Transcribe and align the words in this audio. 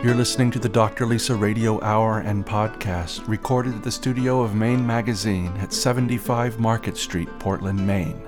You're 0.00 0.14
listening 0.14 0.52
to 0.52 0.60
the 0.60 0.68
Dr. 0.68 1.06
Lisa 1.06 1.34
Radio 1.34 1.82
Hour 1.82 2.20
and 2.20 2.46
podcast, 2.46 3.26
recorded 3.26 3.74
at 3.74 3.82
the 3.82 3.90
studio 3.90 4.42
of 4.42 4.54
Maine 4.54 4.86
Magazine 4.86 5.48
at 5.56 5.72
75 5.72 6.60
Market 6.60 6.96
Street, 6.96 7.28
Portland, 7.40 7.84
Maine. 7.84 8.22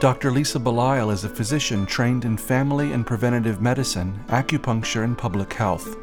Dr. 0.00 0.30
Lisa 0.30 0.58
Belisle 0.58 1.12
is 1.12 1.24
a 1.24 1.28
physician 1.28 1.84
trained 1.84 2.24
in 2.24 2.38
family 2.38 2.94
and 2.94 3.06
preventative 3.06 3.60
medicine, 3.60 4.18
acupuncture, 4.28 5.04
and 5.04 5.18
public 5.18 5.52
health. 5.52 5.94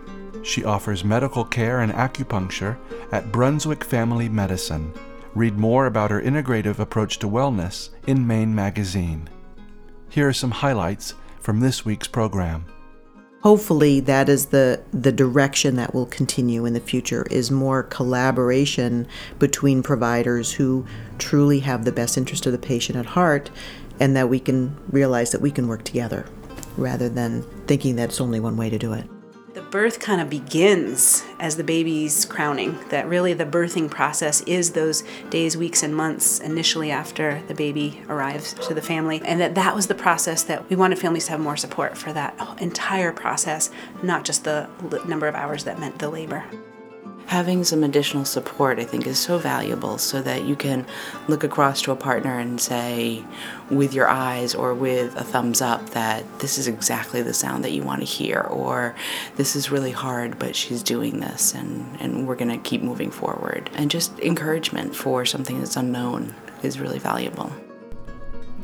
She 0.43 0.63
offers 0.63 1.03
medical 1.03 1.43
care 1.43 1.79
and 1.79 1.91
acupuncture 1.91 2.77
at 3.11 3.31
Brunswick 3.31 3.83
Family 3.83 4.29
Medicine. 4.29 4.93
Read 5.33 5.57
more 5.57 5.87
about 5.87 6.11
her 6.11 6.21
integrative 6.21 6.77
approach 6.77 7.17
to 7.19 7.27
wellness 7.27 7.89
in 8.05 8.27
Maine 8.27 8.53
Magazine. 8.53 9.27
Here 10.09 10.27
are 10.27 10.33
some 10.33 10.51
highlights 10.51 11.15
from 11.39 11.59
this 11.59 11.83
week's 11.85 12.07
program 12.07 12.65
hopefully 13.45 13.99
that 13.99 14.27
is 14.27 14.47
the 14.47 14.81
the 14.91 15.11
direction 15.11 15.75
that 15.75 15.93
will 15.93 16.07
continue 16.07 16.65
in 16.65 16.73
the 16.73 16.79
future 16.79 17.27
is 17.29 17.51
more 17.51 17.83
collaboration 17.83 19.07
between 19.37 19.83
providers 19.83 20.53
who 20.53 20.83
truly 21.19 21.59
have 21.59 21.85
the 21.85 21.91
best 21.91 22.17
interest 22.17 22.47
of 22.47 22.51
the 22.51 22.57
patient 22.57 22.97
at 22.97 23.05
heart 23.05 23.51
and 23.99 24.15
that 24.15 24.27
we 24.27 24.39
can 24.39 24.75
realize 24.89 25.31
that 25.31 25.41
we 25.41 25.51
can 25.51 25.67
work 25.67 25.83
together 25.83 26.25
rather 26.75 27.07
than 27.07 27.43
thinking 27.67 27.95
that 27.97 28.09
it's 28.09 28.19
only 28.19 28.39
one 28.39 28.57
way 28.57 28.67
to 28.67 28.79
do 28.79 28.93
it 28.93 29.07
birth 29.75 29.99
kind 29.99 30.21
of 30.21 30.29
begins 30.29 31.25
as 31.37 31.57
the 31.57 31.63
baby's 31.63 32.23
crowning, 32.23 32.79
that 32.91 33.05
really 33.09 33.33
the 33.33 33.45
birthing 33.45 33.91
process 33.91 34.39
is 34.43 34.71
those 34.71 35.03
days, 35.29 35.57
weeks, 35.57 35.83
and 35.83 35.93
months 35.93 36.39
initially 36.39 36.91
after 36.91 37.41
the 37.49 37.53
baby 37.53 38.01
arrives 38.07 38.53
to 38.53 38.73
the 38.73 38.81
family, 38.81 39.21
and 39.25 39.41
that 39.41 39.53
that 39.53 39.75
was 39.75 39.87
the 39.87 39.93
process 39.93 40.43
that 40.43 40.69
we 40.69 40.77
wanted 40.77 40.97
families 40.97 41.25
to 41.25 41.31
have 41.31 41.41
more 41.41 41.57
support 41.57 41.97
for 41.97 42.13
that 42.13 42.39
entire 42.61 43.11
process, 43.11 43.69
not 44.01 44.23
just 44.23 44.45
the 44.45 44.69
number 45.05 45.27
of 45.27 45.35
hours 45.35 45.65
that 45.65 45.77
meant 45.77 45.99
the 45.99 46.09
labor 46.09 46.45
having 47.27 47.63
some 47.63 47.83
additional 47.83 48.25
support, 48.25 48.79
I 48.79 48.83
think, 48.83 49.07
is 49.07 49.17
so 49.17 49.37
valuable 49.37 49.97
so 49.97 50.21
that 50.21 50.45
you 50.45 50.55
can 50.55 50.85
look 51.27 51.43
across 51.43 51.81
to 51.83 51.91
a 51.91 51.95
partner 51.95 52.37
and 52.37 52.59
say, 52.61 53.23
with 53.69 53.93
your 53.93 54.07
eyes 54.07 54.53
or 54.53 54.73
with 54.73 55.15
a 55.15 55.23
thumbs 55.23 55.61
up, 55.61 55.89
that 55.91 56.23
this 56.39 56.57
is 56.57 56.67
exactly 56.67 57.21
the 57.21 57.33
sound 57.33 57.63
that 57.63 57.71
you 57.71 57.83
want 57.83 58.01
to 58.01 58.05
hear, 58.05 58.41
or 58.41 58.95
this 59.37 59.55
is 59.55 59.71
really 59.71 59.91
hard, 59.91 60.37
but 60.37 60.55
she's 60.55 60.83
doing 60.83 61.19
this, 61.19 61.53
and, 61.53 61.99
and 61.99 62.27
we're 62.27 62.35
going 62.35 62.51
to 62.51 62.69
keep 62.69 62.81
moving 62.81 63.11
forward. 63.11 63.69
And 63.73 63.89
just 63.89 64.17
encouragement 64.19 64.95
for 64.95 65.25
something 65.25 65.59
that's 65.59 65.77
unknown 65.77 66.35
is 66.61 66.79
really 66.79 66.99
valuable. 66.99 67.51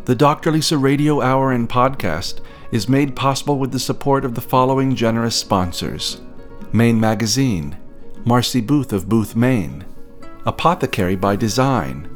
The 0.06 0.16
Dr. 0.16 0.52
Lisa 0.52 0.78
Radio 0.78 1.22
Hour 1.22 1.52
and 1.52 1.70
podcast 1.70 2.42
is 2.72 2.88
made 2.90 3.16
possible 3.16 3.60
with 3.60 3.72
the 3.72 3.80
support 3.80 4.26
of 4.26 4.36
the 4.36 4.42
following 4.42 4.96
generous 4.96 5.36
sponsors 5.36 6.22
Maine 6.74 7.00
Magazine 7.00 7.78
Marcy 8.24 8.62
Booth 8.62 8.94
of 8.94 9.10
Booth, 9.10 9.36
Maine, 9.36 9.84
Apothecary 10.46 11.16
by 11.16 11.36
Design, 11.36 12.08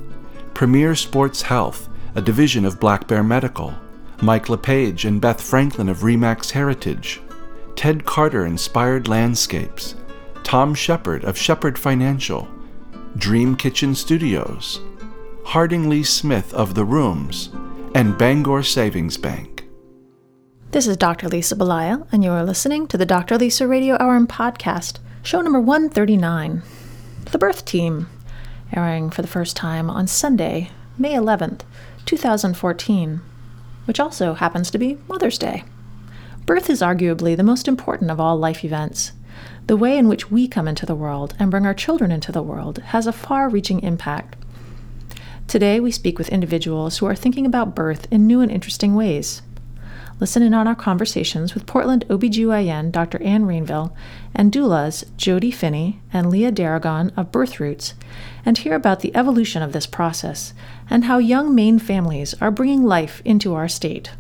Premier 0.53 0.95
Sports 0.95 1.42
Health, 1.42 1.89
a 2.14 2.22
division 2.22 2.64
of 2.64 2.80
Black 2.80 3.08
Bear 3.08 3.23
Medical, 3.23 3.73
Mike 4.22 4.47
LePage 4.47 5.06
and 5.06 5.20
Beth 5.20 5.42
Franklin 5.42 5.89
of 5.89 6.00
Remax 6.00 6.52
Heritage, 6.52 7.22
Ted 7.75 8.06
Carter 8.06 8.45
Inspired 8.45 9.08
Landscapes, 9.08 9.95
Tom 10.44 10.75
Shepard 10.75 11.25
of 11.25 11.38
Shepard 11.38 11.78
Financial, 11.78 12.47
Dream 13.17 13.56
Kitchen 13.56 13.95
Studios, 13.95 14.80
Harding 15.44 15.90
Lee 15.90 16.03
Smith 16.03 16.53
of 16.53 16.75
The 16.75 16.86
Rooms, 16.86 17.50
and 17.95 18.17
Bangor 18.17 18.62
Savings 18.62 19.17
Bank. 19.17 19.66
This 20.69 20.86
is 20.86 20.97
Dr. 20.97 21.30
Lisa 21.30 21.56
Belisle, 21.56 22.08
and 22.12 22.23
you 22.23 22.30
are 22.30 22.44
listening 22.44 22.86
to 22.88 22.97
the 22.97 23.06
Dr. 23.06 23.38
Lisa 23.38 23.67
Radio 23.67 23.97
Hour 24.00 24.16
and 24.16 24.30
Podcast 24.30 25.00
Show 25.26 25.42
number 25.42 25.59
139 25.59 26.62
The 27.31 27.40
Birth 27.40 27.66
Team, 27.66 28.08
airing 28.72 29.09
for 29.09 29.23
the 29.23 29.28
first 29.28 29.56
time 29.56 29.90
on 29.90 30.06
Sunday, 30.06 30.69
May 31.00 31.13
11th, 31.13 31.62
2014, 32.06 33.22
which 33.85 34.00
also 34.00 34.35
happens 34.35 34.69
to 34.69 34.78
be 34.78 35.00
Mother's 35.08 35.40
Day. 35.40 35.64
Birth 36.46 36.69
is 36.69 36.84
arguably 36.84 37.35
the 37.35 37.41
most 37.41 37.68
important 37.68 38.12
of 38.12 38.19
all 38.19 38.38
life 38.38 38.64
events. 38.64 39.14
The 39.66 39.75
way 39.75 39.97
in 39.97 40.08
which 40.08 40.30
we 40.30 40.47
come 40.47 40.68
into 40.68 40.85
the 40.85 40.94
world 40.94 41.34
and 41.40 41.50
bring 41.50 41.66
our 41.66 41.74
children 41.74 42.12
into 42.12 42.31
the 42.31 42.44
world 42.44 42.78
has 42.78 43.08
a 43.08 43.12
far 43.12 43.50
reaching 43.50 43.81
impact. 43.81 44.35
Today, 45.47 45.80
we 45.80 45.90
speak 45.90 46.19
with 46.19 46.30
individuals 46.30 47.00
who 47.00 47.08
are 47.08 47.16
thinking 47.16 47.47
about 47.47 47.74
birth 47.74 48.06
in 48.12 48.28
new 48.28 48.41
and 48.41 48.52
interesting 48.52 48.94
ways. 48.94 49.41
Listen 50.18 50.42
in 50.42 50.53
on 50.53 50.66
our 50.66 50.76
conversations 50.76 51.53
with 51.53 51.66
Portland 51.66 52.06
OBGYN 52.08 52.90
Dr. 52.90 53.22
Anne 53.22 53.44
Rainville 53.44 53.94
and 54.34 54.50
doulas 54.50 55.03
Jody 55.18 55.52
Finney 55.52 56.00
and 56.14 56.30
Leah 56.30 56.53
Daragon 56.53 57.12
of 57.18 57.34
Birth 57.34 57.59
Roots 57.59 57.96
and 58.46 58.58
hear 58.58 58.76
about 58.76 59.02
the 59.02 59.14
evolution 59.14 59.62
of 59.62 59.74
this 59.74 59.86
process 59.86 60.53
and 60.90 61.03
how 61.03 61.18
young 61.18 61.53
Maine 61.53 61.80
families 61.80 62.34
are 62.40 62.50
bringing 62.50 62.84
life 62.84 63.22
into 63.26 63.56
our 63.56 63.68
state. 63.68 64.12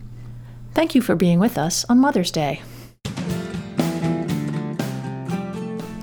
Thank 0.73 0.95
you 0.95 1.01
for 1.01 1.15
being 1.15 1.39
with 1.39 1.57
us 1.57 1.85
on 1.85 1.99
Mother's 1.99 2.31
Day. 2.31 2.61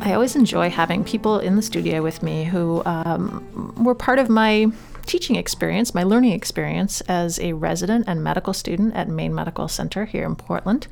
I 0.01 0.15
always 0.15 0.35
enjoy 0.35 0.71
having 0.71 1.05
people 1.05 1.39
in 1.39 1.55
the 1.55 1.63
studio 1.63 2.03
with 2.03 2.23
me 2.23 2.45
who 2.45 2.83
um, 2.87 3.75
were 3.85 3.95
part 3.95 4.19
of 4.19 4.31
my 4.31 4.67
teaching 5.07 5.37
experience, 5.37 5.95
my 5.95 6.03
learning 6.03 6.33
experience 6.33 7.01
as 7.03 7.39
a 7.41 7.53
resident 7.53 8.05
and 8.07 8.23
medical 8.23 8.53
student 8.53 8.95
at 8.95 9.09
Maine 9.09 9.35
Medical 9.35 9.69
Center 9.69 10.05
here 10.05 10.25
in 10.25 10.37
Portland. 10.37 10.87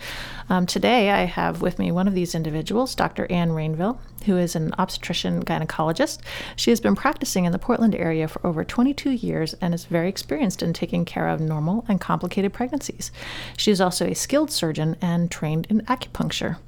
Um, 0.49 0.67
today, 0.67 1.11
I 1.11 1.25
have 1.25 1.63
with 1.63 1.79
me 1.79 1.93
one 1.93 2.09
of 2.09 2.15
these 2.15 2.35
individuals, 2.35 2.95
Dr. 2.95 3.27
Anne 3.31 3.51
Rainville, 3.51 3.99
who 4.27 4.37
is 4.37 4.57
an 4.57 4.73
obstetrician 4.79 5.45
gynecologist. 5.45 6.19
She 6.57 6.71
has 6.71 6.81
been 6.81 6.97
practicing 6.97 7.45
in 7.45 7.53
the 7.53 7.59
Portland 7.59 7.95
area 7.95 8.29
for 8.29 8.47
over 8.47 8.65
22 8.65 9.11
years 9.11 9.55
and 9.55 9.75
is 9.75 9.85
very 9.85 10.09
experienced 10.09 10.63
in 10.63 10.73
taking 10.73 11.05
care 11.05 11.29
of 11.29 11.41
normal 11.41 11.85
and 11.89 12.01
complicated 12.01 12.53
pregnancies. 12.53 13.11
She 13.57 13.71
is 13.71 13.81
also 13.81 14.07
a 14.07 14.15
skilled 14.15 14.51
surgeon 14.51 14.97
and 15.01 15.31
trained 15.31 15.67
in 15.71 15.81
acupuncture. 15.83 16.59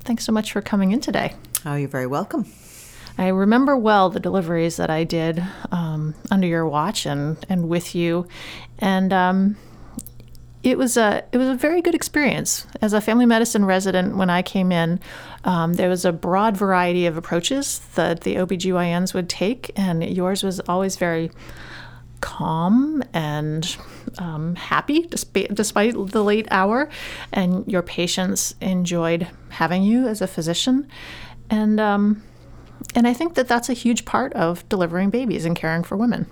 Thanks 0.00 0.24
so 0.24 0.32
much 0.32 0.52
for 0.52 0.60
coming 0.60 0.92
in 0.92 1.00
today. 1.00 1.34
Oh, 1.64 1.76
you're 1.76 1.88
very 1.88 2.06
welcome. 2.06 2.46
I 3.18 3.28
remember 3.28 3.76
well 3.76 4.10
the 4.10 4.20
deliveries 4.20 4.76
that 4.76 4.90
I 4.90 5.04
did 5.04 5.42
um, 5.70 6.14
under 6.30 6.46
your 6.46 6.66
watch 6.66 7.06
and, 7.06 7.36
and 7.48 7.68
with 7.68 7.94
you, 7.94 8.26
and 8.78 9.12
um, 9.12 9.56
it 10.62 10.78
was 10.78 10.96
a 10.96 11.24
it 11.32 11.38
was 11.38 11.48
a 11.48 11.54
very 11.54 11.82
good 11.82 11.94
experience. 11.94 12.66
As 12.80 12.92
a 12.92 13.00
family 13.00 13.26
medicine 13.26 13.64
resident. 13.64 14.16
When 14.16 14.30
I 14.30 14.42
came 14.42 14.72
in, 14.72 15.00
um, 15.44 15.74
there 15.74 15.88
was 15.88 16.04
a 16.04 16.12
broad 16.12 16.56
variety 16.56 17.06
of 17.06 17.16
approaches 17.16 17.80
that 17.94 18.22
the 18.22 18.36
OBGYNs 18.36 19.12
would 19.14 19.28
take, 19.28 19.72
and 19.76 20.04
yours 20.04 20.42
was 20.42 20.60
always 20.60 20.96
very 20.96 21.30
calm 22.20 23.02
and 23.12 23.76
um, 24.18 24.54
happy 24.54 25.02
despite, 25.02 25.52
despite 25.54 25.94
the 25.94 26.22
late 26.22 26.46
hour, 26.50 26.88
and 27.32 27.66
your 27.66 27.82
patients 27.82 28.54
enjoyed 28.60 29.28
having 29.48 29.82
you 29.82 30.06
as 30.06 30.22
a 30.22 30.28
physician, 30.28 30.88
and 31.50 31.80
um, 31.80 32.22
and 32.94 33.06
I 33.06 33.14
think 33.14 33.34
that 33.34 33.48
that's 33.48 33.68
a 33.68 33.74
huge 33.74 34.04
part 34.04 34.32
of 34.34 34.68
delivering 34.68 35.10
babies 35.10 35.44
and 35.44 35.56
caring 35.56 35.84
for 35.84 35.96
women. 35.96 36.26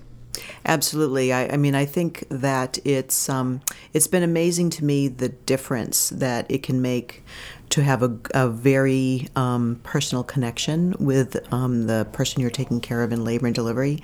Absolutely. 0.65 1.33
I, 1.33 1.47
I, 1.49 1.57
mean, 1.57 1.75
I 1.75 1.85
think 1.85 2.25
that 2.29 2.79
it's 2.85 3.29
um, 3.29 3.61
it's 3.93 4.07
been 4.07 4.23
amazing 4.23 4.69
to 4.71 4.85
me 4.85 5.07
the 5.07 5.29
difference 5.29 6.09
that 6.09 6.49
it 6.49 6.63
can 6.63 6.81
make 6.81 7.23
to 7.71 7.83
have 7.83 8.03
a, 8.03 8.13
a 8.33 8.49
very 8.49 9.29
um, 9.35 9.79
personal 9.83 10.23
connection 10.23 10.93
with 10.99 11.37
um, 11.53 11.87
the 11.87 12.05
person 12.11 12.41
you're 12.41 12.49
taking 12.49 12.81
care 12.81 13.01
of 13.01 13.13
in 13.13 13.23
labor 13.23 13.45
and 13.45 13.55
delivery. 13.55 14.01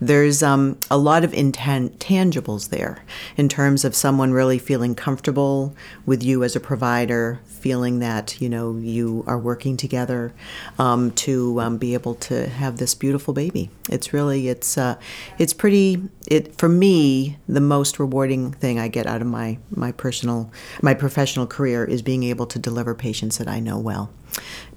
There's 0.00 0.42
um, 0.42 0.78
a 0.90 0.96
lot 0.96 1.22
of 1.22 1.32
intangibles 1.32 2.70
there 2.70 3.04
in 3.36 3.48
terms 3.50 3.84
of 3.84 3.94
someone 3.94 4.32
really 4.32 4.58
feeling 4.58 4.94
comfortable 4.94 5.76
with 6.06 6.22
you 6.22 6.42
as 6.42 6.56
a 6.56 6.60
provider, 6.60 7.40
feeling 7.44 7.98
that 7.98 8.40
you 8.40 8.48
know 8.48 8.76
you 8.78 9.22
are 9.26 9.38
working 9.38 9.76
together 9.76 10.32
um, 10.78 11.10
to 11.12 11.60
um, 11.60 11.76
be 11.76 11.92
able 11.92 12.14
to 12.14 12.48
have 12.48 12.78
this 12.78 12.94
beautiful 12.94 13.34
baby. 13.34 13.70
It's 13.90 14.14
really 14.14 14.48
it's 14.48 14.78
uh, 14.78 14.96
it's 15.38 15.52
pretty 15.52 16.02
it 16.26 16.56
for 16.56 16.70
me 16.70 17.36
the 17.46 17.60
most 17.60 17.98
rewarding 17.98 18.52
thing 18.52 18.78
I 18.78 18.88
get 18.88 19.06
out 19.06 19.20
of 19.20 19.26
my 19.26 19.58
my 19.70 19.92
personal 19.92 20.50
my 20.80 20.94
professional 20.94 21.46
career 21.46 21.84
is 21.84 22.00
being 22.00 22.22
able 22.22 22.46
to 22.46 22.58
deliver 22.58 22.94
patients 22.94 23.09
that 23.38 23.48
I 23.48 23.60
know 23.60 23.78
well, 23.78 24.10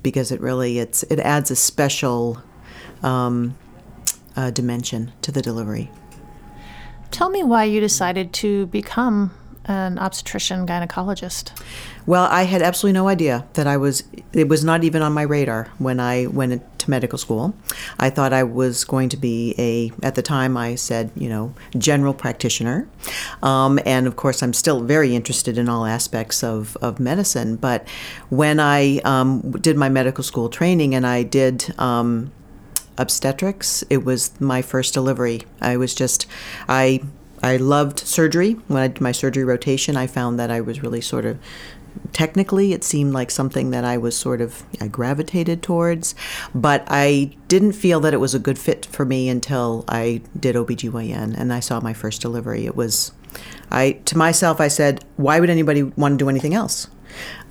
because 0.02 0.32
it 0.32 0.42
really 0.42 0.80
it's 0.80 1.04
it 1.04 1.20
adds 1.20 1.52
a 1.52 1.56
special 1.56 2.42
um, 3.02 3.56
uh, 4.36 4.52
dimension 4.52 5.12
to 5.22 5.32
the 5.32 5.42
delivery. 5.42 5.92
Tell 7.12 7.30
me 7.30 7.44
why 7.44 7.66
you 7.66 7.80
decided 7.80 8.34
to 8.34 8.66
become 8.68 9.32
an 9.66 10.00
obstetrician 10.00 10.66
gynecologist? 10.66 11.52
Well, 12.06 12.28
I 12.30 12.44
had 12.44 12.62
absolutely 12.62 12.94
no 12.94 13.08
idea 13.08 13.46
that 13.54 13.68
I 13.68 13.78
was, 13.78 14.04
it 14.34 14.50
was 14.50 14.64
not 14.64 14.84
even 14.84 15.02
on 15.02 15.14
my 15.14 15.22
radar 15.22 15.70
when 15.78 16.00
I 16.00 16.28
went 16.28 16.80
to 16.80 16.90
medical 16.90 17.18
school. 17.18 17.54
I 18.00 18.10
thought 18.10 18.34
I 18.34 18.44
was 18.44 18.84
going 18.84 19.10
to 19.10 19.18
be 19.18 19.56
a, 19.58 19.92
at 20.06 20.16
the 20.16 20.22
time 20.22 20.58
I 20.58 20.76
said, 20.76 21.12
you 21.16 21.30
know, 21.30 21.54
general 21.78 22.14
practitioner. 22.14 22.88
Um, 23.42 23.80
and 23.86 24.06
of 24.06 24.16
course, 24.16 24.44
I'm 24.44 24.54
still 24.54 24.82
very 24.82 25.16
interested 25.16 25.58
in 25.58 25.70
all 25.70 25.86
aspects 25.86 26.44
of, 26.44 26.76
of 26.82 27.00
medicine. 27.00 27.56
But 27.56 27.88
when 28.30 28.60
I 28.60 28.98
um, 29.06 29.52
did 29.52 29.78
my 29.78 29.90
medical 29.90 30.24
school 30.24 30.50
training 30.50 30.94
and 30.96 31.08
I 31.08 31.24
did, 31.24 31.74
um, 31.80 32.32
obstetrics. 32.98 33.84
It 33.90 34.06
was 34.06 34.40
my 34.40 34.62
first 34.62 34.94
delivery. 34.94 35.42
I 35.62 35.78
was 35.78 35.96
just, 35.96 36.28
I 36.68 37.02
I 37.44 37.58
loved 37.58 38.00
surgery. 38.00 38.54
When 38.70 38.82
I 38.82 38.88
did 38.88 39.02
my 39.02 39.12
surgery 39.12 39.44
rotation, 39.44 39.98
I 39.98 40.08
found 40.08 40.40
that 40.40 40.50
I 40.50 40.62
was 40.62 40.82
really 40.82 41.02
sort 41.02 41.26
of 41.26 41.38
technically 42.12 42.74
it 42.74 42.84
seemed 42.84 43.14
like 43.14 43.32
something 43.32 43.72
that 43.72 43.84
I 43.84 43.98
was 43.98 44.16
sort 44.16 44.42
of 44.42 44.64
I 44.80 44.88
gravitated 44.88 45.62
towards, 45.62 46.16
but 46.54 46.84
I 46.88 47.36
didn't 47.48 47.74
feel 47.74 48.00
that 48.02 48.14
it 48.14 48.18
was 48.18 48.34
a 48.34 48.40
good 48.40 48.60
fit 48.60 48.86
for 48.86 49.06
me 49.06 49.30
until 49.30 49.86
I 49.88 50.22
did 50.40 50.56
OBGYN 50.56 51.38
and 51.38 51.54
I 51.54 51.60
saw 51.60 51.80
my 51.80 51.94
first 51.94 52.22
delivery. 52.22 52.66
It 52.66 52.76
was 52.76 53.12
I 53.72 53.94
to 54.06 54.18
myself 54.18 54.62
I 54.62 54.68
said, 54.68 55.04
why 55.18 55.40
would 55.40 55.50
anybody 55.50 55.84
want 55.84 56.14
to 56.14 56.24
do 56.24 56.30
anything 56.30 56.54
else? 56.54 56.88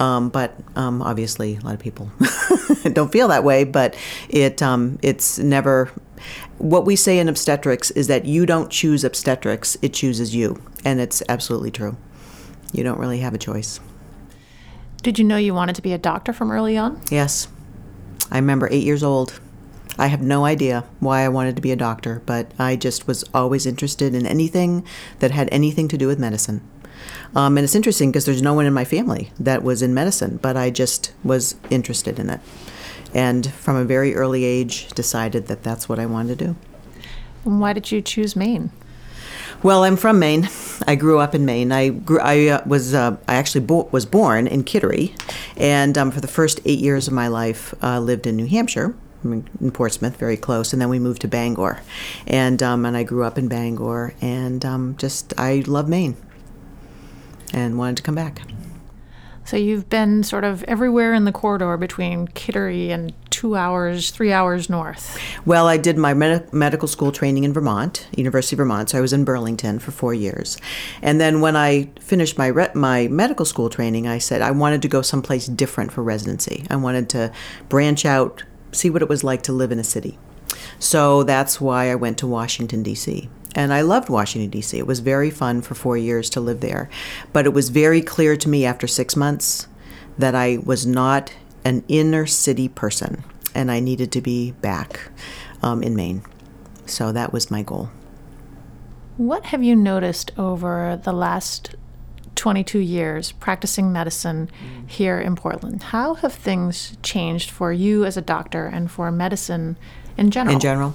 Um, 0.01 0.29
but 0.29 0.57
um, 0.75 1.03
obviously, 1.03 1.57
a 1.57 1.61
lot 1.61 1.75
of 1.75 1.81
people 1.81 2.11
don't 2.93 3.13
feel 3.13 3.29
that 3.29 3.45
way. 3.45 3.65
But 3.65 3.97
it 4.29 4.61
um, 4.63 4.99
it's 5.03 5.39
never 5.39 5.91
what 6.59 6.87
we 6.87 6.97
say 6.97 7.19
in 7.19 7.29
obstetrics 7.29 7.91
is 7.93 8.07
that 8.07 8.25
you 8.25 8.47
don't 8.47 8.71
choose 8.71 9.05
obstetrics, 9.05 9.77
it 9.83 9.93
chooses 9.93 10.35
you. 10.35 10.63
And 10.85 11.01
it's 11.01 11.23
absolutely 11.29 11.71
true. 11.71 11.97
You 12.73 12.85
don't 12.85 12.99
really 12.99 13.19
have 13.19 13.35
a 13.35 13.39
choice. 13.39 13.81
Did 15.03 15.19
you 15.19 15.25
know 15.25 15.37
you 15.37 15.55
wanted 15.55 15.77
to 15.77 15.83
be 15.83 15.93
a 15.93 15.99
doctor 15.99 16.33
from 16.33 16.51
early 16.51 16.77
on? 16.77 17.01
Yes. 17.11 17.49
I 18.31 18.37
remember 18.37 18.69
eight 18.71 18.85
years 18.85 19.03
old. 19.03 19.41
I 19.99 20.07
have 20.07 20.23
no 20.23 20.45
idea 20.45 20.85
why 21.01 21.21
I 21.21 21.29
wanted 21.29 21.57
to 21.57 21.63
be 21.63 21.73
a 21.73 21.77
doctor, 21.77 22.23
but 22.25 22.51
I 22.59 22.77
just 22.77 23.07
was 23.07 23.25
always 23.35 23.67
interested 23.67 24.15
in 24.15 24.27
anything 24.27 24.87
that 25.19 25.31
had 25.31 25.49
anything 25.53 25.89
to 25.89 25.99
do 25.99 26.07
with 26.07 26.19
medicine. 26.19 26.63
Um, 27.35 27.59
and 27.59 27.65
it's 27.65 27.75
interesting 27.75 28.11
because 28.11 28.25
there's 28.25 28.43
no 28.43 28.55
one 28.55 28.65
in 28.65 28.73
my 28.73 28.85
family 28.85 29.33
that 29.39 29.63
was 29.63 29.83
in 29.83 29.93
medicine, 29.93 30.39
but 30.41 30.57
I 30.57 30.71
just 30.71 31.13
was 31.25 31.57
interested 31.71 32.19
in 32.19 32.31
it 32.31 32.41
and 33.15 33.53
from 33.53 33.77
a 33.77 33.85
very 33.85 34.15
early 34.15 34.45
age 34.45 34.89
decided 34.89 35.47
that 35.47 35.63
that's 35.63 35.89
what 35.89 35.99
I 35.99 36.07
wanted 36.07 36.39
to 36.39 36.45
do. 36.47 36.57
And 37.45 37.61
why 37.61 37.73
did 37.73 37.91
you 37.91 38.01
choose 38.01 38.37
Maine? 38.37 38.71
Well, 39.63 39.85
I'm 39.85 39.97
from 39.97 40.19
Maine. 40.19 40.49
I 40.89 40.97
grew 40.97 41.21
up 41.21 41.37
in 41.37 41.45
Maine. 41.45 41.71
I 41.71 41.91
grew. 41.91 42.19
I 42.19 42.49
uh, 42.49 42.63
was. 42.67 42.95
Uh, 42.95 43.17
I 43.29 43.35
actually 43.35 43.65
bo- 43.65 43.89
was 43.93 44.05
born 44.05 44.49
in 44.49 44.65
Kittery, 44.65 45.15
and 45.57 45.97
um, 45.97 46.11
for 46.11 46.21
the 46.21 46.27
first 46.27 46.59
eight 46.65 46.81
years 46.81 47.07
of 47.07 47.15
my 47.15 47.29
life, 47.29 47.73
uh, 47.81 48.01
lived 48.01 48.27
in 48.27 48.35
New 48.35 48.47
Hampshire, 48.47 48.97
in 49.23 49.71
Portsmouth, 49.73 50.17
very 50.17 50.37
close, 50.37 50.73
and 50.73 50.83
then 50.83 50.89
we 50.89 50.99
moved 50.99 51.21
to 51.21 51.29
Bangor, 51.29 51.81
and 52.27 52.61
um, 52.61 52.85
and 52.85 52.97
I 52.97 53.05
grew 53.05 53.23
up 53.23 53.39
in 53.39 53.47
Bangor, 53.47 54.15
and 54.21 54.65
um, 54.65 54.97
just 54.97 55.33
I 55.39 55.63
love 55.69 55.89
Maine, 55.89 56.17
and 57.53 57.79
wanted 57.79 57.99
to 57.99 58.03
come 58.03 58.17
back. 58.17 58.43
So 59.45 59.57
you've 59.57 59.89
been 59.89 60.23
sort 60.23 60.45
of 60.45 60.63
everywhere 60.65 61.15
in 61.15 61.25
the 61.25 61.33
corridor 61.33 61.77
between 61.77 62.29
Kittery 62.29 62.91
and 62.91 63.13
two 63.31 63.57
hours, 63.57 64.11
three 64.11 64.33
hours 64.33 64.71
north. 64.71 65.19
Well, 65.45 65.67
I 65.67 65.77
did 65.77 65.99
my 65.99 66.15
med- 66.15 66.53
medical 66.53 66.87
school 66.89 67.13
training 67.13 67.45
in 67.45 67.53
Vermont, 67.53 68.07
University 68.17 68.55
of 68.55 68.59
Vermont. 68.59 68.91
So 68.91 68.99
I 68.99 69.01
was 69.01 69.13
in 69.13 69.25
Burlington 69.25 69.79
for 69.79 69.91
four 69.91 70.15
years, 70.15 70.59
and 71.03 71.21
then 71.21 71.41
when 71.41 71.57
I 71.57 71.91
finished 72.01 72.39
my 72.39 72.47
re- 72.47 72.71
my 72.75 73.09
medical 73.09 73.45
school 73.45 73.69
training, 73.69 74.07
I 74.07 74.19
said 74.19 74.43
I 74.43 74.53
wanted 74.53 74.81
to 74.83 74.89
go 74.89 75.03
someplace 75.03 75.47
different 75.47 75.93
for 75.93 76.03
residency. 76.03 76.65
I 76.71 76.77
wanted 76.77 77.09
to 77.11 77.33
branch 77.69 78.05
out, 78.07 78.45
see 78.71 78.91
what 78.91 79.03
it 79.03 79.09
was 79.09 79.25
like 79.25 79.43
to 79.45 79.53
live 79.53 79.73
in 79.73 79.79
a 79.79 79.85
city. 79.85 80.19
So 80.79 81.23
that's 81.25 81.61
why 81.61 81.91
I 81.91 81.95
went 81.95 82.19
to 82.19 82.27
Washington 82.27 82.83
D.C. 82.83 83.29
And 83.55 83.73
I 83.73 83.83
loved 83.83 84.09
Washington, 84.09 84.51
D.C. 84.51 84.79
It 84.79 84.87
was 84.87 85.01
very 85.01 85.31
fun 85.31 85.63
for 85.63 85.75
four 85.75 85.97
years 85.97 86.31
to 86.31 86.41
live 86.41 86.61
there. 86.61 86.89
But 87.33 87.47
it 87.47 87.53
was 87.53 87.69
very 87.69 88.01
clear 88.01 88.37
to 88.37 88.49
me 88.49 88.65
after 88.65 88.87
six 88.87 89.17
months 89.17 89.69
that 90.19 90.35
I 90.35 90.59
was 90.65 90.87
not 90.87 91.35
an 91.65 91.85
inner 91.89 92.27
city 92.27 92.69
person 92.69 93.25
and 93.55 93.71
I 93.71 93.81
needed 93.81 94.13
to 94.13 94.21
be 94.21 94.53
back 94.53 95.11
um, 95.63 95.83
in 95.83 95.95
Maine. 95.95 96.23
So 96.87 97.13
that 97.13 97.33
was 97.33 97.51
my 97.51 97.63
goal. 97.63 97.91
What 99.17 99.47
have 99.47 99.63
you 99.63 99.77
noticed 99.77 100.33
over 100.39 100.99
the 101.03 101.13
last 101.13 101.77
22 102.35 102.79
years 102.79 103.33
practicing 103.33 103.93
medicine 103.93 104.51
here 104.87 105.21
in 105.21 105.37
Portland? 105.37 105.83
How 105.85 106.15
have 106.15 106.33
things 106.33 106.97
changed 107.03 107.51
for 107.51 107.73
you 107.73 108.05
as 108.05 108.17
a 108.17 108.23
doctor 108.23 108.67
and 108.67 108.91
for 108.91 109.11
medicine 109.13 109.77
in 110.17 110.31
general? 110.31 110.55
In 110.55 110.61
general? 110.61 110.95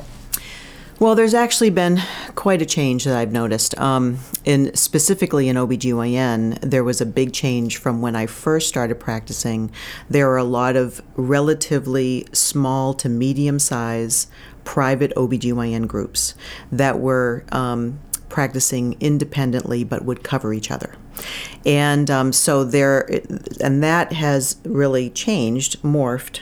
Well, 1.00 1.14
there's 1.14 1.36
actually 1.36 1.70
been 1.70 2.02
quite 2.34 2.60
a 2.60 2.66
change 2.66 3.04
that 3.04 3.16
I've 3.16 3.32
noticed. 3.32 3.78
Um, 3.78 4.18
in 4.46 4.74
specifically 4.74 5.48
in 5.48 5.56
OBGYN, 5.56 6.60
there 6.62 6.84
was 6.84 7.02
a 7.02 7.06
big 7.06 7.34
change 7.34 7.78
from 7.78 8.02
when 8.02 8.16
I 8.16 8.26
first 8.26 8.68
started 8.68 9.00
practicing. 9.00 9.70
There 10.10 10.32
are 10.32 10.38
a 10.38 10.44
lot 10.44 10.76
of 10.76 11.04
relatively 11.16 12.26
small 12.34 12.96
to 12.96 13.10
medium 13.10 13.60
size 13.60 14.26
private 14.64 15.14
OBGYN 15.16 15.88
groups 15.88 16.34
that 16.72 17.00
were 17.00 17.46
um, 17.52 18.00
practicing 18.28 18.98
independently 19.00 19.84
but 19.84 20.04
would 20.04 20.24
cover 20.24 20.52
each 20.52 20.72
other. 20.72 20.96
And 21.64 22.10
um, 22.10 22.34
so 22.34 22.64
there, 22.64 23.08
and 23.62 23.84
that 23.84 24.14
has 24.14 24.58
really 24.64 25.12
changed, 25.12 25.80
morphed 25.84 26.40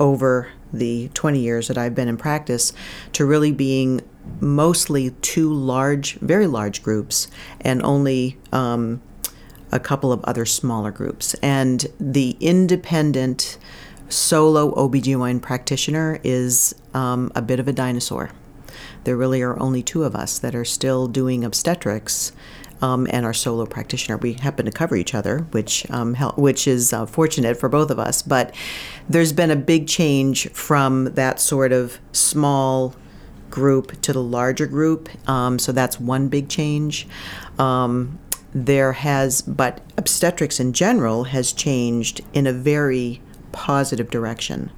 over 0.00 0.48
the 0.72 1.08
20 1.14 1.40
years 1.40 1.68
that 1.68 1.78
I've 1.78 1.94
been 1.94 2.08
in 2.08 2.16
practice 2.16 2.72
to 3.12 3.24
really 3.24 3.52
being 3.52 4.02
mostly 4.40 5.10
two 5.22 5.52
large, 5.52 6.14
very 6.14 6.46
large 6.46 6.82
groups 6.82 7.28
and 7.60 7.82
only 7.82 8.36
um, 8.52 9.00
a 9.72 9.80
couple 9.80 10.12
of 10.12 10.24
other 10.24 10.44
smaller 10.44 10.90
groups. 10.90 11.34
And 11.34 11.86
the 11.98 12.36
independent 12.40 13.58
solo 14.08 14.74
OBGYN 14.74 15.42
practitioner 15.42 16.18
is 16.24 16.74
um, 16.94 17.30
a 17.34 17.42
bit 17.42 17.60
of 17.60 17.68
a 17.68 17.72
dinosaur. 17.72 18.30
There 19.04 19.16
really 19.16 19.42
are 19.42 19.58
only 19.60 19.82
two 19.82 20.04
of 20.04 20.14
us 20.14 20.38
that 20.38 20.54
are 20.54 20.64
still 20.64 21.08
doing 21.08 21.44
obstetrics 21.44 22.32
um, 22.80 23.06
and 23.10 23.24
our 23.24 23.32
solo 23.32 23.66
practitioner. 23.66 24.16
We 24.16 24.34
happen 24.34 24.66
to 24.66 24.72
cover 24.72 24.96
each 24.96 25.14
other, 25.14 25.40
which 25.50 25.88
um, 25.90 26.14
which 26.36 26.66
is 26.66 26.92
uh, 26.92 27.06
fortunate 27.06 27.56
for 27.56 27.68
both 27.68 27.90
of 27.90 27.98
us. 27.98 28.22
But 28.22 28.54
there's 29.08 29.32
been 29.32 29.50
a 29.50 29.56
big 29.56 29.86
change 29.86 30.50
from 30.50 31.14
that 31.14 31.40
sort 31.40 31.72
of 31.72 31.98
small 32.12 32.94
group 33.50 34.00
to 34.02 34.12
the 34.12 34.22
larger 34.22 34.66
group. 34.66 35.08
Um, 35.28 35.58
so 35.58 35.72
that's 35.72 35.98
one 35.98 36.28
big 36.28 36.48
change. 36.48 37.08
Um, 37.58 38.18
there 38.54 38.92
has, 38.92 39.42
but 39.42 39.80
obstetrics 39.96 40.58
in 40.58 40.72
general 40.72 41.24
has 41.24 41.52
changed 41.52 42.20
in 42.32 42.46
a 42.46 42.52
very 42.52 43.20
positive 43.52 44.10
direction 44.10 44.70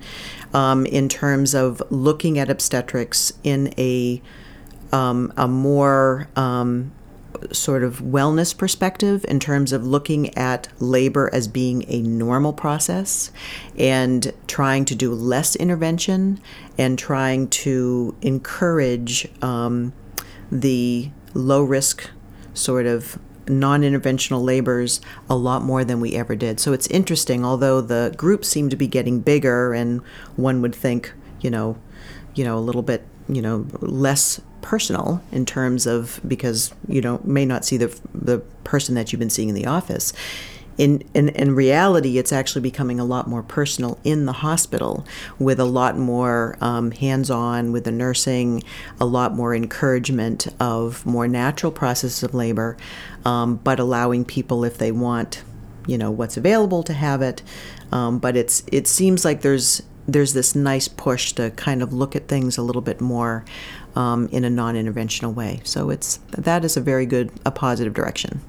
um, 0.54 0.86
in 0.86 1.08
terms 1.08 1.54
of 1.54 1.82
looking 1.90 2.38
at 2.38 2.48
obstetrics 2.48 3.32
in 3.44 3.72
a 3.78 4.20
um, 4.92 5.32
a 5.36 5.46
more 5.46 6.28
um, 6.34 6.90
sort 7.52 7.82
of 7.82 7.98
wellness 7.98 8.56
perspective 8.56 9.24
in 9.28 9.40
terms 9.40 9.72
of 9.72 9.86
looking 9.86 10.36
at 10.36 10.68
labor 10.80 11.30
as 11.32 11.48
being 11.48 11.84
a 11.88 12.00
normal 12.02 12.52
process 12.52 13.30
and 13.78 14.32
trying 14.46 14.84
to 14.84 14.94
do 14.94 15.12
less 15.12 15.56
intervention 15.56 16.40
and 16.78 16.98
trying 16.98 17.48
to 17.48 18.16
encourage 18.22 19.28
um, 19.42 19.92
the 20.50 21.10
low 21.34 21.62
risk 21.62 22.10
sort 22.54 22.86
of 22.86 23.18
non 23.48 23.82
interventional 23.82 24.42
labors 24.42 25.00
a 25.28 25.36
lot 25.36 25.62
more 25.62 25.84
than 25.84 26.00
we 26.00 26.14
ever 26.14 26.36
did. 26.36 26.60
So 26.60 26.72
it's 26.72 26.86
interesting, 26.88 27.44
although 27.44 27.80
the 27.80 28.14
groups 28.16 28.48
seem 28.48 28.68
to 28.70 28.76
be 28.76 28.86
getting 28.86 29.20
bigger, 29.20 29.72
and 29.72 30.00
one 30.36 30.62
would 30.62 30.74
think, 30.74 31.12
you 31.40 31.50
know, 31.50 31.76
you 32.34 32.44
know, 32.44 32.56
a 32.56 32.60
little 32.60 32.82
bit, 32.82 33.04
you 33.28 33.42
know, 33.42 33.66
less 33.80 34.40
personal 34.62 35.22
in 35.32 35.44
terms 35.46 35.86
of 35.86 36.20
because 36.26 36.72
you 36.88 37.00
know 37.00 37.20
may 37.24 37.44
not 37.44 37.64
see 37.64 37.76
the 37.76 37.98
the 38.14 38.38
person 38.64 38.94
that 38.94 39.12
you've 39.12 39.20
been 39.20 39.30
seeing 39.30 39.48
in 39.48 39.54
the 39.54 39.66
office. 39.66 40.12
In, 40.78 41.04
in, 41.12 41.28
in 41.30 41.54
reality, 41.54 42.16
it's 42.16 42.32
actually 42.32 42.62
becoming 42.62 42.98
a 42.98 43.04
lot 43.04 43.28
more 43.28 43.42
personal 43.42 43.98
in 44.02 44.24
the 44.24 44.32
hospital 44.32 45.04
with 45.38 45.60
a 45.60 45.66
lot 45.66 45.98
more 45.98 46.56
um, 46.62 46.90
hands 46.92 47.30
on 47.30 47.70
with 47.70 47.84
the 47.84 47.92
nursing, 47.92 48.62
a 48.98 49.04
lot 49.04 49.34
more 49.34 49.54
encouragement 49.54 50.46
of 50.58 51.04
more 51.04 51.28
natural 51.28 51.70
processes 51.70 52.22
of 52.22 52.32
labor, 52.32 52.78
um, 53.26 53.56
but 53.56 53.78
allowing 53.78 54.24
people, 54.24 54.64
if 54.64 54.78
they 54.78 54.90
want, 54.90 55.42
you 55.86 55.98
know, 55.98 56.10
what's 56.10 56.38
available 56.38 56.82
to 56.84 56.94
have 56.94 57.20
it. 57.20 57.42
Um, 57.92 58.18
but 58.18 58.34
it's 58.34 58.62
it 58.72 58.86
seems 58.86 59.22
like 59.22 59.42
there's 59.42 59.82
there's 60.06 60.32
this 60.32 60.54
nice 60.54 60.88
push 60.88 61.32
to 61.32 61.50
kind 61.52 61.82
of 61.82 61.92
look 61.92 62.16
at 62.16 62.28
things 62.28 62.58
a 62.58 62.62
little 62.62 62.82
bit 62.82 63.00
more 63.00 63.44
um, 63.94 64.28
in 64.28 64.44
a 64.44 64.50
non-interventional 64.50 65.34
way. 65.34 65.60
So 65.64 65.90
it's 65.90 66.18
that 66.30 66.64
is 66.64 66.76
a 66.76 66.80
very 66.80 67.06
good, 67.06 67.30
a 67.44 67.50
positive 67.50 67.94
direction. 67.94 68.40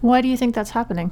Why 0.00 0.20
do 0.20 0.28
you 0.28 0.36
think 0.36 0.54
that's 0.54 0.70
happening? 0.70 1.10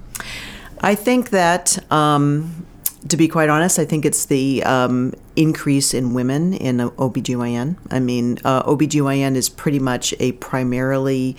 I 0.81 0.95
think 0.95 1.31
that, 1.31 1.79
um, 1.91 2.67
to 3.09 3.17
be 3.17 3.29
quite 3.29 3.49
honest, 3.49 3.79
I 3.79 3.85
think 3.85 4.05
it's 4.05 4.26
the 4.26 4.62
um, 4.65 5.15
increase 5.37 5.95
in 5.95 6.12
women 6.12 6.53
in 6.55 6.79
OBGYN. 6.79 7.76
I 7.91 8.00
mean, 8.00 8.38
uh, 8.45 8.62
OBGYN 8.65 9.37
is 9.37 9.49
pretty 9.49 9.79
much 9.79 10.15
a 10.21 10.33
primarily 10.33 11.37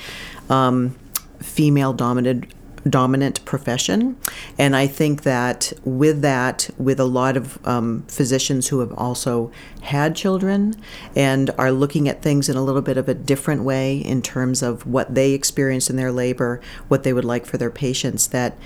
um, 0.50 0.98
female 1.40 1.94
dominated 1.94 2.54
dominant 2.90 3.44
profession. 3.46 4.18
And 4.58 4.76
I 4.76 4.88
think 4.88 5.24
that 5.24 5.74
with 5.84 6.22
that, 6.22 6.70
with 6.78 7.00
a 7.00 7.06
lot 7.06 7.38
of 7.38 7.66
um, 7.68 8.04
physicians 8.08 8.68
who 8.68 8.80
have 8.80 8.94
also 8.94 9.52
had 9.82 10.16
children 10.16 10.76
and 11.16 11.50
are 11.58 11.72
looking 11.72 12.08
at 12.08 12.22
things 12.22 12.50
in 12.50 12.58
a 12.58 12.64
little 12.64 12.82
bit 12.82 12.98
of 12.98 13.10
a 13.10 13.14
different 13.14 13.64
way 13.64 13.98
in 13.98 14.22
terms 14.22 14.62
of 14.62 14.86
what 14.86 15.14
they 15.14 15.32
experience 15.32 15.90
in 15.90 15.96
their 15.96 16.12
labor, 16.12 16.62
what 16.88 17.04
they 17.04 17.14
would 17.14 17.26
like 17.26 17.46
for 17.46 17.58
their 17.58 17.72
patients, 17.72 18.28
that 18.28 18.58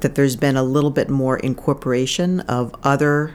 that 0.00 0.14
there's 0.14 0.36
been 0.36 0.56
a 0.56 0.62
little 0.62 0.90
bit 0.90 1.08
more 1.08 1.38
incorporation 1.38 2.40
of 2.40 2.74
other 2.82 3.34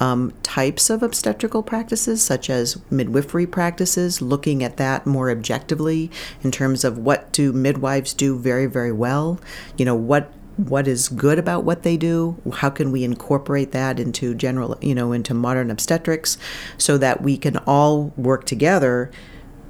um, 0.00 0.32
types 0.42 0.90
of 0.90 1.02
obstetrical 1.02 1.62
practices, 1.62 2.22
such 2.22 2.50
as 2.50 2.78
midwifery 2.90 3.46
practices, 3.46 4.20
looking 4.20 4.62
at 4.62 4.76
that 4.76 5.06
more 5.06 5.30
objectively 5.30 6.10
in 6.42 6.50
terms 6.50 6.84
of 6.84 6.98
what 6.98 7.32
do 7.32 7.52
midwives 7.52 8.12
do 8.12 8.38
very, 8.38 8.66
very 8.66 8.92
well. 8.92 9.40
You 9.76 9.84
know, 9.84 9.94
what 9.94 10.32
what 10.56 10.86
is 10.86 11.08
good 11.08 11.36
about 11.36 11.64
what 11.64 11.82
they 11.82 11.96
do 11.96 12.40
how 12.52 12.70
can 12.70 12.92
we 12.92 13.02
incorporate 13.02 13.72
that 13.72 13.98
into 13.98 14.36
general 14.36 14.78
you 14.80 14.94
know 14.94 15.10
into 15.10 15.34
modern 15.34 15.68
obstetrics 15.68 16.38
so 16.78 16.96
that 16.96 17.20
we 17.20 17.36
can 17.36 17.56
all 17.66 18.12
work 18.16 18.46
together 18.46 19.10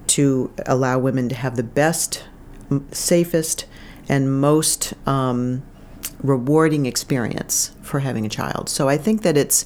to 0.07 0.53
allow 0.67 0.99
women 0.99 1.27
to 1.27 1.35
have 1.35 1.57
the 1.57 1.63
best 1.63 2.25
safest 2.91 3.65
and 4.09 4.41
most 4.41 4.93
um, 5.07 5.63
rewarding 6.23 6.87
experience 6.87 7.73
for 7.83 8.01
having 8.01 8.27
a 8.27 8.29
child. 8.29 8.69
So 8.69 8.89
I 8.89 8.97
think 8.97 9.23
that 9.23 9.37
it's 9.37 9.65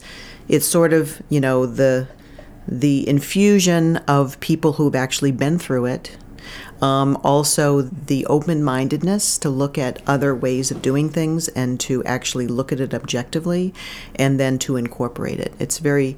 it's 0.49 0.67
sort 0.67 0.93
of 0.93 1.23
you 1.29 1.41
know 1.41 1.67
the 1.67 2.09
the 2.67 3.09
infusion 3.09 3.97
of 4.09 4.39
people 4.41 4.75
who've 4.75 4.95
actually 4.95 5.33
been 5.33 5.59
through 5.59 5.87
it 5.87 6.17
um, 6.81 7.19
also, 7.25 7.83
the 7.83 8.25
open 8.27 8.63
mindedness 8.63 9.39
to 9.39 9.51
look 9.51 9.77
at 9.77 10.01
other 10.07 10.35
ways 10.35 10.71
of 10.71 10.81
doing 10.81 11.11
things 11.11 11.49
and 11.49 11.81
to 11.81 12.05
actually 12.05 12.47
look 12.47 12.73
at 12.73 12.81
it 12.81 12.95
objectively 12.95 13.75
and 14.15 14.39
then 14.39 14.59
to 14.61 14.77
incorporate 14.77 15.41
it. 15.41 15.53
It's 15.59 15.79
very, 15.79 16.17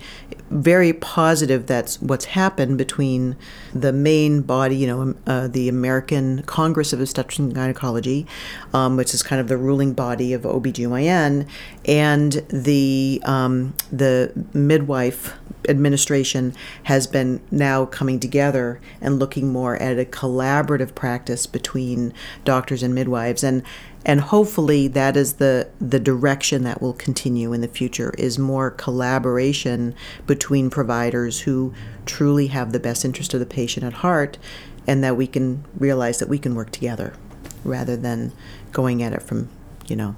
very 0.51 0.93
positive 0.93 1.67
that's 1.67 2.01
what's 2.03 2.27
happened 2.27 2.77
between 2.77 3.37
the 3.73 3.93
main 3.93 4.43
body, 4.43 4.77
you 4.77 4.87
know, 4.87 5.15
uh, 5.27 5.49
the 5.49 5.69
American 5.69 6.43
Congress 6.43 6.93
of 6.93 7.01
Obstetrics 7.01 7.39
and 7.39 7.55
Gynecology, 7.55 8.27
um, 8.75 8.97
which 8.97 9.15
is 9.15 9.23
kind 9.23 9.41
of 9.41 9.49
the 9.49 9.57
ruling 9.57 9.93
body 9.93 10.33
of 10.33 10.43
OBGYN, 10.43 11.49
and 11.87 12.33
the, 12.49 13.23
um, 13.25 13.75
the 13.93 14.33
midwife 14.53 15.35
administration 15.69 16.55
has 16.85 17.07
been 17.07 17.41
now 17.51 17.85
coming 17.85 18.19
together 18.19 18.81
and 19.01 19.19
looking 19.19 19.53
more 19.53 19.77
at 19.77 19.99
a 19.99 20.05
collaborative 20.05 20.95
practice 20.95 21.47
between 21.47 22.13
doctors 22.45 22.83
and 22.83 22.95
midwives. 22.95 23.45
And 23.45 23.63
and 24.05 24.21
hopefully 24.21 24.89
that 24.89 25.17
is 25.17 25.35
the 25.35 25.69
the 25.81 26.01
direction 26.01 26.65
that 26.65 26.81
will 26.81 26.93
continue 26.93 27.53
in 27.53 27.61
the 27.61 27.69
future 27.69 28.15
is 28.17 28.39
more 28.39 28.71
collaboration 28.71 29.95
between 30.27 30.71
providers 30.71 31.41
who 31.41 31.73
truly 32.07 32.49
have 32.49 32.73
the 32.73 32.81
best 32.81 33.05
interest 33.05 33.35
of 33.35 33.41
the 33.41 33.47
patient 33.47 33.85
at 33.85 33.95
heart 33.95 34.39
and 34.87 35.05
that 35.05 35.17
we 35.17 35.27
can 35.27 35.65
realize 35.79 36.19
that 36.19 36.29
we 36.29 36.39
can 36.39 36.55
work 36.55 36.71
together 36.71 37.15
rather 37.63 37.97
than 37.97 38.33
going 38.73 39.03
at 39.03 39.13
it 39.13 39.23
from 39.23 39.49
you 39.87 39.97
know 39.97 40.17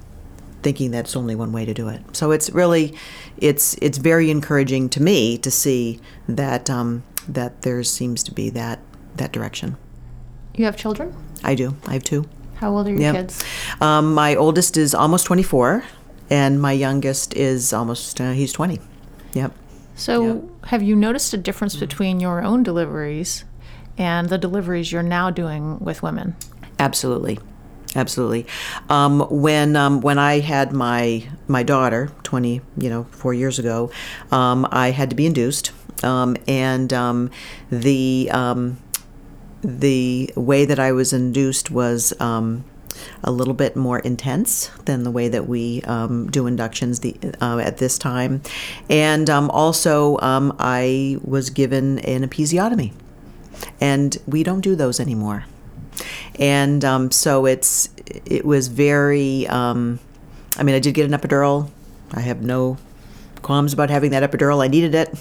thinking 0.63 0.91
that's 0.91 1.15
only 1.15 1.35
one 1.35 1.51
way 1.51 1.65
to 1.65 1.73
do 1.73 1.89
it. 1.89 2.01
So 2.15 2.31
it's 2.31 2.49
really, 2.49 2.95
it's 3.37 3.75
it's 3.75 3.97
very 3.97 4.31
encouraging 4.31 4.89
to 4.89 5.03
me 5.03 5.37
to 5.39 5.51
see 5.51 5.99
that 6.27 6.69
um, 6.69 7.03
that 7.27 7.61
there 7.61 7.83
seems 7.83 8.23
to 8.23 8.33
be 8.33 8.49
that 8.51 8.79
that 9.17 9.31
direction. 9.31 9.77
You 10.55 10.65
have 10.65 10.77
children? 10.77 11.15
I 11.43 11.55
do. 11.55 11.75
I 11.85 11.93
have 11.93 12.03
two. 12.03 12.25
How 12.63 12.71
old 12.77 12.87
are 12.87 12.91
your 12.91 13.01
Yep. 13.01 13.15
kids? 13.15 13.43
Um, 13.81 14.13
my 14.13 14.35
oldest 14.35 14.77
is 14.77 14.95
almost 14.95 15.25
24, 15.25 15.83
and 16.29 16.61
my 16.61 16.71
youngest 16.71 17.35
is 17.35 17.73
almost 17.73 18.21
uh, 18.21 18.31
he's 18.31 18.53
20. 18.53 18.79
Yep. 19.33 19.51
So, 19.97 20.23
Yep. 20.23 20.43
have 20.67 20.81
you 20.81 20.95
noticed 20.95 21.33
a 21.33 21.37
difference 21.37 21.75
between 21.75 22.21
your 22.21 22.41
own 22.41 22.63
deliveries 22.63 23.43
and 23.97 24.29
the 24.29 24.37
deliveries 24.37 24.93
you're 24.93 25.03
now 25.03 25.29
doing 25.29 25.77
with 25.79 26.01
women? 26.01 26.37
Absolutely, 26.79 27.37
absolutely. 27.97 28.45
Um, 28.89 29.19
when 29.29 29.75
um, 29.75 29.99
when 29.99 30.17
I 30.17 30.39
had 30.39 30.71
my 30.71 31.23
my 31.49 31.63
daughter, 31.63 32.11
twenty, 32.23 32.61
you 32.77 32.89
know, 32.89 33.03
four 33.11 33.33
years 33.33 33.59
ago, 33.59 33.91
um, 34.31 34.65
I 34.71 34.91
had 34.91 35.09
to 35.09 35.17
be 35.17 35.25
induced, 35.25 35.73
um, 36.01 36.37
and 36.47 36.93
um, 36.93 37.29
the 37.69 38.29
um, 38.31 38.77
the 39.63 40.31
way 40.35 40.65
that 40.65 40.79
I 40.79 40.91
was 40.91 41.13
induced 41.13 41.71
was. 41.71 42.13
Um, 42.19 42.65
a 43.23 43.31
little 43.31 43.55
bit 43.55 43.75
more 43.75 43.97
intense 43.97 44.67
than 44.85 45.01
the 45.01 45.09
way 45.09 45.27
that 45.27 45.47
we 45.47 45.81
um, 45.81 46.29
do 46.29 46.45
inductions 46.45 46.99
the, 46.99 47.17
uh, 47.41 47.57
at 47.57 47.77
this 47.77 47.97
time, 47.97 48.43
and 48.87 49.31
um, 49.31 49.49
also 49.49 50.19
um, 50.19 50.55
I 50.59 51.17
was 51.23 51.49
given 51.49 51.97
an 51.99 52.21
episiotomy, 52.21 52.93
and 53.81 54.15
we 54.27 54.43
don't 54.43 54.61
do 54.61 54.75
those 54.75 54.99
anymore 54.99 55.45
and 56.35 56.83
um, 56.83 57.11
so 57.11 57.45
it's 57.45 57.89
it 58.25 58.45
was 58.45 58.67
very. 58.67 59.47
Um, 59.47 59.99
I 60.57 60.63
mean, 60.63 60.75
I 60.75 60.79
did 60.79 60.93
get 60.93 61.11
an 61.11 61.17
epidural. 61.19 61.69
I 62.11 62.21
have 62.21 62.41
no 62.41 62.77
qualms 63.43 63.73
about 63.73 63.89
having 63.89 64.11
that 64.11 64.29
epidural. 64.29 64.63
I 64.63 64.67
needed 64.67 64.95
it, 64.95 65.13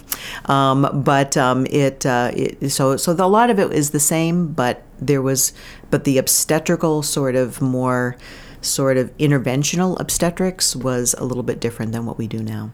um, 0.49 1.03
but 1.05 1.37
um, 1.37 1.67
it, 1.67 2.07
uh, 2.07 2.31
it 2.35 2.71
so 2.71 2.97
so 2.97 3.13
the, 3.13 3.25
a 3.25 3.27
lot 3.27 3.51
of 3.51 3.59
it 3.59 3.73
is 3.73 3.91
the 3.91 4.01
same, 4.01 4.53
but 4.53 4.83
there 4.99 5.21
was 5.21 5.53
but 5.91 6.05
the 6.05 6.19
obstetrical 6.19 7.03
sort 7.03 7.37
of 7.37 7.61
more 7.61 8.17
sort 8.63 8.97
of 8.97 9.15
interventional 9.19 9.99
obstetrics 10.01 10.75
was 10.75 11.15
a 11.19 11.25
little 11.25 11.43
bit 11.43 11.61
different 11.61 11.93
than 11.93 12.07
what 12.07 12.17
we 12.17 12.27
do 12.27 12.43
now. 12.43 12.71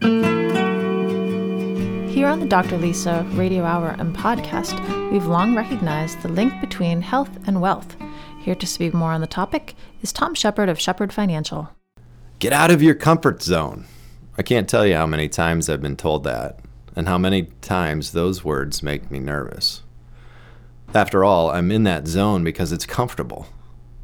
Here 2.08 2.26
on 2.26 2.40
the 2.40 2.46
Dr. 2.46 2.78
Lisa 2.78 3.24
Radio 3.32 3.64
Hour 3.64 3.94
and 3.98 4.14
podcast, 4.14 5.10
we've 5.10 5.26
long 5.26 5.54
recognized 5.54 6.20
the 6.22 6.28
link 6.28 6.52
between 6.60 7.00
health 7.00 7.30
and 7.46 7.60
wealth. 7.60 7.96
Here 8.40 8.54
to 8.54 8.66
speak 8.66 8.92
more 8.92 9.12
on 9.12 9.20
the 9.20 9.26
topic 9.26 9.74
is 10.02 10.12
Tom 10.12 10.34
Shepard 10.34 10.68
of 10.68 10.80
Shepard 10.80 11.12
Financial. 11.12 11.70
Get 12.38 12.52
out 12.52 12.70
of 12.70 12.82
your 12.82 12.94
comfort 12.94 13.42
zone. 13.42 13.86
I 14.38 14.42
can't 14.42 14.68
tell 14.68 14.86
you 14.86 14.94
how 14.94 15.06
many 15.06 15.28
times 15.28 15.68
I've 15.68 15.82
been 15.82 15.96
told 15.96 16.22
that, 16.22 16.60
and 16.94 17.08
how 17.08 17.18
many 17.18 17.48
times 17.60 18.12
those 18.12 18.44
words 18.44 18.84
make 18.84 19.10
me 19.10 19.18
nervous. 19.18 19.82
After 20.94 21.24
all, 21.24 21.50
I'm 21.50 21.72
in 21.72 21.82
that 21.82 22.06
zone 22.06 22.44
because 22.44 22.70
it's 22.70 22.86
comfortable. 22.86 23.48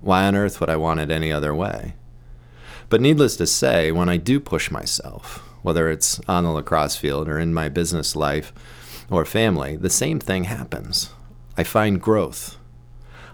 Why 0.01 0.25
on 0.25 0.35
earth 0.35 0.59
would 0.59 0.69
I 0.69 0.75
want 0.75 0.99
it 0.99 1.13
any 1.13 1.31
other 1.31 1.55
way? 1.55 1.95
But 2.89 3.01
needless 3.01 3.37
to 3.37 3.47
say, 3.47 3.93
when 3.93 4.09
I 4.09 4.17
do 4.17 4.41
push 4.41 4.73
myself, 4.73 5.37
whether 5.63 5.89
it's 5.89 6.21
on 6.27 6.43
the 6.43 6.51
lacrosse 6.51 6.97
field 6.97 7.29
or 7.29 7.39
in 7.39 7.55
my 7.55 7.69
business 7.69 8.17
life 8.17 8.53
or 9.09 9.25
family, 9.25 9.77
the 9.77 9.89
same 9.89 10.19
thing 10.19 10.45
happens. 10.45 11.11
I 11.57 11.63
find 11.63 12.03
growth. 12.03 12.59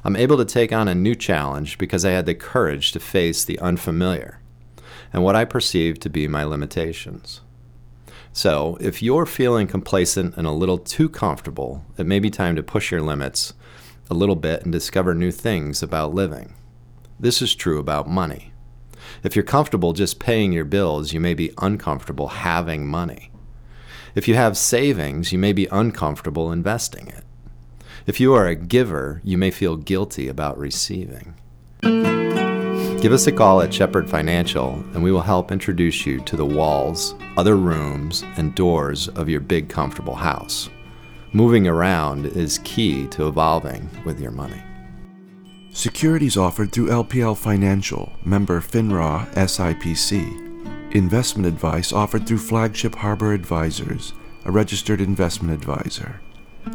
I'm 0.05 0.17
able 0.17 0.37
to 0.37 0.45
take 0.45 0.71
on 0.71 0.87
a 0.87 0.95
new 0.95 1.15
challenge 1.15 1.79
because 1.79 2.05
I 2.05 2.11
had 2.11 2.27
the 2.27 2.35
courage 2.35 2.93
to 2.93 3.01
face 3.01 3.43
the 3.43 3.59
unfamiliar 3.59 4.40
and 5.13 5.23
what 5.23 5.37
I 5.37 5.45
perceive 5.45 5.99
to 6.01 6.11
be 6.11 6.29
my 6.29 6.45
limitations. 6.45 7.41
So, 8.33 8.79
if 8.81 9.03
you're 9.03 9.27
feeling 9.27 9.67
complacent 9.67 10.37
and 10.37 10.47
a 10.47 10.53
little 10.53 10.79
too 10.79 11.09
comfortable, 11.09 11.85
it 11.99 12.07
may 12.07 12.21
be 12.21 12.31
time 12.31 12.55
to 12.57 12.63
push 12.63 12.91
your 12.91 13.01
limits 13.01 13.55
a 14.09 14.15
little 14.15 14.37
bit 14.37 14.63
and 14.63 14.73
discover 14.73 15.15
new 15.15 15.33
things 15.33 15.83
about 15.83 16.15
living. 16.15 16.55
This 17.19 17.43
is 17.43 17.55
true 17.55 17.79
about 17.79 18.09
money. 18.09 18.53
If 19.23 19.35
you're 19.35 19.45
comfortable 19.45 19.93
just 19.93 20.21
paying 20.21 20.53
your 20.53 20.65
bills, 20.65 21.13
you 21.13 21.21
may 21.21 21.35
be 21.35 21.53
uncomfortable 21.59 22.29
having 22.29 22.87
money. 22.87 23.31
If 24.15 24.27
you 24.27 24.35
have 24.35 24.57
savings, 24.57 25.33
you 25.33 25.39
may 25.39 25.53
be 25.53 25.67
uncomfortable 25.67 26.51
investing 26.51 27.09
it. 27.09 27.25
If 28.07 28.19
you 28.19 28.35
are 28.35 28.47
a 28.47 28.57
giver, 28.57 29.21
you 29.25 29.39
may 29.39 29.51
feel 29.51 29.77
guilty 29.77 30.29
about 30.29 30.59
receiving. 30.59 31.35
Give 33.01 33.13
us 33.13 33.27
a 33.27 33.33
call 33.33 33.63
at 33.63 33.73
Shepard 33.73 34.11
Financial, 34.11 34.75
and 34.93 35.03
we 35.03 35.11
will 35.11 35.23
help 35.23 35.51
introduce 35.51 36.05
you 36.05 36.21
to 36.21 36.37
the 36.37 36.45
walls, 36.45 37.15
other 37.39 37.57
rooms, 37.57 38.25
and 38.37 38.55
doors 38.55 39.09
of 39.09 39.27
your 39.27 39.41
big, 39.41 39.71
comfortable 39.71 40.17
house. 40.17 40.69
Moving 41.33 41.67
around 41.67 42.27
is 42.27 42.61
key 42.63 43.07
to 43.07 43.27
evolving 43.27 43.89
with 44.05 44.21
your 44.21 44.33
money. 44.33 44.63
Securities 45.73 46.37
offered 46.37 46.73
through 46.73 46.89
LPL 46.89 47.39
Financial, 47.39 48.13
member 48.23 48.61
FINRA 48.61 49.27
SIPC. 49.33 50.95
Investment 50.95 51.49
advice 51.49 51.95
offered 51.95 52.27
through 52.27 52.37
Flagship 52.37 52.95
Harbor 52.97 53.33
Advisors, 53.33 54.13
a 54.45 54.51
registered 54.51 55.01
investment 55.01 55.55
advisor. 55.55 56.21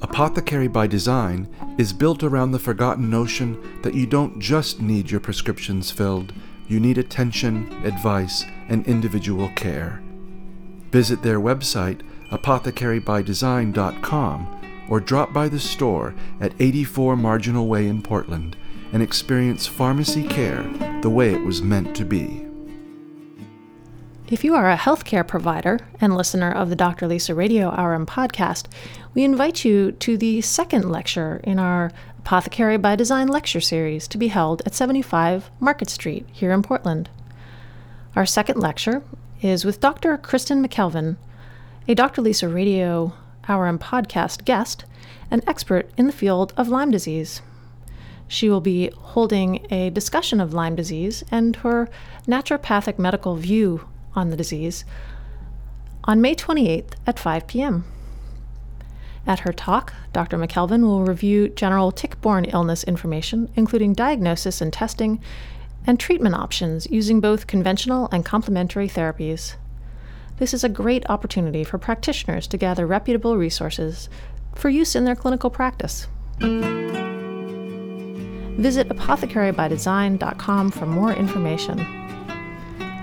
Apothecary 0.00 0.68
by 0.68 0.86
Design 0.86 1.48
is 1.76 1.92
built 1.92 2.22
around 2.22 2.52
the 2.52 2.58
forgotten 2.58 3.10
notion 3.10 3.80
that 3.82 3.94
you 3.94 4.06
don't 4.06 4.38
just 4.38 4.80
need 4.80 5.10
your 5.10 5.20
prescriptions 5.20 5.90
filled, 5.90 6.32
you 6.68 6.78
need 6.78 6.98
attention, 6.98 7.66
advice, 7.84 8.44
and 8.68 8.86
individual 8.86 9.48
care. 9.56 10.00
Visit 10.92 11.22
their 11.22 11.40
website, 11.40 12.02
apothecarybydesign.com, 12.30 14.52
or 14.88 15.00
drop 15.00 15.32
by 15.32 15.48
the 15.48 15.58
store 15.58 16.14
at 16.40 16.52
84 16.60 17.16
Marginal 17.16 17.66
Way 17.66 17.88
in 17.88 18.02
Portland 18.02 18.56
and 18.92 19.02
experience 19.02 19.66
pharmacy 19.66 20.26
care 20.26 20.62
the 21.02 21.10
way 21.10 21.32
it 21.32 21.42
was 21.42 21.62
meant 21.62 21.94
to 21.96 22.04
be. 22.04 22.46
If 24.28 24.42
you 24.42 24.54
are 24.54 24.70
a 24.70 24.76
healthcare 24.76 25.26
provider 25.26 25.78
and 26.00 26.16
listener 26.16 26.50
of 26.50 26.68
the 26.68 26.74
Dr. 26.74 27.06
Lisa 27.06 27.34
Radio 27.34 27.70
Hour 27.70 27.94
and 27.94 28.08
podcast, 28.08 28.66
we 29.14 29.22
invite 29.22 29.64
you 29.64 29.92
to 29.92 30.16
the 30.16 30.40
second 30.40 30.90
lecture 30.90 31.40
in 31.44 31.60
our 31.60 31.92
Apothecary 32.18 32.76
by 32.76 32.96
Design 32.96 33.28
lecture 33.28 33.60
series 33.60 34.08
to 34.08 34.18
be 34.18 34.26
held 34.28 34.62
at 34.66 34.74
75 34.74 35.48
Market 35.60 35.88
Street 35.88 36.26
here 36.32 36.50
in 36.50 36.62
Portland. 36.62 37.08
Our 38.16 38.26
second 38.26 38.58
lecture 38.58 39.04
is 39.42 39.64
with 39.64 39.80
Dr. 39.80 40.16
Kristen 40.16 40.66
McKelvin, 40.66 41.18
a 41.86 41.94
Dr. 41.94 42.22
Lisa 42.22 42.48
Radio 42.48 43.12
Hour 43.48 43.68
and 43.68 43.80
podcast 43.80 44.44
guest 44.44 44.84
and 45.30 45.40
expert 45.46 45.88
in 45.96 46.08
the 46.08 46.12
field 46.12 46.52
of 46.56 46.68
Lyme 46.68 46.90
disease. 46.90 47.42
She 48.28 48.50
will 48.50 48.60
be 48.60 48.90
holding 48.96 49.66
a 49.70 49.90
discussion 49.90 50.40
of 50.40 50.52
Lyme 50.52 50.74
disease 50.74 51.24
and 51.30 51.56
her 51.56 51.88
naturopathic 52.26 52.98
medical 52.98 53.36
view 53.36 53.88
on 54.14 54.30
the 54.30 54.36
disease 54.36 54.84
on 56.04 56.20
May 56.20 56.34
28th 56.34 56.92
at 57.06 57.18
5 57.18 57.46
p.m. 57.46 57.84
At 59.26 59.40
her 59.40 59.52
talk, 59.52 59.92
Dr. 60.12 60.38
McKelvin 60.38 60.82
will 60.82 61.04
review 61.04 61.48
general 61.48 61.90
tick 61.90 62.20
borne 62.20 62.44
illness 62.44 62.84
information, 62.84 63.50
including 63.56 63.92
diagnosis 63.92 64.60
and 64.60 64.72
testing, 64.72 65.20
and 65.84 65.98
treatment 65.98 66.36
options 66.36 66.86
using 66.90 67.20
both 67.20 67.48
conventional 67.48 68.08
and 68.12 68.24
complementary 68.24 68.88
therapies. 68.88 69.56
This 70.38 70.54
is 70.54 70.62
a 70.62 70.68
great 70.68 71.08
opportunity 71.08 71.64
for 71.64 71.78
practitioners 71.78 72.46
to 72.48 72.56
gather 72.56 72.86
reputable 72.86 73.36
resources 73.36 74.08
for 74.54 74.68
use 74.68 74.94
in 74.94 75.04
their 75.04 75.16
clinical 75.16 75.50
practice. 75.50 76.06
Visit 78.56 78.88
apothecarybydesign.com 78.88 80.70
for 80.70 80.86
more 80.86 81.12
information. 81.12 81.78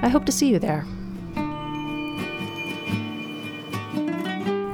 I 0.01 0.09
hope 0.09 0.25
to 0.25 0.31
see 0.31 0.49
you 0.49 0.59
there. 0.59 0.81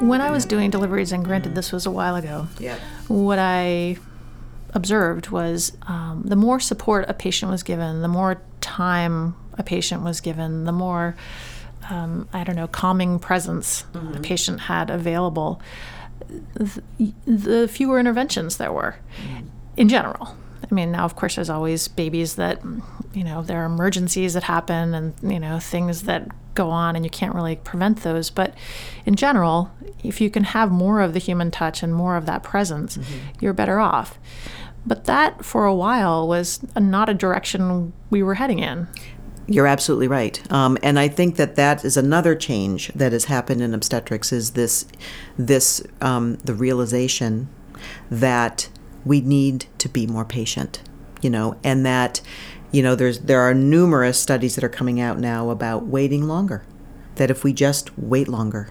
When 0.02 0.22
I 0.22 0.32
was 0.32 0.46
doing 0.46 0.70
deliveries, 0.70 1.12
and 1.12 1.24
granted 1.26 1.56
this 1.56 1.72
was 1.72 1.86
a 1.86 1.92
while 1.92 2.16
ago, 2.16 2.48
Yeah. 2.58 2.78
what 3.10 3.38
I 3.38 3.98
observed 4.74 5.30
was 5.30 5.76
um, 5.88 6.24
the 6.26 6.36
more 6.38 6.60
support 6.60 7.06
a 7.10 7.14
patient 7.14 7.52
was 7.52 7.64
given, 7.64 8.02
the 8.02 8.08
more 8.08 8.42
time 8.62 9.36
a 9.58 9.64
patient 9.64 10.04
was 10.04 10.22
given, 10.22 10.64
the 10.64 10.72
more, 10.72 11.16
um, 11.90 12.28
I 12.32 12.44
don't 12.46 12.56
know, 12.56 12.68
calming 12.68 13.20
presence 13.20 13.84
the 13.92 14.20
patient 14.22 14.62
had 14.62 14.90
available, 14.90 15.62
th- 16.58 17.14
the 17.28 17.68
fewer 17.68 18.00
interventions 18.00 18.56
there 18.58 18.72
were 18.72 18.96
in 19.76 19.90
general. 19.90 20.36
I 20.64 20.74
mean, 20.74 20.92
now, 20.92 21.06
of 21.06 21.16
course, 21.16 21.36
there's 21.36 21.50
always 21.50 21.88
babies 21.88 22.36
that, 22.36 22.62
you 23.14 23.24
know, 23.24 23.42
there 23.42 23.62
are 23.62 23.66
emergencies 23.66 24.34
that 24.34 24.44
happen 24.44 24.94
and, 24.94 25.14
you 25.24 25.40
know, 25.40 25.60
things 25.60 26.04
that 26.04 26.30
go 26.56 26.70
on 26.70 26.96
and 26.96 27.06
you 27.06 27.10
can't 27.10 27.34
really 27.34 27.56
prevent 27.56 28.04
those. 28.04 28.30
But 28.30 28.54
in 29.06 29.16
general, 29.16 29.72
if 30.04 30.20
you 30.22 30.30
can 30.30 30.44
have 30.44 30.72
more 30.72 31.02
of 31.02 31.14
the 31.14 31.20
human 31.20 31.52
touch 31.52 31.82
and 31.82 31.94
more 31.94 32.18
of 32.18 32.26
that 32.26 32.44
presence, 32.44 33.00
you're 33.40 33.54
better 33.54 33.80
off. 33.80 34.20
But 34.86 35.06
that, 35.06 35.44
for 35.44 35.66
a 35.66 35.76
while, 35.76 36.28
was 36.28 36.60
not 36.76 37.10
a 37.10 37.14
direction 37.14 37.94
we 38.10 38.24
were 38.24 38.36
heading 38.36 38.60
in. 38.60 38.88
You're 39.48 39.68
absolutely 39.68 40.08
right, 40.08 40.40
um, 40.52 40.78
and 40.84 41.00
I 41.00 41.08
think 41.08 41.38
that 41.38 41.56
that 41.56 41.84
is 41.84 41.98
another 41.98 42.36
change 42.36 42.90
that 42.90 43.14
has 43.14 43.26
happened 43.26 43.62
in 43.62 43.74
obstetrics. 43.74 44.32
Is 44.32 44.52
this 44.52 44.86
this 45.40 45.82
um, 46.02 46.36
the 46.44 46.54
realization 46.54 47.50
that 48.12 48.70
we 49.10 49.22
need 49.22 49.66
to 49.80 49.90
be 49.90 50.06
more 50.06 50.24
patient, 50.24 50.84
you 51.20 51.32
know, 51.32 51.58
and 51.64 51.84
that 51.84 52.22
you 52.72 52.84
know 52.84 52.94
there's 52.94 53.20
there 53.22 53.42
are 53.42 53.56
numerous 53.56 54.20
studies 54.20 54.54
that 54.54 54.64
are 54.64 54.70
coming 54.70 55.02
out 55.02 55.20
now 55.20 55.50
about 55.50 55.88
waiting 55.88 56.28
longer. 56.28 56.64
That 57.16 57.32
if 57.32 57.44
we 57.44 57.52
just 57.52 57.98
wait 57.98 58.28
longer, 58.28 58.70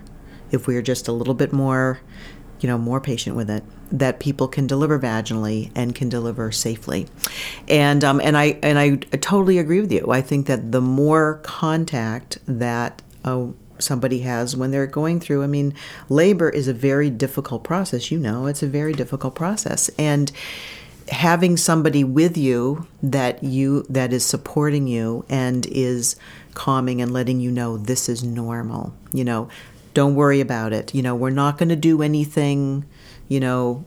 if 0.52 0.68
we 0.68 0.76
are 0.76 0.82
just 0.82 1.08
a 1.08 1.12
little 1.12 1.34
bit 1.34 1.52
more, 1.52 2.00
you 2.60 2.68
know, 2.68 2.78
more 2.78 3.00
patient 3.00 3.34
with 3.34 3.50
it, 3.50 3.64
that 3.90 4.20
people 4.20 4.46
can 4.46 4.68
deliver 4.68 4.96
vaginally 4.96 5.72
and 5.74 5.92
can 5.92 6.08
deliver 6.08 6.52
safely. 6.52 7.08
And 7.66 8.04
um, 8.04 8.20
and 8.20 8.38
I 8.38 8.60
and 8.62 8.78
I 8.78 8.96
totally 9.16 9.58
agree 9.58 9.80
with 9.80 9.90
you. 9.90 10.06
I 10.12 10.20
think 10.20 10.46
that 10.46 10.70
the 10.70 10.80
more 10.80 11.40
contact 11.42 12.38
that 12.46 13.02
uh, 13.24 13.48
somebody 13.80 14.20
has 14.20 14.56
when 14.56 14.70
they're 14.70 14.86
going 14.86 15.20
through, 15.20 15.42
I 15.42 15.46
mean, 15.46 15.74
labor 16.08 16.48
is 16.48 16.68
a 16.68 16.74
very 16.74 17.10
difficult 17.10 17.64
process. 17.64 18.10
You 18.10 18.18
know, 18.18 18.46
it's 18.46 18.62
a 18.62 18.66
very 18.66 18.92
difficult 18.92 19.34
process, 19.34 19.90
and 19.98 20.32
having 21.10 21.56
somebody 21.56 22.04
with 22.04 22.36
you 22.36 22.86
that 23.02 23.42
you 23.42 23.84
that 23.88 24.12
is 24.12 24.24
supporting 24.24 24.86
you 24.86 25.24
and 25.28 25.66
is 25.66 26.16
calming 26.54 27.00
and 27.00 27.12
letting 27.12 27.40
you 27.40 27.50
know 27.50 27.76
this 27.76 28.08
is 28.08 28.22
normal 28.22 28.92
you 29.12 29.24
know 29.24 29.48
don't 29.94 30.14
worry 30.14 30.40
about 30.40 30.72
it 30.72 30.94
you 30.94 31.02
know 31.02 31.14
we're 31.14 31.30
not 31.30 31.56
going 31.56 31.68
to 31.68 31.76
do 31.76 32.02
anything 32.02 32.84
you 33.28 33.40
know 33.40 33.84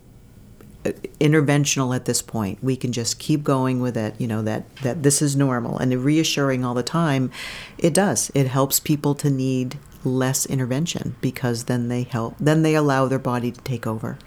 interventional 1.20 1.96
at 1.96 2.06
this 2.06 2.22
point. 2.22 2.63
We 2.63 2.76
can 2.76 2.91
just 2.91 3.20
keep 3.20 3.44
going 3.44 3.82
with 3.82 3.96
it 3.96 4.20
you 4.20 4.28
know 4.28 4.41
that 4.41 4.76
that 4.78 5.04
this 5.04 5.22
is 5.22 5.36
normal. 5.36 5.78
And 5.78 5.91
reassuring 6.04 6.65
all 6.65 6.74
the 6.74 6.84
time 6.84 7.32
it 7.78 7.94
does. 7.94 8.32
It 8.34 8.48
helps 8.48 8.80
people 8.80 9.15
to 9.15 9.30
need 9.30 9.78
less 10.04 10.46
intervention 10.48 11.15
because 11.22 11.65
then 11.65 11.88
they 11.88 12.04
help 12.04 12.36
then 12.39 12.63
they 12.63 12.76
allow 12.76 13.06
their 13.06 13.20
body 13.20 13.52
to 13.52 13.62
take 13.62 13.86
over. 13.86 14.17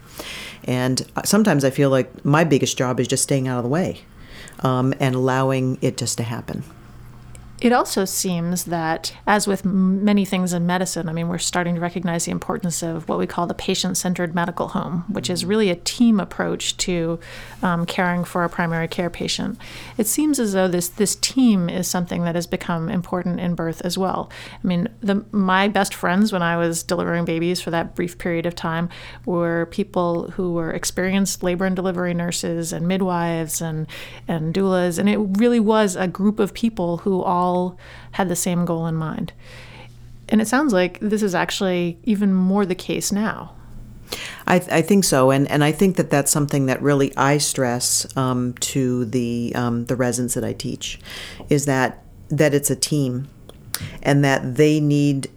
And 0.64 1.07
uh, 1.17 1.23
sometimes 1.25 1.64
i 1.64 1.71
feel 1.71 1.90
like 1.90 2.25
my 2.25 2.45
biggest 2.45 2.79
job 2.79 3.01
is 3.01 3.09
just 3.09 3.23
staying 3.23 3.49
out 3.49 3.59
of 3.59 3.64
the 3.64 3.69
way 3.69 4.03
um, 4.61 4.95
and 5.01 5.14
allowing 5.14 5.79
it 5.83 5.97
just 5.97 6.17
to 6.19 6.23
happen 6.23 6.62
It 7.64 7.72
also 7.72 8.05
seems 8.05 8.64
that, 8.64 9.14
as 9.27 9.46
with 9.46 9.64
many 9.64 10.27
things 10.27 10.53
in 10.53 10.66
medicine, 10.66 11.09
I 11.09 11.14
mean, 11.14 11.29
we're 11.29 11.38
starting 11.38 11.77
to 11.77 11.81
recognize 11.81 12.27
the 12.27 12.31
importance 12.31 12.83
of 12.83 13.09
what 13.09 13.18
we 13.18 13.27
call 13.27 13.46
the 13.46 13.55
patient 13.55 13.96
centered 13.96 14.35
medical 14.35 14.68
home, 14.68 15.07
which 15.09 15.31
is 15.31 15.46
really 15.46 15.70
a 15.70 15.74
team 15.77 16.20
approach 16.20 16.77
to 16.77 17.18
um, 17.62 17.87
caring 17.87 18.24
for 18.24 18.44
a 18.44 18.50
primary 18.50 18.87
care 18.87 19.09
patient. 19.09 19.57
It 19.96 20.07
seems 20.07 20.38
as 20.38 20.53
though 20.53 20.68
this, 20.68 20.88
this 20.88 21.16
team 21.16 21.70
is 21.70 21.88
something 21.88 22.24
that 22.24 22.35
has 22.35 22.46
become 22.46 22.90
important 22.90 23.40
in 23.40 23.55
birth 23.55 23.81
as 23.81 23.96
well. 23.96 24.31
I 24.62 24.66
mean, 24.66 24.90
the, 25.00 25.24
my 25.33 25.66
best 25.66 25.94
friends 25.94 26.35
when 26.35 26.42
I 26.42 26.59
was 26.59 26.83
delivering 26.83 27.24
babies 27.24 27.62
for 27.62 27.70
that 27.70 27.94
brief 27.94 28.18
period 28.18 28.44
of 28.44 28.55
time 28.55 28.90
were 29.24 29.68
people 29.70 30.33
who 30.33 30.53
were 30.53 30.70
experienced 30.70 31.42
labor 31.42 31.64
and 31.64 31.74
delivery 31.74 32.12
nurses 32.12 32.74
and 32.74 32.87
midwives 32.87 33.62
and, 33.62 33.87
and 34.29 34.53
doulas, 34.53 34.98
and 34.98 35.09
it 35.09 35.16
really 35.16 35.61
was 35.61 35.96
a 35.96 36.07
group 36.07 36.38
of 36.38 36.53
people 36.53 36.98
who 36.98 37.22
all 37.22 37.54
had 38.12 38.29
the 38.29 38.37
same 38.37 38.64
goal 38.64 38.87
in 38.87 38.95
mind. 38.95 39.33
And 40.29 40.40
it 40.40 40.49
sounds 40.49 40.73
like 40.73 40.99
this 41.01 41.23
is 41.23 41.35
actually 41.35 41.99
even 42.05 42.33
more 42.33 42.64
the 42.67 42.75
case 42.75 43.12
now. 43.12 43.55
I, 44.47 44.57
I 44.71 44.83
think 44.83 45.05
so, 45.05 45.31
and, 45.31 45.51
and 45.51 45.64
I 45.64 45.73
think 45.73 45.97
that 45.97 46.11
that's 46.11 46.31
something 46.31 46.67
that 46.67 46.81
really 46.83 47.11
I 47.17 47.38
stress 47.38 48.07
um, 48.17 48.55
to 48.61 49.05
the 49.05 49.53
um, 49.55 49.87
the 49.87 49.97
residents 49.97 50.35
that 50.35 50.45
I 50.45 50.53
teach, 50.53 51.01
is 51.49 51.64
that 51.64 52.03
that 52.29 52.55
it's 52.55 52.71
a 52.71 52.77
team, 52.77 53.29
and 54.03 54.25
that 54.25 54.57
they 54.57 54.81
need 54.81 55.31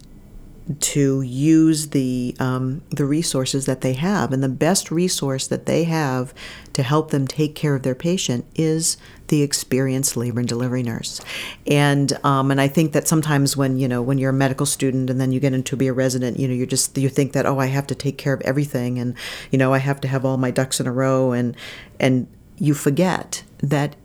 to 0.80 1.22
use 1.22 1.90
the 1.90 2.36
um, 2.40 2.82
the 2.90 3.06
resources 3.06 3.66
that 3.66 3.82
they 3.82 3.94
have, 3.94 4.34
and 4.34 4.44
the 4.44 4.50
best 4.50 4.92
resource 4.92 5.48
that 5.48 5.66
they 5.66 5.86
have 5.86 6.34
to 6.74 6.84
help 6.84 7.12
them 7.12 7.26
take 7.26 7.56
care 7.56 7.74
of 7.76 7.84
their 7.84 7.96
patient 7.96 8.46
is 8.56 8.98
the 9.28 9.42
experienced 9.42 10.16
labor 10.16 10.40
and 10.40 10.48
delivery 10.48 10.84
nurse. 10.84 11.22
And 11.66 12.18
um, 12.24 12.52
and 12.52 12.62
I 12.62 12.68
think 12.68 12.94
that 12.94 13.08
sometimes 13.08 13.58
when 13.58 13.78
you 13.78 13.88
know 13.88 14.02
when 14.02 14.18
you're 14.18 14.32
a 14.32 14.34
medical 14.34 14.66
student 14.66 15.10
and 15.10 15.20
then 15.20 15.32
you 15.32 15.40
get 15.40 15.54
into 15.54 15.76
be 15.76 15.88
a 15.88 15.94
resident, 15.94 16.40
you 16.40 16.48
know, 16.48 16.54
you 16.54 16.66
just 16.66 16.98
you 16.98 17.10
think 17.10 17.34
that 17.34 17.46
oh 17.46 17.60
I 17.60 17.68
have 17.68 17.88
to 17.88 17.96
take 17.96 18.18
care 18.18 18.34
of 18.34 18.42
everything, 18.42 19.00
and 19.00 19.16
you 19.52 19.58
know 19.58 19.74
I 19.74 19.80
have 19.80 20.02
to 20.02 20.08
have 20.08 20.26
all 20.26 20.38
my 20.38 20.52
ducks 20.52 20.80
in 20.80 20.88
a 20.88 20.92
row, 20.92 21.32
and 21.32 21.56
and 22.00 22.28
you 22.58 22.74
forget 22.74 23.44
that 23.60 23.96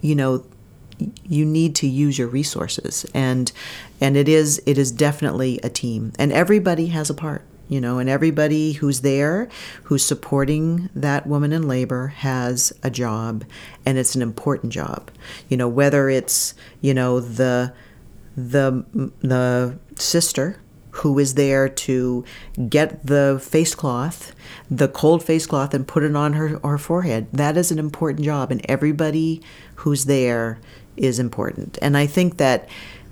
you 0.00 0.14
know 0.14 0.44
you 1.24 1.44
need 1.44 1.74
to 1.76 1.86
use 1.86 2.18
your 2.18 2.28
resources. 2.28 3.06
And 3.14 3.52
and 4.00 4.16
it 4.16 4.28
is 4.28 4.62
it 4.66 4.78
is 4.78 4.92
definitely 4.92 5.58
a 5.62 5.68
team. 5.68 6.12
And 6.18 6.32
everybody 6.32 6.86
has 6.88 7.10
a 7.10 7.14
part 7.14 7.42
you 7.68 7.80
know 7.80 7.98
and 7.98 8.08
everybody 8.08 8.72
who's 8.72 9.00
there 9.00 9.48
who's 9.84 10.04
supporting 10.04 10.88
that 10.94 11.26
woman 11.26 11.52
in 11.52 11.66
labor 11.66 12.08
has 12.08 12.72
a 12.82 12.90
job 12.90 13.44
and 13.84 13.98
it's 13.98 14.14
an 14.14 14.22
important 14.22 14.72
job 14.72 15.10
you 15.48 15.56
know 15.56 15.68
whether 15.68 16.08
it's 16.08 16.54
you 16.80 16.94
know 16.94 17.20
the 17.20 17.72
the 18.36 18.84
the 19.20 19.78
sister 19.96 20.60
who 20.96 21.18
is 21.18 21.34
there 21.34 21.68
to 21.68 22.24
get 22.70 23.06
the 23.06 23.38
face 23.42 23.74
cloth, 23.74 24.34
the 24.70 24.88
cold 24.88 25.22
face 25.22 25.46
cloth, 25.46 25.74
and 25.74 25.86
put 25.86 26.02
it 26.02 26.16
on 26.16 26.32
her, 26.32 26.58
her 26.64 26.78
forehead. 26.78 27.26
That 27.34 27.58
is 27.58 27.70
an 27.70 27.78
important 27.78 28.24
job, 28.24 28.50
and 28.50 28.64
everybody 28.66 29.42
who's 29.76 30.06
there 30.06 30.58
is 30.96 31.18
important. 31.18 31.78
And 31.82 31.98
I 31.98 32.06
think 32.06 32.38
that 32.38 32.66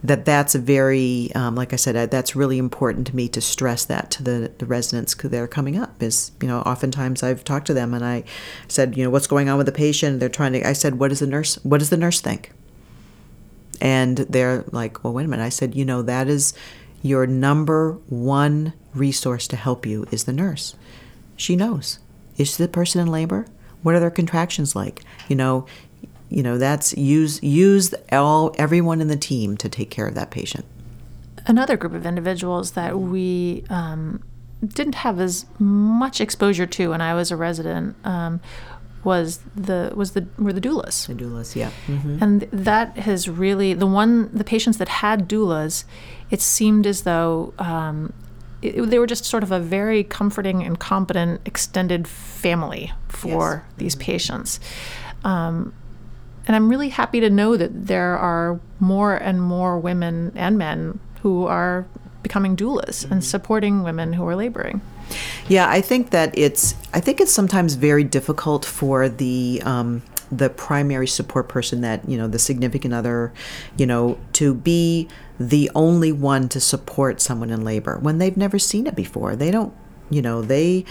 that 0.05 0.27
that's 0.27 0.55
a 0.55 0.59
very 0.59 1.33
um, 1.35 1.55
like 1.55 1.73
i 1.73 1.77
said 1.77 2.11
that's 2.11 2.37
really 2.37 2.59
important 2.59 3.07
to 3.07 3.17
me 3.17 3.27
to 3.27 3.40
stress 3.40 3.87
that 3.87 4.11
to 4.11 4.23
the, 4.23 4.53
the 4.59 4.67
residents 4.67 5.14
they're 5.14 5.49
coming 5.49 5.79
up 5.79 6.01
is 6.03 6.31
you 6.43 6.47
know 6.47 6.61
oftentimes 6.61 7.23
i've 7.23 7.43
talked 7.43 7.67
to 7.67 7.75
them 7.75 7.95
and 7.95 8.05
i 8.05 8.23
said 8.69 8.97
you 8.97 9.03
know 9.03 9.11
what's 9.11 9.27
going 9.27 9.49
on 9.49 9.57
with 9.57 9.67
the 9.67 9.73
patient? 9.73 10.21
They're 10.21 10.29
trying 10.29 10.53
to 10.53 10.69
i 10.69 10.75
said 10.75 10.99
what 10.99 11.09
does 11.09 11.21
the 11.21 11.27
nurse 11.27 11.57
what 11.64 11.79
does 11.79 11.90
the 11.90 11.97
nurse 11.97 12.21
think? 12.21 12.53
And 13.81 14.19
they're 14.19 14.64
like 14.71 15.03
well 15.03 15.14
wait 15.14 15.25
a 15.25 15.29
minute. 15.29 15.45
I 15.45 15.49
said 15.49 15.75
you 15.75 15.85
know 15.85 16.03
that 16.03 16.29
is 16.29 16.53
your 17.03 17.27
number 17.27 17.93
one 18.09 18.75
resource 18.95 19.49
to 19.49 19.57
help 19.57 19.87
you 19.87 20.07
is 20.11 20.25
the 20.25 20.33
nurse. 20.33 20.77
She 21.37 21.57
knows. 21.57 21.99
Is 22.37 22.57
the 22.57 22.69
person 22.69 23.01
in 23.01 23.09
labor? 23.09 23.47
What 23.83 23.95
are 23.95 24.01
their 24.01 24.11
contractions 24.11 24.77
like? 24.77 25.03
You 25.29 25.37
know 25.37 25.67
you 26.31 26.43
know 26.43 26.59
that's 26.59 26.97
use 26.97 27.43
use 27.43 27.95
all 28.13 28.55
everyone 28.59 29.01
in 29.01 29.09
the 29.09 29.17
team 29.17 29.57
to 29.57 29.69
take 29.69 29.91
care 29.91 30.07
of 30.07 30.15
that 30.15 30.31
patient 30.31 30.65
another 31.47 31.77
group 31.77 31.93
of 31.93 32.07
individuals 32.07 32.73
that 32.73 32.99
we 32.99 33.65
um, 33.69 34.23
didn't 34.65 34.95
have 34.97 35.21
as 35.21 35.45
much 35.59 36.21
exposure 36.21 36.67
to 36.67 36.91
when 36.91 37.01
I 37.01 37.15
was 37.15 37.31
a 37.31 37.37
resident 37.37 37.97
um, 38.05 38.41
was 39.05 39.41
the 39.55 39.93
was 39.95 40.13
the 40.13 40.27
were 40.39 40.53
the 40.55 40.61
doulas. 40.63 41.07
The 41.07 41.15
doulas, 41.15 41.55
yeah. 41.55 41.71
Mm-hmm. 41.87 42.23
And 42.23 42.43
that 42.51 42.97
has 42.97 43.29
really 43.29 43.75
the 43.75 43.87
one 43.87 44.31
the 44.35 44.45
patients 44.45 44.79
that 44.79 44.89
had 44.89 45.29
doulas, 45.29 45.85
it 46.31 46.41
seemed 46.41 46.87
as 46.87 47.03
though 47.03 47.53
um, 47.59 48.15
it, 48.63 48.81
they 48.81 48.99
were 48.99 49.07
just 49.07 49.27
sort 49.27 49.43
of 49.43 49.53
a 49.53 49.61
very 49.61 50.03
comforting 50.03 50.63
and 50.63 50.81
competent 50.81 51.43
extended 51.45 52.09
family 52.09 52.93
for 53.09 53.65
Yes. 53.67 53.75
these 53.77 53.95
patients. 53.97 54.61
Um, 55.23 55.75
and 56.47 56.55
I'm 56.57 56.69
really 56.69 56.91
happy 56.91 57.21
to 57.21 57.31
know 57.31 57.57
that 57.57 57.87
there 57.87 58.17
are 58.17 58.61
more 58.81 59.15
and 59.15 59.41
more 59.41 59.79
women 59.79 60.33
and 60.35 60.59
men 60.59 61.01
who 61.23 61.47
are 61.47 61.87
becoming 62.23 62.57
doulas 62.57 63.11
and 63.11 63.25
supporting 63.25 63.83
women 63.83 64.15
who 64.15 64.27
are 64.27 64.37
laboring. 64.37 64.81
Yeah, 65.49 65.69
I 65.69 65.81
think 65.81 66.11
that 66.11 66.37
it's 66.37 66.75
I 66.93 67.01
think 67.01 67.21
it's 67.21 67.33
sometimes 67.33 67.75
very 67.75 68.05
difficult 68.05 68.65
for 68.65 69.09
the 69.09 69.63
um, 69.65 70.03
the 70.33 70.51
primary 70.51 71.07
support 71.07 71.49
person 71.49 71.83
that 71.83 72.09
you 72.09 72.17
know 72.17 72.27
the 72.27 72.39
significant 72.39 72.95
other, 72.95 73.33
you 73.77 73.87
know, 73.87 74.19
to 74.35 74.55
be 74.55 75.09
the 75.39 75.71
only 75.75 76.13
one 76.13 76.49
to 76.49 76.61
support 76.61 77.21
someone 77.21 77.51
in 77.51 77.65
labor 77.65 77.99
when 77.99 78.19
they've 78.19 78.37
never 78.37 78.59
seen 78.59 78.87
it 78.87 78.95
before. 78.97 79.37
They 79.37 79.51
don't, 79.51 79.73
you 80.11 80.23
know, 80.23 80.43
they, 80.43 80.85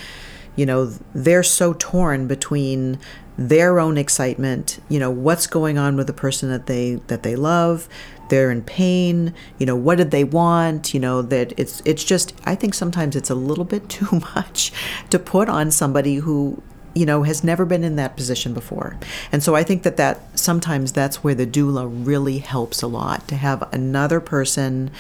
you 0.56 0.66
know, 0.66 0.94
they're 1.13 1.44
so 1.44 1.74
torn 1.74 2.28
between 2.28 3.00
their 3.38 3.80
own 3.80 3.98
excitement, 3.98 4.80
you 4.89 5.00
know, 5.00 5.10
what's 5.10 5.48
going 5.48 5.78
on 5.78 5.96
with 5.96 6.08
the 6.08 6.13
person 6.13 6.50
that 6.50 6.67
they 6.67 6.96
that 7.08 7.24
they 7.24 7.36
love, 7.36 7.88
they're 8.30 8.52
in 8.52 8.63
pain 8.63 9.34
you 9.60 9.65
know 9.65 9.76
what 9.76 9.98
did 9.98 10.10
they 10.10 10.24
want 10.24 10.93
you 10.93 11.00
know 11.00 11.22
that 11.22 11.54
it's 11.58 11.82
it's 11.86 12.04
just 12.04 12.34
i 12.46 12.56
think 12.56 12.74
sometimes 12.74 13.15
it's 13.15 13.30
a 13.30 13.36
little 13.36 13.65
bit 13.65 13.88
too 13.89 14.08
much 14.34 14.72
to 15.10 15.19
put 15.19 15.50
on 15.50 15.69
somebody 15.69 16.15
who 16.15 16.63
you 16.96 17.06
know 17.06 17.24
has 17.24 17.43
never 17.43 17.65
been 17.65 17.84
in 17.84 17.96
that 17.96 18.15
position 18.15 18.54
before. 18.54 18.98
And 19.32 19.43
so 19.43 19.56
i 19.56 19.63
think 19.63 19.84
that 19.84 19.98
that 19.98 20.22
sometimes 20.38 20.91
that's 20.91 21.24
where 21.24 21.36
the 21.36 21.48
doula 21.48 21.89
really 21.89 22.39
helps 22.39 22.82
a 22.82 22.88
lot 22.88 23.28
to 23.28 23.36
have 23.36 23.67
another 23.74 24.19
person 24.19 24.91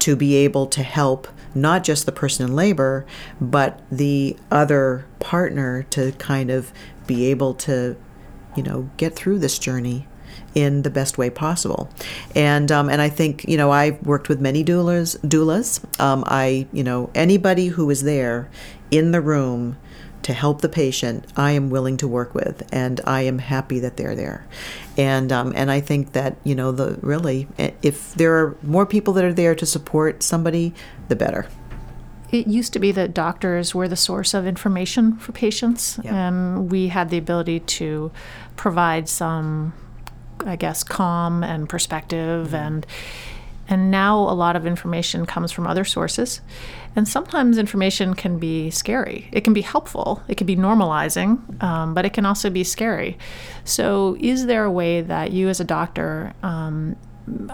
to 0.00 0.16
be 0.16 0.36
able 0.36 0.66
to 0.68 0.82
help 0.82 1.28
not 1.54 1.84
just 1.84 2.06
the 2.06 2.12
person 2.12 2.46
in 2.46 2.56
labor 2.56 3.06
but 3.40 3.80
the 3.90 4.36
other 4.50 5.06
partner 5.20 5.84
to 5.90 6.12
kind 6.12 6.50
of 6.50 6.72
be 7.06 7.26
able 7.26 7.54
to 7.54 7.96
you 8.56 8.62
know 8.62 8.88
get 8.96 9.14
through 9.14 9.38
this 9.38 9.58
journey 9.58 10.06
in 10.54 10.82
the 10.82 10.90
best 10.90 11.18
way 11.18 11.30
possible. 11.30 11.88
And 12.34 12.70
um, 12.70 12.88
and 12.88 13.00
I 13.00 13.08
think 13.08 13.44
you 13.48 13.56
know 13.56 13.70
I've 13.70 14.00
worked 14.06 14.28
with 14.28 14.40
many 14.40 14.64
doulas. 14.64 15.18
Doulas. 15.18 16.00
Um, 16.00 16.24
I 16.26 16.66
you 16.72 16.84
know 16.84 17.10
anybody 17.14 17.68
who 17.68 17.90
is 17.90 18.02
there 18.02 18.48
in 18.90 19.12
the 19.12 19.20
room 19.20 19.76
to 20.24 20.32
help 20.32 20.62
the 20.62 20.70
patient, 20.70 21.26
I 21.36 21.50
am 21.50 21.68
willing 21.68 21.98
to 21.98 22.08
work 22.08 22.34
with, 22.34 22.66
and 22.72 22.98
I 23.04 23.22
am 23.22 23.38
happy 23.38 23.78
that 23.80 23.98
they're 23.98 24.16
there. 24.16 24.46
And 24.96 25.30
um, 25.30 25.52
and 25.54 25.70
I 25.70 25.80
think 25.80 26.12
that 26.12 26.36
you 26.44 26.54
know 26.54 26.72
the 26.72 26.98
really 27.02 27.46
if 27.58 28.14
there 28.14 28.34
are 28.36 28.56
more 28.62 28.86
people 28.86 29.12
that 29.14 29.24
are 29.24 29.34
there 29.34 29.54
to 29.54 29.66
support 29.66 30.22
somebody, 30.22 30.72
the 31.08 31.16
better. 31.16 31.46
It 32.34 32.48
used 32.48 32.72
to 32.72 32.80
be 32.80 32.90
that 32.90 33.14
doctors 33.14 33.76
were 33.76 33.86
the 33.86 33.94
source 33.94 34.34
of 34.34 34.44
information 34.44 35.16
for 35.18 35.30
patients, 35.30 36.00
and 36.00 36.68
we 36.68 36.88
had 36.88 37.08
the 37.10 37.16
ability 37.16 37.60
to 37.60 38.10
provide 38.56 39.08
some, 39.08 39.72
I 40.44 40.56
guess, 40.56 40.82
calm 40.82 41.44
and 41.44 41.68
perspective, 41.68 42.52
and 42.52 42.84
and 43.68 43.88
now 43.88 44.18
a 44.18 44.34
lot 44.34 44.56
of 44.56 44.66
information 44.66 45.26
comes 45.26 45.52
from 45.52 45.64
other 45.68 45.84
sources, 45.84 46.40
and 46.96 47.06
sometimes 47.06 47.56
information 47.56 48.14
can 48.14 48.40
be 48.40 48.68
scary. 48.68 49.28
It 49.30 49.42
can 49.42 49.52
be 49.52 49.62
helpful, 49.62 50.20
it 50.26 50.36
can 50.36 50.48
be 50.48 50.56
normalizing, 50.56 51.62
um, 51.62 51.94
but 51.94 52.04
it 52.04 52.12
can 52.12 52.26
also 52.26 52.50
be 52.50 52.64
scary. 52.64 53.16
So, 53.62 54.16
is 54.18 54.46
there 54.46 54.64
a 54.64 54.72
way 54.72 55.02
that 55.02 55.30
you, 55.30 55.48
as 55.48 55.60
a 55.60 55.64
doctor, 55.64 56.32
um, 56.42 56.96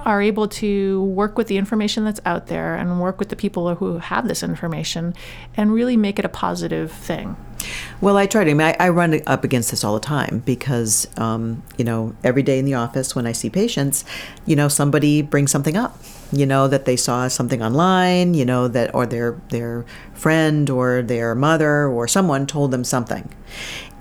are 0.05 0.21
able 0.21 0.49
to 0.49 1.05
work 1.05 1.39
with 1.39 1.47
the 1.47 1.57
information 1.57 2.05
that's 2.05 2.21
out 2.25 2.49
there 2.49 2.75
and 2.75 3.01
work 3.01 3.19
with 3.19 3.29
the 3.29 3.37
people 3.37 3.75
who 3.77 3.99
have 3.99 4.27
this 4.27 4.43
information 4.43 5.15
and 5.57 5.73
really 5.73 5.97
make 5.97 6.19
it 6.19 6.25
a 6.25 6.29
positive 6.29 6.91
thing. 6.91 7.37
Well, 8.01 8.17
I 8.17 8.27
try 8.27 8.45
to. 8.45 8.51
I, 8.51 8.55
mean, 8.55 8.67
I, 8.67 8.77
I 8.81 8.89
run 8.89 9.21
up 9.27 9.45
against 9.45 9.71
this 9.71 9.85
all 9.85 9.95
the 9.95 10.01
time 10.01 10.43
because, 10.47 11.07
um, 11.19 11.63
you 11.77 11.85
know, 11.85 12.15
every 12.25 12.43
day 12.43 12.59
in 12.59 12.65
the 12.65 12.75
office 12.75 13.15
when 13.15 13.27
I 13.27 13.33
see 13.33 13.51
patients, 13.51 14.05
you 14.47 14.57
know, 14.57 14.69
somebody 14.69 15.23
brings 15.23 15.51
something 15.51 15.77
up. 15.77 15.99
You 16.33 16.47
know 16.47 16.69
that 16.69 16.85
they 16.85 16.97
saw 16.97 17.29
something 17.29 17.63
online. 17.63 18.35
You 18.35 18.45
know 18.45 18.69
that, 18.69 18.95
or 18.95 19.05
their 19.05 19.41
their 19.49 19.85
friend 20.15 20.71
or 20.71 21.03
their 21.03 21.35
mother 21.35 21.87
or 21.87 22.07
someone 22.07 22.47
told 22.47 22.71
them 22.71 22.85
something, 22.85 23.29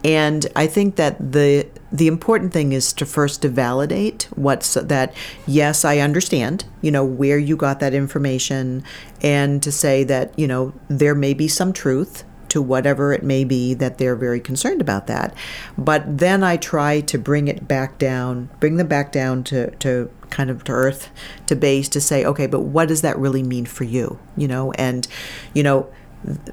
and 0.03 0.45
I 0.55 0.67
think 0.67 0.95
that 0.97 1.31
the 1.31 1.67
the 1.91 2.07
important 2.07 2.53
thing 2.53 2.71
is 2.71 2.93
to 2.93 3.05
first 3.05 3.41
to 3.41 3.49
validate 3.49 4.27
what's 4.35 4.73
that. 4.75 5.13
Yes, 5.47 5.83
I 5.83 5.99
understand. 5.99 6.65
You 6.81 6.91
know 6.91 7.03
where 7.03 7.37
you 7.37 7.55
got 7.55 7.79
that 7.79 7.93
information, 7.93 8.83
and 9.21 9.61
to 9.63 9.71
say 9.71 10.03
that 10.05 10.37
you 10.37 10.47
know 10.47 10.73
there 10.87 11.15
may 11.15 11.33
be 11.33 11.47
some 11.47 11.73
truth 11.73 12.23
to 12.49 12.61
whatever 12.61 13.13
it 13.13 13.23
may 13.23 13.43
be 13.43 13.73
that 13.75 13.97
they're 13.97 14.15
very 14.15 14.39
concerned 14.39 14.81
about 14.81 15.07
that. 15.07 15.33
But 15.77 16.17
then 16.17 16.43
I 16.43 16.57
try 16.57 17.01
to 17.01 17.17
bring 17.17 17.47
it 17.47 17.67
back 17.67 17.97
down, 17.97 18.49
bring 18.59 18.77
them 18.77 18.87
back 18.87 19.11
down 19.11 19.43
to, 19.45 19.71
to 19.77 20.09
kind 20.29 20.49
of 20.49 20.63
to 20.65 20.71
earth, 20.71 21.09
to 21.47 21.55
base, 21.55 21.87
to 21.89 22.01
say, 22.01 22.25
okay, 22.25 22.47
but 22.47 22.61
what 22.61 22.87
does 22.87 23.01
that 23.01 23.17
really 23.17 23.43
mean 23.43 23.65
for 23.65 23.83
you? 23.83 24.19
You 24.35 24.47
know, 24.47 24.71
and, 24.73 25.07
you 25.53 25.63
know, 25.63 25.89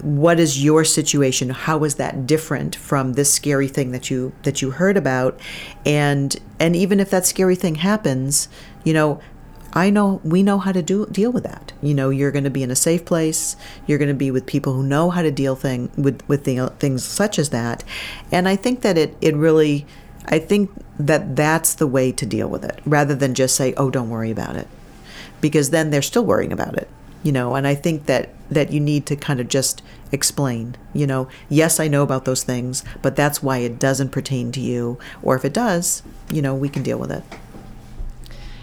what 0.00 0.38
is 0.38 0.62
your 0.62 0.84
situation 0.84 1.50
how 1.50 1.82
is 1.82 1.96
that 1.96 2.24
different 2.24 2.76
from 2.76 3.14
this 3.14 3.32
scary 3.32 3.66
thing 3.66 3.90
that 3.90 4.10
you 4.10 4.32
that 4.44 4.62
you 4.62 4.70
heard 4.70 4.96
about 4.96 5.38
and 5.84 6.36
and 6.60 6.76
even 6.76 7.00
if 7.00 7.10
that 7.10 7.26
scary 7.26 7.56
thing 7.56 7.76
happens 7.76 8.48
you 8.84 8.92
know 8.92 9.20
I 9.76 9.90
know 9.90 10.22
we 10.24 10.42
know 10.42 10.58
how 10.58 10.72
to 10.72 10.80
do 10.80 11.04
deal 11.06 11.30
with 11.30 11.44
that. 11.44 11.74
You 11.82 11.92
know, 11.92 12.08
you're 12.08 12.30
going 12.30 12.44
to 12.44 12.50
be 12.50 12.62
in 12.62 12.70
a 12.70 12.76
safe 12.76 13.04
place. 13.04 13.56
You're 13.86 13.98
going 13.98 14.08
to 14.08 14.14
be 14.14 14.30
with 14.30 14.46
people 14.46 14.72
who 14.72 14.82
know 14.82 15.10
how 15.10 15.20
to 15.20 15.30
deal 15.30 15.54
thing 15.54 15.90
with 15.98 16.26
with 16.26 16.44
the, 16.44 16.72
things 16.78 17.04
such 17.04 17.38
as 17.38 17.50
that. 17.50 17.84
And 18.32 18.48
I 18.48 18.56
think 18.56 18.80
that 18.80 18.96
it 18.96 19.14
it 19.20 19.36
really, 19.36 19.84
I 20.24 20.38
think 20.38 20.70
that 20.98 21.36
that's 21.36 21.74
the 21.74 21.86
way 21.86 22.10
to 22.12 22.24
deal 22.24 22.48
with 22.48 22.64
it, 22.64 22.80
rather 22.86 23.14
than 23.14 23.34
just 23.34 23.54
say, 23.54 23.74
"Oh, 23.76 23.90
don't 23.90 24.08
worry 24.08 24.30
about 24.30 24.56
it," 24.56 24.66
because 25.42 25.68
then 25.68 25.90
they're 25.90 26.00
still 26.00 26.24
worrying 26.24 26.52
about 26.52 26.78
it. 26.78 26.88
You 27.26 27.32
know, 27.32 27.56
and 27.56 27.66
I 27.66 27.74
think 27.74 28.06
that 28.06 28.30
that 28.50 28.70
you 28.72 28.78
need 28.78 29.04
to 29.06 29.16
kind 29.16 29.40
of 29.40 29.48
just 29.48 29.82
explain, 30.12 30.76
you 30.94 31.04
know, 31.08 31.26
yes, 31.48 31.80
I 31.80 31.88
know 31.88 32.04
about 32.04 32.24
those 32.24 32.44
things, 32.44 32.84
but 33.02 33.16
that's 33.16 33.42
why 33.42 33.58
it 33.58 33.80
doesn't 33.80 34.10
pertain 34.10 34.52
to 34.52 34.60
you, 34.60 34.98
or 35.24 35.34
if 35.34 35.44
it 35.44 35.52
does, 35.52 36.04
you 36.30 36.40
know, 36.40 36.54
we 36.54 36.68
can 36.68 36.84
deal 36.84 36.98
with 36.98 37.10
it. 37.10 37.24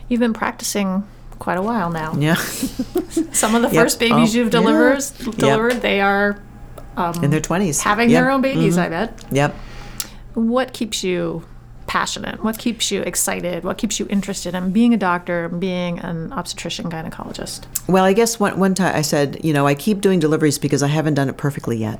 You've 0.07 0.21
been 0.21 0.31
practicing 0.33 1.05
quite 1.39 1.57
a 1.57 1.61
while 1.61 1.89
now. 1.89 2.15
Yeah, 2.17 2.35
Some 3.33 3.53
of 3.55 3.63
the 3.63 3.67
Yep. 3.67 3.83
first 3.83 3.99
babies 3.99 4.33
Oh, 4.33 4.37
you've 4.37 4.53
yeah. 4.53 4.59
delivered, 4.61 5.03
Yep. 5.19 5.35
delivered, 5.35 5.81
they 5.81 5.99
are 5.99 6.39
in 7.21 7.29
their 7.29 7.39
um, 7.39 7.41
twenties, 7.41 7.81
having 7.81 8.09
their 8.09 8.31
own 8.31 8.39
babies, 8.41 8.77
mm-hmm. 8.77 8.85
I 8.85 9.05
bet. 9.05 9.25
Yep. 9.31 9.55
What 10.35 10.71
keeps 10.71 11.03
you 11.03 11.43
passionate? 11.87 12.43
What 12.43 12.57
keeps 12.57 12.91
you 12.91 13.01
excited? 13.01 13.63
What 13.63 13.77
keeps 13.77 13.99
you 13.99 14.07
interested 14.09 14.55
in 14.55 14.71
being 14.71 14.93
a 14.93 14.97
doctor, 14.97 15.49
being 15.49 15.99
an 15.99 16.31
obstetrician 16.33 16.89
gynecologist? 16.89 17.65
Well, 17.87 18.03
I 18.03 18.13
guess 18.13 18.39
one 18.39 18.59
one 18.59 18.75
time 18.75 18.95
I 18.95 19.01
said, 19.01 19.43
you 19.43 19.53
know, 19.53 19.67
I 19.67 19.75
keep 19.75 20.01
doing 20.01 20.19
deliveries 20.19 20.57
because 20.57 20.83
I 20.83 20.87
haven't 20.87 21.15
done 21.15 21.29
it 21.29 21.37
perfectly 21.37 21.77
yet. 21.77 21.99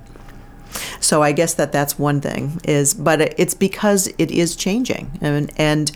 So 1.00 1.22
I 1.22 1.32
guess 1.32 1.54
that 1.56 1.72
that's 1.72 2.00
one 2.00 2.22
thing 2.22 2.60
is, 2.64 2.94
but 2.94 3.22
it's 3.40 3.54
because 3.54 4.08
it 4.18 4.32
is 4.32 4.56
changing, 4.56 5.18
and 5.22 5.52
and 5.58 5.92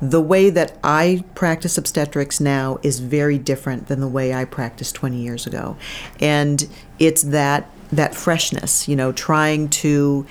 the 0.00 0.20
way 0.20 0.48
that 0.50 0.78
I 0.82 1.24
practice 1.34 1.76
obstetrics 1.76 2.40
now 2.40 2.78
is 2.82 3.00
very 3.00 3.38
different 3.38 3.88
than 3.88 4.00
the 4.00 4.08
way 4.08 4.32
I 4.32 4.46
practiced 4.46 4.94
20 4.94 5.18
years 5.18 5.46
ago, 5.46 5.76
and 6.20 6.66
it's 6.98 7.22
that 7.22 7.68
that 7.92 8.14
freshness, 8.14 8.86
you 8.88 8.96
know, 8.96 9.12
trying 9.12 9.68
to 9.68 10.26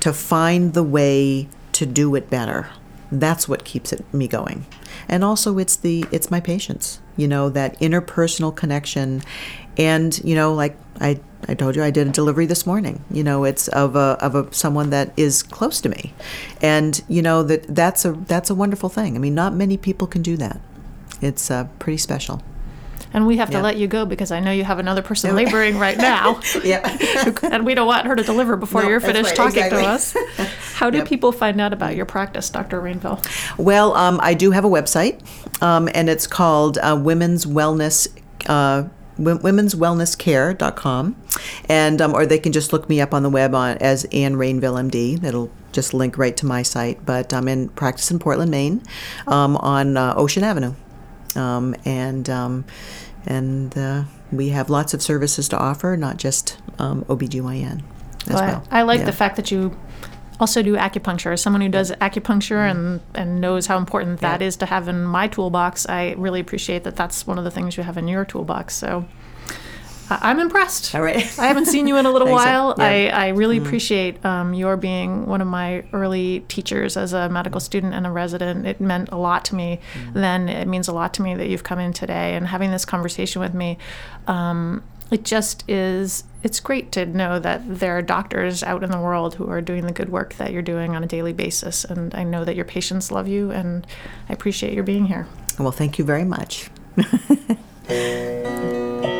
to 0.00 0.12
find 0.12 0.72
the 0.74 0.82
way 0.82 1.48
to 1.72 1.86
do 1.86 2.14
it 2.14 2.30
better. 2.30 2.70
That's 3.12 3.48
what 3.48 3.64
keeps 3.64 3.92
it 3.92 4.04
me 4.14 4.28
going. 4.28 4.66
And 5.08 5.24
also 5.24 5.58
it's 5.58 5.76
the 5.76 6.04
it's 6.12 6.30
my 6.30 6.40
patients, 6.40 7.00
you 7.16 7.26
know, 7.26 7.48
that 7.50 7.78
interpersonal 7.80 8.54
connection 8.54 9.22
and 9.76 10.20
you 10.24 10.34
know 10.34 10.52
like 10.52 10.76
I 11.00 11.20
I 11.48 11.54
told 11.54 11.74
you 11.74 11.82
I 11.82 11.90
did 11.90 12.06
a 12.06 12.10
delivery 12.10 12.46
this 12.46 12.66
morning. 12.66 13.04
You 13.10 13.24
know, 13.24 13.44
it's 13.44 13.68
of 13.68 13.96
a 13.96 14.16
of 14.20 14.34
a 14.34 14.52
someone 14.52 14.90
that 14.90 15.12
is 15.16 15.42
close 15.42 15.80
to 15.80 15.88
me. 15.88 16.12
And 16.60 17.02
you 17.08 17.22
know 17.22 17.42
that 17.44 17.74
that's 17.74 18.04
a 18.04 18.12
that's 18.12 18.50
a 18.50 18.54
wonderful 18.54 18.88
thing. 18.88 19.16
I 19.16 19.18
mean, 19.18 19.34
not 19.34 19.54
many 19.54 19.76
people 19.76 20.06
can 20.06 20.22
do 20.22 20.36
that. 20.36 20.60
It's 21.20 21.50
uh, 21.50 21.64
pretty 21.78 21.98
special. 21.98 22.42
And 23.12 23.26
we 23.26 23.38
have 23.38 23.50
to 23.50 23.56
Yeah. 23.56 23.62
let 23.62 23.76
you 23.76 23.88
go 23.88 24.04
because 24.06 24.30
I 24.30 24.38
know 24.40 24.52
you 24.52 24.62
have 24.64 24.78
another 24.78 25.02
person 25.02 25.34
laboring 25.34 25.78
right 25.78 25.98
now. 26.12 26.40
Yeah. 26.62 26.96
and 27.42 27.66
we 27.66 27.74
don't 27.74 27.86
want 27.88 28.06
her 28.06 28.14
to 28.14 28.22
deliver 28.22 28.56
before 28.56 28.82
No, 28.82 28.88
you're 28.88 29.00
finished 29.00 29.30
right, 29.30 29.36
talking 29.36 29.68
to 29.70 29.80
us. 29.84 30.16
How 30.74 30.90
do 30.90 31.04
people 31.04 31.32
find 31.32 31.60
out 31.60 31.72
about 31.72 31.96
your 31.96 32.06
practice, 32.06 32.48
Dr. 32.50 32.80
Rainville? 32.80 33.20
Well, 33.58 33.94
um, 33.94 34.18
I 34.22 34.34
do 34.34 34.52
have 34.52 34.64
a 34.64 34.68
website, 34.68 35.20
um, 35.62 35.88
and 35.94 36.08
it's 36.08 36.26
called 36.26 36.78
uh, 36.78 36.98
Women's 37.02 37.46
Wellness. 37.46 38.06
Uh, 38.46 38.84
wo- 39.18 39.36
Women's 39.42 39.74
Wellness 39.74 40.16
Care.com. 40.16 41.16
And, 41.68 42.00
um, 42.00 42.14
or 42.14 42.24
they 42.26 42.38
can 42.38 42.52
just 42.52 42.72
look 42.72 42.88
me 42.88 43.00
up 43.00 43.12
on 43.12 43.22
the 43.22 43.28
web 43.30 43.54
on, 43.54 43.76
as 43.78 44.04
Anne 44.12 44.36
Rainville 44.36 44.88
MD. 44.90 45.22
It'll 45.22 45.50
just 45.72 45.92
link 45.92 46.16
right 46.16 46.36
to 46.38 46.46
my 46.46 46.62
site. 46.62 47.04
But 47.04 47.34
I'm 47.34 47.48
in 47.48 47.68
practice 47.70 48.10
in 48.10 48.18
Portland, 48.18 48.50
Maine, 48.50 48.82
um, 49.26 49.56
on 49.58 49.96
uh, 49.96 50.14
Ocean 50.16 50.44
Avenue. 50.44 50.74
Um, 51.36 51.74
and 51.84 52.28
um, 52.28 52.64
and 53.26 53.76
uh, 53.76 54.04
we 54.32 54.48
have 54.50 54.70
lots 54.70 54.94
of 54.94 55.02
services 55.02 55.48
to 55.50 55.58
offer, 55.58 55.96
not 55.96 56.16
just 56.16 56.58
um, 56.78 57.04
OBGYN 57.04 57.82
as 58.26 58.34
Well, 58.34 58.38
I- 58.38 58.46
well. 58.48 58.64
I, 58.70 58.82
like 58.82 59.00
Yeah. 59.00 59.04
the 59.06 59.12
fact 59.12 59.36
that 59.36 59.50
you 59.50 59.76
also 60.38 60.62
do 60.62 60.74
acupuncture. 60.76 61.32
As 61.32 61.42
someone 61.42 61.60
who 61.60 61.68
does 61.68 61.92
acupuncture 61.92 62.70
and, 62.70 63.00
and 63.14 63.40
knows 63.42 63.66
how 63.66 63.76
important 63.76 64.20
that 64.20 64.40
Yeah. 64.40 64.46
is 64.46 64.56
to 64.56 64.66
have 64.66 64.88
in 64.88 65.04
my 65.04 65.28
toolbox, 65.28 65.86
I 65.86 66.14
really 66.16 66.40
appreciate 66.40 66.84
that 66.84 66.96
that's 66.96 67.26
one 67.26 67.36
of 67.38 67.44
the 67.44 67.50
things 67.50 67.76
you 67.76 67.82
have 67.82 67.98
in 67.98 68.08
your 68.08 68.24
toolbox. 68.24 68.74
So 68.74 69.04
I- 69.04 69.19
I'm 70.10 70.40
impressed. 70.40 70.94
All 70.94 71.02
right. 71.02 71.38
I 71.38 71.46
haven't 71.46 71.66
seen 71.66 71.86
you 71.86 71.96
in 71.96 72.06
a 72.06 72.10
little 72.12 72.30
while. 72.30 72.74
Yeah. 72.76 72.84
I, 72.84 73.26
I 73.26 73.28
really 73.28 73.58
appreciate 73.58 74.24
um, 74.24 74.54
your 74.54 74.76
being 74.76 75.26
one 75.26 75.40
of 75.40 75.46
my 75.46 75.84
early 75.92 76.40
teachers 76.48 76.96
as 76.96 77.12
a 77.12 77.28
medical 77.28 77.60
student 77.60 77.94
and 77.94 78.06
a 78.06 78.10
resident. 78.10 78.66
It 78.66 78.80
meant 78.80 79.10
a 79.10 79.16
lot 79.16 79.44
to 79.46 79.54
me 79.54 79.80
then. 80.12 80.48
It 80.48 80.66
means 80.66 80.88
a 80.88 80.92
lot 80.92 81.14
to 81.14 81.22
me 81.22 81.34
that 81.34 81.48
you've 81.48 81.64
come 81.64 81.78
in 81.78 81.92
today 81.92 82.34
and 82.34 82.46
having 82.46 82.70
this 82.70 82.84
conversation 82.84 83.40
with 83.40 83.54
me. 83.54 83.78
Um, 84.26 84.82
it 85.10 85.24
just 85.24 85.68
is, 85.68 86.24
it's 86.42 86.60
great 86.60 86.92
to 86.92 87.04
know 87.04 87.38
that 87.40 87.62
there 87.66 87.98
are 87.98 88.02
doctors 88.02 88.62
out 88.62 88.84
in 88.84 88.90
the 88.90 89.00
world 89.00 89.34
who 89.34 89.50
are 89.50 89.60
doing 89.60 89.86
the 89.86 89.92
good 89.92 90.08
work 90.08 90.34
that 90.34 90.52
you're 90.52 90.62
doing 90.62 90.94
on 90.94 91.02
a 91.02 91.06
daily 91.06 91.32
basis. 91.32 91.84
And 91.84 92.14
I 92.14 92.22
know 92.22 92.44
that 92.44 92.54
your 92.54 92.64
patients 92.64 93.10
love 93.10 93.26
you, 93.26 93.50
and 93.50 93.86
I 94.28 94.32
appreciate 94.32 94.72
your 94.72 94.84
being 94.84 95.06
here. 95.06 95.26
Well, 95.58 95.72
thank 95.72 95.98
you 95.98 96.04
very 96.04 96.24
much. 96.24 96.70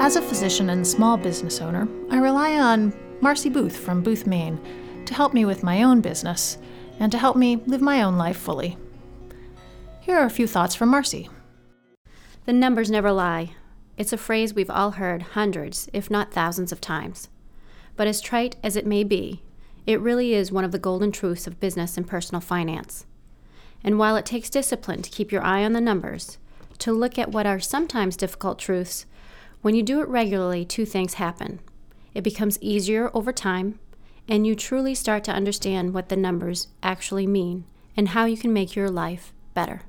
As 0.00 0.16
a 0.16 0.22
physician 0.22 0.70
and 0.70 0.86
small 0.86 1.18
business 1.18 1.60
owner, 1.60 1.86
I 2.10 2.16
rely 2.16 2.58
on 2.58 2.94
Marcy 3.20 3.50
Booth 3.50 3.76
from 3.76 4.02
Booth, 4.02 4.26
Maine 4.26 4.58
to 5.04 5.12
help 5.12 5.34
me 5.34 5.44
with 5.44 5.62
my 5.62 5.82
own 5.82 6.00
business 6.00 6.56
and 6.98 7.12
to 7.12 7.18
help 7.18 7.36
me 7.36 7.56
live 7.66 7.82
my 7.82 8.02
own 8.02 8.16
life 8.16 8.38
fully. 8.38 8.78
Here 10.00 10.16
are 10.16 10.24
a 10.24 10.30
few 10.30 10.46
thoughts 10.46 10.74
from 10.74 10.88
Marcy. 10.88 11.28
The 12.46 12.54
numbers 12.54 12.90
never 12.90 13.12
lie. 13.12 13.50
It's 13.98 14.14
a 14.14 14.16
phrase 14.16 14.54
we've 14.54 14.70
all 14.70 14.92
heard 14.92 15.20
hundreds, 15.20 15.90
if 15.92 16.10
not 16.10 16.32
thousands 16.32 16.72
of 16.72 16.80
times. 16.80 17.28
But 17.94 18.06
as 18.06 18.22
trite 18.22 18.56
as 18.64 18.76
it 18.76 18.86
may 18.86 19.04
be, 19.04 19.42
it 19.86 20.00
really 20.00 20.32
is 20.32 20.50
one 20.50 20.64
of 20.64 20.72
the 20.72 20.78
golden 20.78 21.12
truths 21.12 21.46
of 21.46 21.60
business 21.60 21.98
and 21.98 22.08
personal 22.08 22.40
finance. 22.40 23.04
And 23.84 23.98
while 23.98 24.16
it 24.16 24.24
takes 24.24 24.48
discipline 24.48 25.02
to 25.02 25.10
keep 25.10 25.30
your 25.30 25.42
eye 25.42 25.62
on 25.62 25.74
the 25.74 25.80
numbers, 25.82 26.38
to 26.78 26.90
look 26.90 27.18
at 27.18 27.32
what 27.32 27.44
are 27.44 27.60
sometimes 27.60 28.16
difficult 28.16 28.58
truths, 28.58 29.04
when 29.62 29.74
you 29.74 29.82
do 29.82 30.00
it 30.00 30.08
regularly, 30.08 30.64
two 30.64 30.86
things 30.86 31.14
happen. 31.14 31.60
It 32.14 32.22
becomes 32.22 32.58
easier 32.60 33.10
over 33.14 33.32
time, 33.32 33.78
and 34.26 34.46
you 34.46 34.54
truly 34.54 34.94
start 34.94 35.24
to 35.24 35.32
understand 35.32 35.92
what 35.92 36.08
the 36.08 36.16
numbers 36.16 36.68
actually 36.82 37.26
mean 37.26 37.64
and 37.96 38.08
how 38.08 38.24
you 38.24 38.36
can 38.36 38.52
make 38.52 38.74
your 38.74 38.90
life 38.90 39.32
better. 39.54 39.82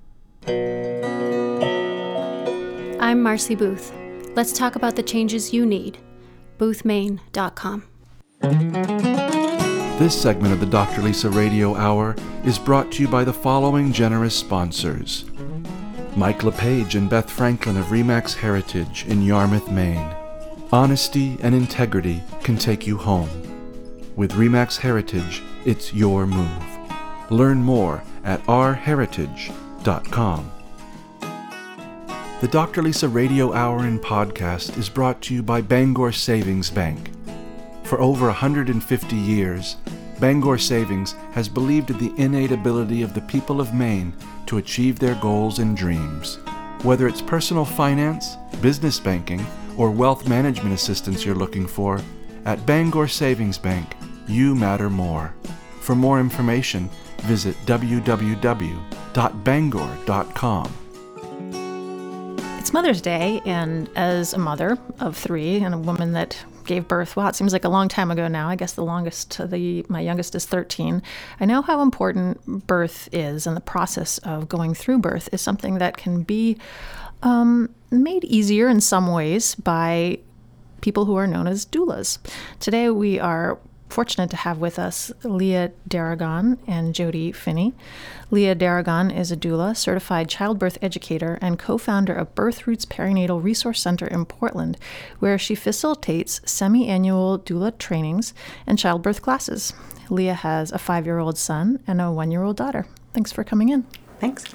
I'm 3.00 3.22
Marcy 3.24 3.56
Booth. 3.56 3.94
Let's 4.36 4.54
talk 4.54 4.76
about 4.76 4.96
the 4.96 5.04
changes 5.04 5.54
you 5.54 5.66
need. 5.66 5.98
boothmaine.com. 6.58 7.84
This 10.00 10.20
segment 10.20 10.54
of 10.54 10.60
the 10.60 10.66
Dr. 10.66 11.02
Lisa 11.02 11.30
Radio 11.30 11.76
Hour 11.76 12.16
is 12.44 12.58
brought 12.58 12.92
to 12.94 13.04
you 13.04 13.08
by 13.08 13.24
the 13.24 13.34
following 13.34 13.94
generous 13.94 14.36
sponsors 14.36 15.26
Mike 16.16 16.44
LePage 16.44 16.96
and 16.96 17.10
Beth 17.10 17.32
Franklin 17.32 17.78
of 17.78 17.86
Remax 17.86 18.36
Heritage 18.36 19.06
in 19.08 19.22
Yarmouth, 19.22 19.72
Maine. 19.72 20.14
Honesty 20.72 21.38
and 21.42 21.56
integrity 21.56 22.22
can 22.44 22.58
take 22.58 22.86
you 22.86 22.98
home. 22.98 23.30
With 24.18 24.34
Remax 24.34 24.78
Heritage, 24.78 25.42
it's 25.66 25.94
your 25.94 26.28
move. 26.28 26.64
Learn 27.30 27.64
more 27.64 28.04
at 28.26 28.46
rheritage.com. 28.46 30.52
The 32.42 32.48
Dr. 32.48 32.82
Lisa 32.82 33.08
Radio 33.08 33.54
Hour 33.54 33.86
and 33.86 34.02
podcast 34.02 34.78
is 34.78 34.90
brought 34.90 35.22
to 35.22 35.34
you 35.34 35.42
by 35.42 35.62
Bangor 35.62 36.12
Savings 36.12 36.70
Bank. 36.70 37.12
For 37.84 38.02
over 38.02 38.26
150 38.26 39.16
years, 39.16 39.78
Bangor 40.22 40.60
Savings 40.60 41.14
has 41.32 41.50
believed 41.50 41.90
in 41.90 41.98
the 41.98 42.14
innate 42.16 42.52
ability 42.52 43.02
of 43.02 43.16
the 43.16 43.22
people 43.22 43.60
of 43.60 43.74
Maine 43.74 44.14
to 44.46 44.60
achieve 44.60 45.00
their 45.00 45.16
goals 45.16 45.58
and 45.58 45.76
dreams. 45.76 46.38
Whether 46.84 47.08
it's 47.08 47.24
personal 47.24 47.66
finance, 47.66 48.38
business 48.62 49.00
banking, 49.00 49.44
or 49.78 49.90
wealth 49.90 50.30
management 50.30 50.76
assistance 50.76 51.26
you're 51.26 51.34
looking 51.34 51.66
for, 51.66 52.00
at 52.46 52.64
Bangor 52.68 53.08
Savings 53.08 53.58
Bank, 53.58 53.96
you 54.28 54.54
matter 54.54 54.92
more. 54.92 55.34
For 55.80 55.96
more 55.96 56.20
information, 56.20 56.88
visit 57.22 57.56
www.bangor.com. 57.66 58.78
It's 62.60 62.74
Mother's 62.74 63.02
Day, 63.02 63.42
and 63.44 63.90
as 63.96 64.34
a 64.34 64.38
mother 64.38 64.78
of 65.00 65.18
three 65.18 65.62
and 65.62 65.74
a 65.74 65.80
woman 65.80 66.12
that 66.14 66.38
gave 66.66 66.88
birth, 66.88 67.16
well, 67.16 67.28
it 67.28 67.36
seems 67.36 67.54
like 67.54 67.66
a 67.66 67.70
long 67.70 67.88
time 67.88 68.12
ago 68.12 68.28
now. 68.28 68.50
I 68.50 68.56
guess 68.56 68.74
the 68.74 68.84
longest, 68.84 69.32
to 69.32 69.48
the 69.48 69.86
my 69.90 70.02
youngest 70.02 70.36
is 70.36 70.46
13. 70.46 71.02
I 71.40 71.46
know 71.46 71.62
how 71.62 71.82
important 71.82 72.68
birth 72.68 73.10
is, 73.12 73.48
and 73.48 73.56
the 73.56 73.62
process 73.62 74.18
of 74.20 74.50
going 74.50 74.74
through 74.74 75.00
birth 75.00 75.30
is 75.32 75.42
something 75.42 75.78
that 75.80 75.98
can 75.98 76.24
be 76.24 76.58
um, 77.24 77.74
made 77.92 78.24
easier 78.26 78.68
in 78.68 78.82
some 78.82 79.12
ways 79.12 79.56
by 79.56 80.20
people 80.82 81.06
who 81.06 81.16
are 81.16 81.28
known 81.28 81.48
as 81.48 81.66
doulas. 81.66 82.18
Today 82.60 82.90
we 82.90 83.20
are 83.20 83.60
fortunate 83.92 84.30
to 84.30 84.38
have 84.38 84.58
with 84.58 84.80
us 84.80 85.12
Leah 85.24 85.72
Darragon 85.88 86.58
and 86.66 86.96
Jody 86.96 87.32
Finney. 87.32 87.74
Leah 88.30 88.56
Darragon 88.56 89.16
is 89.16 89.32
a 89.32 89.38
doula, 89.38 89.76
certified 89.76 90.30
childbirth 90.30 90.78
educator, 90.82 91.38
and 91.42 91.60
co 91.60 91.78
founder 91.78 92.14
of 92.14 92.34
Birth 92.34 92.66
Roots 92.66 92.86
Perinatal 92.86 93.44
Resource 93.44 93.82
Center 93.82 94.08
in 94.08 94.26
Portland, 94.26 94.78
where 95.20 95.38
she 95.38 95.56
facilitates 95.56 96.42
semi 96.46 96.88
annual 96.88 97.40
doula 97.40 97.78
trainings 97.78 98.34
and 98.66 98.80
childbirth 98.80 99.22
classes. 99.22 99.74
Leah 100.10 100.34
has 100.34 100.72
a 100.72 100.80
five 100.80 101.06
year 101.06 101.20
old 101.20 101.38
son 101.38 101.80
and 101.88 102.02
a 102.02 102.12
one 102.12 102.32
year 102.32 102.44
old 102.44 102.58
daughter. 102.58 102.88
Thanks 103.14 103.32
for 103.32 103.44
coming 103.44 103.70
in. 103.70 103.86
Thanks. 104.20 104.46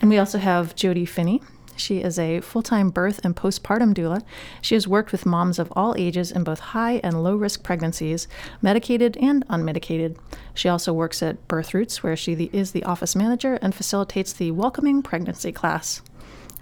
And 0.00 0.10
we 0.10 0.18
also 0.18 0.38
have 0.38 0.74
Jody 0.74 1.04
Finney, 1.04 1.42
She 1.78 2.02
is 2.02 2.18
a 2.18 2.40
full 2.40 2.62
time 2.62 2.90
birth 2.90 3.20
and 3.24 3.34
postpartum 3.34 3.94
doula. 3.94 4.22
She 4.60 4.74
has 4.74 4.88
worked 4.88 5.12
with 5.12 5.24
moms 5.24 5.58
of 5.58 5.72
all 5.76 5.94
ages 5.96 6.30
in 6.30 6.44
both 6.44 6.60
high 6.60 7.00
and 7.04 7.22
low 7.22 7.36
risk 7.36 7.62
pregnancies, 7.62 8.28
medicated 8.60 9.16
and 9.18 9.46
unmedicated. 9.48 10.16
She 10.54 10.68
also 10.68 10.92
works 10.92 11.22
at 11.22 11.46
Birth 11.48 11.72
Roots, 11.74 12.02
where 12.02 12.16
she 12.16 12.50
is 12.52 12.72
the 12.72 12.84
office 12.84 13.14
manager 13.14 13.54
and 13.62 13.74
facilitates 13.74 14.32
the 14.32 14.50
Welcoming 14.50 15.02
Pregnancy 15.02 15.52
class. 15.52 16.02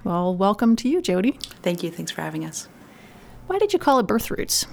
Well, 0.05 0.35
welcome 0.35 0.77
to 0.77 0.89
you, 0.89 1.03
Jody. 1.03 1.39
Thank 1.63 1.83
you. 1.83 1.91
Thanks 1.91 2.13
for 2.13 2.23
having 2.23 2.45
us. 2.45 2.69
Why 3.47 3.59
did 3.59 3.73
you 3.73 3.79
call 3.79 3.99
it 3.99 4.07
Birth 4.07 4.31
Roots? 4.31 4.67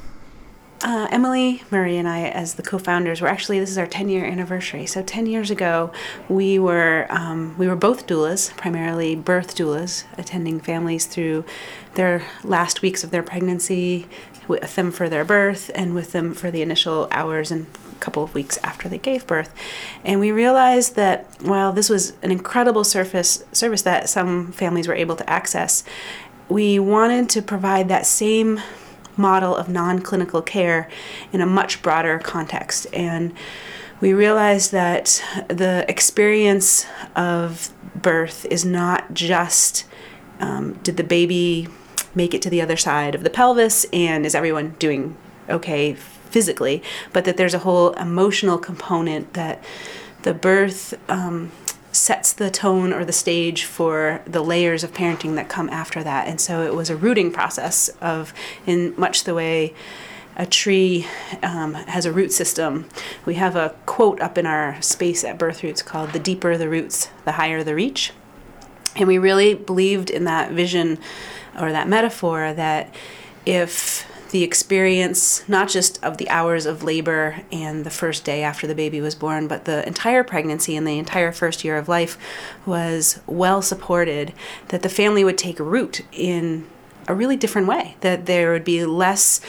Uh, 0.84 1.08
Emily 1.12 1.64
Murray 1.72 1.96
and 1.96 2.10
I, 2.10 2.24
as 2.24 2.56
the 2.56 2.62
co-founders, 2.62 3.22
were 3.22 3.30
actually 3.30 3.58
this 3.58 3.72
is 3.72 3.78
our 3.78 3.88
10-year 3.88 4.26
anniversary. 4.26 4.86
So 4.86 5.02
10 5.02 5.28
years 5.28 5.50
ago, 5.50 5.94
we 6.28 6.60
were 6.60 7.08
um, 7.10 7.58
we 7.58 7.70
were 7.70 7.78
both 7.78 8.06
doulas, 8.06 8.54
primarily 8.58 9.16
birth 9.16 9.56
doulas, 9.56 10.04
attending 10.18 10.60
families 10.60 11.06
through 11.06 11.46
their 11.94 12.24
last 12.44 12.82
weeks 12.82 13.02
of 13.02 13.12
their 13.12 13.24
pregnancy, 13.24 14.08
with 14.50 14.76
them 14.76 14.92
for 14.92 15.08
their 15.08 15.24
birth, 15.24 15.72
and 15.74 15.96
with 15.96 16.12
them 16.12 16.34
for 16.34 16.52
the 16.52 16.62
initial 16.62 17.08
hours 17.12 17.50
and 17.50 17.66
couple 18.02 18.22
of 18.22 18.36
weeks 18.36 18.58
after 18.66 18.90
they 18.90 18.98
gave 18.98 19.26
birth. 19.26 19.56
And 20.04 20.20
we 20.20 20.34
realized 20.34 20.98
that 20.98 21.26
while 21.42 21.72
this 21.72 21.90
was 21.90 22.12
an 22.22 22.32
incredible 22.32 22.84
service 22.84 23.46
service 23.54 23.84
that 23.84 24.10
some 24.10 24.52
families 24.52 24.90
were 24.90 24.94
able 24.94 25.16
to 25.16 25.30
access, 25.30 25.86
we 26.50 26.78
wanted 26.80 27.30
to 27.30 27.42
provide 27.42 27.88
that 27.88 28.06
same 28.06 28.60
model 29.18 29.56
of 29.56 29.70
non 29.70 30.00
clinical 30.00 30.42
care 30.42 30.90
in 31.32 31.42
a 31.42 31.46
much 31.46 31.82
broader 31.82 32.20
context. 32.20 32.88
And 32.94 33.34
we 34.02 34.14
realized 34.14 34.72
that 34.72 35.24
the 35.48 35.86
experience 35.88 36.86
of 37.16 37.72
birth 37.96 38.46
is 38.50 38.66
not 38.66 39.14
just 39.14 39.86
um, 40.40 40.74
did 40.84 40.98
the 40.98 41.04
baby 41.04 41.68
make 42.16 42.34
it 42.34 42.42
to 42.42 42.50
the 42.50 42.62
other 42.62 42.78
side 42.78 43.16
of 43.16 43.24
the 43.24 43.30
pelvis 43.30 43.86
and 43.94 44.26
is 44.26 44.36
everyone 44.36 44.76
doing 44.80 45.16
okay 45.50 45.94
physically, 45.94 46.82
but 47.12 47.26
that 47.26 47.38
there's 47.38 47.54
a 47.54 47.60
whole 47.60 47.92
emotional 47.92 48.58
component 48.58 49.34
that 49.34 49.64
the 50.24 50.34
birth 50.34 50.94
um, 51.10 51.52
sets 51.94 52.34
the 52.34 52.52
tone 52.52 52.92
or 52.92 53.06
the 53.06 53.14
stage 53.14 53.64
for 53.64 54.22
the 54.26 54.44
layers 54.44 54.84
of 54.84 54.92
parenting 54.94 55.36
that 55.36 55.48
come 55.48 55.70
after 55.70 56.04
that. 56.04 56.28
And 56.28 56.42
so 56.42 56.64
it 56.64 56.74
was 56.74 56.90
a 56.90 56.96
rooting 56.96 57.32
process 57.32 57.90
of, 58.02 58.34
in 58.66 58.94
much 58.98 59.24
the 59.24 59.34
way 59.34 59.74
a 60.36 60.46
tree 60.46 61.06
um, 61.44 61.76
has 61.76 62.06
a 62.06 62.12
root 62.12 62.32
system. 62.32 62.90
We 63.26 63.36
have 63.36 63.56
a 63.56 63.76
quote 63.86 64.20
up 64.20 64.38
in 64.38 64.46
our 64.46 64.82
space 64.82 65.24
at 65.24 65.38
Birth 65.38 65.64
Roots 65.64 65.82
called 65.82 66.12
The 66.12 66.20
deeper 66.20 66.58
the 66.58 66.68
roots, 66.68 67.10
the 67.26 67.34
higher 67.34 67.64
the 67.64 67.76
reach. 67.76 68.12
And 68.96 69.08
we 69.08 69.18
really 69.18 69.54
believed 69.54 70.10
in 70.10 70.24
that 70.26 70.52
vision 70.52 70.98
or 71.60 71.72
that 71.72 71.88
metaphor 71.88 72.54
that 72.54 72.94
if 73.46 74.08
the 74.34 74.44
experience, 74.44 75.48
not 75.48 75.70
just 75.70 76.04
of 76.04 76.18
the 76.18 76.28
hours 76.28 76.66
of 76.66 76.82
labor 76.82 77.44
and 77.52 77.86
the 77.86 77.92
first 77.92 78.26
day 78.26 78.42
after 78.42 78.66
the 78.66 78.74
baby 78.74 79.00
was 79.00 79.14
born, 79.14 79.48
but 79.48 79.66
the 79.66 79.86
entire 79.88 80.24
pregnancy 80.24 80.76
and 80.76 80.88
the 80.88 80.98
entire 80.98 81.32
first 81.32 81.64
year 81.64 81.78
of 81.78 81.88
life 81.88 82.18
was 82.66 83.20
well 83.28 83.62
supported, 83.62 84.34
that 84.70 84.82
the 84.82 84.90
family 84.90 85.24
would 85.24 85.38
take 85.38 85.60
root 85.60 86.02
in 86.12 86.68
a 87.08 87.14
really 87.14 87.36
different 87.36 87.68
way, 87.68 87.96
that 88.02 88.26
there 88.26 88.52
would 88.52 88.64
be 88.64 88.84
less 88.84 89.40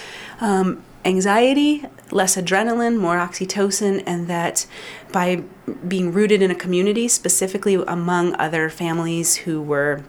um, 0.42 0.84
anxiety, 1.06 1.86
less 2.10 2.36
adrenaline, 2.36 2.98
more 2.98 3.16
oxytocin, 3.16 4.02
and 4.06 4.28
that 4.28 4.66
by 5.12 5.42
being 5.88 6.12
rooted 6.12 6.42
in 6.42 6.50
a 6.50 6.54
community, 6.54 7.08
specifically 7.08 7.82
among 7.88 8.34
other 8.34 8.68
families 8.68 9.36
who 9.36 9.62
were 9.62 10.04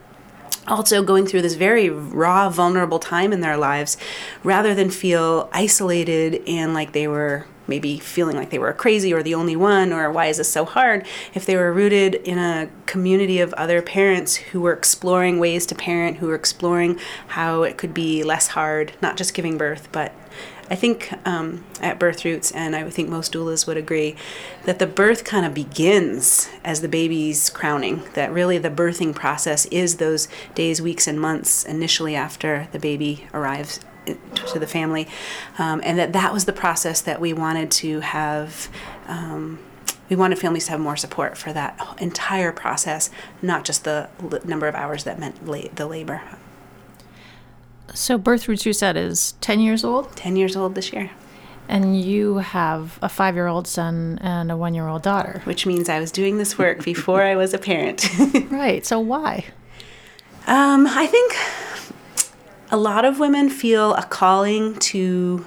also 0.68 1.04
going 1.04 1.26
through 1.28 1.42
this 1.42 1.56
very 1.56 1.90
raw, 1.90 2.50
vulnerable 2.50 3.00
time 3.00 3.32
in 3.32 3.42
their 3.42 3.58
lives 3.58 3.98
rather 4.44 4.74
than 4.74 4.90
feel 4.90 5.50
isolated 5.54 6.42
and 6.48 6.74
like 6.74 6.92
they 6.92 7.08
were 7.08 7.46
maybe 7.68 7.98
feeling 7.98 8.36
like 8.36 8.52
they 8.52 8.60
were 8.60 8.74
crazy 8.74 9.14
or 9.14 9.24
the 9.24 9.34
only 9.34 9.56
one 9.56 9.92
or 9.92 10.12
why 10.12 10.28
is 10.28 10.38
this 10.38 10.52
so 10.52 10.66
hard? 10.66 11.06
If 11.34 11.46
they 11.46 11.56
were 11.56 11.74
rooted 11.74 12.16
in 12.16 12.38
a 12.38 12.70
community 12.86 13.40
of 13.40 13.54
other 13.54 13.82
parents 13.82 14.36
who 14.36 14.62
were 14.62 14.74
exploring 14.74 15.40
ways 15.40 15.66
to 15.68 15.76
parent 15.76 16.18
who 16.18 16.28
were 16.28 16.36
exploring 16.36 17.00
how 17.28 17.64
it 17.64 17.78
could 17.78 17.94
be 17.94 18.24
less 18.24 18.48
hard 18.48 18.94
not 19.02 19.18
just 19.18 19.34
giving 19.34 19.58
birth 19.58 19.88
but 19.92 20.14
I 20.70 20.76
think 20.76 21.14
um, 21.26 21.64
at 21.80 22.00
Birth 22.00 22.26
Roots, 22.26 22.52
and 22.52 22.76
I 22.76 22.90
think 22.90 23.08
most 23.08 23.34
doulas 23.34 23.68
would 23.68 23.78
agree, 23.78 24.16
that 24.64 24.80
the 24.80 24.88
birth 24.88 25.24
kind 25.24 25.46
of 25.46 25.54
begins 25.54 26.50
as 26.64 26.82
the 26.82 26.88
baby's 26.88 27.50
crowning. 27.50 28.04
That 28.14 28.32
really 28.32 28.58
the 28.58 28.72
birthing 28.72 29.14
process 29.14 29.66
is 29.68 29.98
those 29.98 30.28
days, 30.56 30.82
weeks, 30.82 31.08
and 31.08 31.20
months 31.20 31.64
initially 31.66 32.16
after 32.16 32.68
the 32.72 32.80
baby 32.80 33.28
arrives 33.34 33.80
to 34.06 34.60
the 34.60 34.68
family, 34.68 35.08
um, 35.58 35.82
and 35.84 35.98
that 35.98 36.14
that 36.14 36.32
was 36.32 36.46
the 36.46 36.54
process 36.54 37.02
that 37.02 37.20
we 37.20 37.34
wanted 37.34 37.72
to 37.72 38.00
have. 38.02 38.70
Um, 39.08 39.60
we 40.10 40.16
wanted 40.16 40.38
families 40.38 40.66
to 40.66 40.72
have 40.72 40.80
more 40.80 40.96
support 40.96 41.36
for 41.36 41.52
that 41.54 41.80
entire 42.00 42.52
process, 42.52 43.10
not 43.42 43.66
just 43.66 43.84
the 43.84 44.08
number 44.46 44.68
of 44.68 44.76
hours 44.76 45.04
that 45.04 45.18
meant 45.18 45.48
la- 45.48 45.68
the 45.74 45.88
labor. 45.88 46.22
So, 47.94 48.18
Birth 48.18 48.48
Roots, 48.48 48.66
you 48.66 48.74
said, 48.74 48.98
is 48.98 49.34
10 49.42 49.60
years 49.60 49.84
old? 49.84 50.16
10 50.16 50.36
years 50.36 50.56
old 50.56 50.76
this 50.76 50.92
year. 50.92 51.12
And 51.68 52.00
you 52.00 52.38
have 52.38 53.00
a 53.02 53.10
five 53.10 53.36
year 53.36 53.48
old 53.48 53.68
son 53.68 54.20
and 54.22 54.52
a 54.52 54.58
one 54.58 54.74
year 54.74 54.88
old 54.88 55.02
daughter. 55.02 55.42
Which 55.46 55.66
means 55.66 55.90
I 55.90 56.00
was 56.00 56.12
doing 56.12 56.38
this 56.38 56.58
work 56.58 56.84
before 56.84 57.24
I 57.24 57.36
was 57.36 57.54
a 57.54 57.58
parent. 57.58 58.08
right. 58.52 58.86
So, 58.86 59.00
why? 59.00 59.46
Um, 60.48 60.86
I 60.88 61.08
think 61.08 61.36
a 62.72 62.78
lot 62.78 63.04
of 63.06 63.20
women 63.20 63.50
feel 63.50 63.94
a 63.96 64.04
calling 64.04 64.76
to 64.76 65.46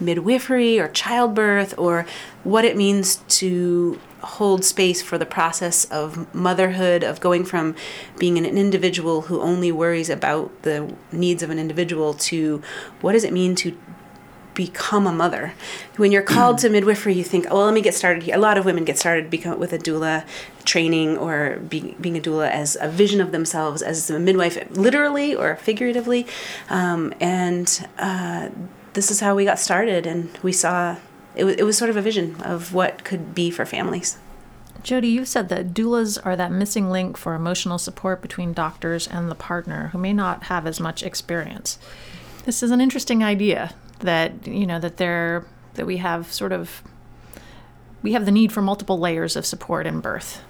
midwifery 0.00 0.80
or 0.80 0.88
childbirth 0.88 1.74
or 1.78 2.04
what 2.42 2.64
it 2.64 2.76
means 2.76 3.16
to 3.28 4.00
hold 4.24 4.64
space 4.64 5.02
for 5.02 5.18
the 5.18 5.26
process 5.26 5.84
of 5.86 6.32
motherhood, 6.34 7.02
of 7.02 7.20
going 7.20 7.44
from 7.44 7.74
being 8.18 8.38
an 8.38 8.44
individual 8.44 9.22
who 9.22 9.40
only 9.40 9.70
worries 9.70 10.10
about 10.10 10.62
the 10.62 10.94
needs 11.12 11.42
of 11.42 11.50
an 11.50 11.58
individual 11.58 12.14
to 12.14 12.62
what 13.00 13.12
does 13.12 13.24
it 13.24 13.32
mean 13.32 13.54
to 13.56 13.76
become 14.54 15.06
a 15.06 15.12
mother. 15.12 15.52
When 15.96 16.12
you're 16.12 16.22
called 16.22 16.58
to 16.58 16.70
midwifery, 16.70 17.14
you 17.14 17.24
think, 17.24 17.46
oh, 17.50 17.56
well, 17.56 17.64
let 17.66 17.74
me 17.74 17.82
get 17.82 17.94
started 17.94 18.22
here. 18.22 18.36
A 18.36 18.38
lot 18.38 18.56
of 18.56 18.64
women 18.64 18.84
get 18.84 18.98
started 18.98 19.28
become, 19.28 19.58
with 19.58 19.72
a 19.72 19.78
doula 19.78 20.24
training 20.64 21.18
or 21.18 21.58
be, 21.68 21.96
being 22.00 22.16
a 22.16 22.20
doula 22.20 22.48
as 22.50 22.76
a 22.80 22.88
vision 22.88 23.20
of 23.20 23.32
themselves 23.32 23.82
as 23.82 24.08
a 24.10 24.18
midwife, 24.18 24.56
literally 24.70 25.34
or 25.34 25.56
figuratively. 25.56 26.26
Um, 26.70 27.12
and 27.20 27.86
uh, 27.98 28.50
this 28.92 29.10
is 29.10 29.20
how 29.20 29.34
we 29.34 29.44
got 29.44 29.58
started, 29.58 30.06
and 30.06 30.30
we 30.42 30.52
saw 30.52 30.96
it 31.34 31.44
it 31.44 31.64
was 31.64 31.76
sort 31.76 31.90
of 31.90 31.96
a 31.96 32.02
vision 32.02 32.36
of 32.42 32.72
what 32.72 33.04
could 33.04 33.34
be 33.34 33.50
for 33.50 33.64
families. 33.64 34.18
Jody, 34.82 35.08
you 35.08 35.24
said 35.24 35.48
that 35.48 35.72
doulas 35.72 36.18
are 36.26 36.36
that 36.36 36.52
missing 36.52 36.90
link 36.90 37.16
for 37.16 37.34
emotional 37.34 37.78
support 37.78 38.20
between 38.20 38.52
doctors 38.52 39.08
and 39.08 39.30
the 39.30 39.34
partner 39.34 39.88
who 39.88 39.98
may 39.98 40.12
not 40.12 40.44
have 40.44 40.66
as 40.66 40.78
much 40.78 41.02
experience. 41.02 41.78
This 42.44 42.62
is 42.62 42.70
an 42.70 42.82
interesting 42.82 43.24
idea 43.24 43.74
that, 44.00 44.46
you 44.46 44.66
know, 44.66 44.78
that 44.78 44.98
there 44.98 45.46
that 45.74 45.86
we 45.86 45.96
have 45.96 46.30
sort 46.32 46.52
of 46.52 46.82
we 48.02 48.12
have 48.12 48.26
the 48.26 48.30
need 48.30 48.52
for 48.52 48.60
multiple 48.60 48.98
layers 48.98 49.36
of 49.36 49.46
support 49.46 49.86
in 49.86 50.00
birth. 50.00 50.42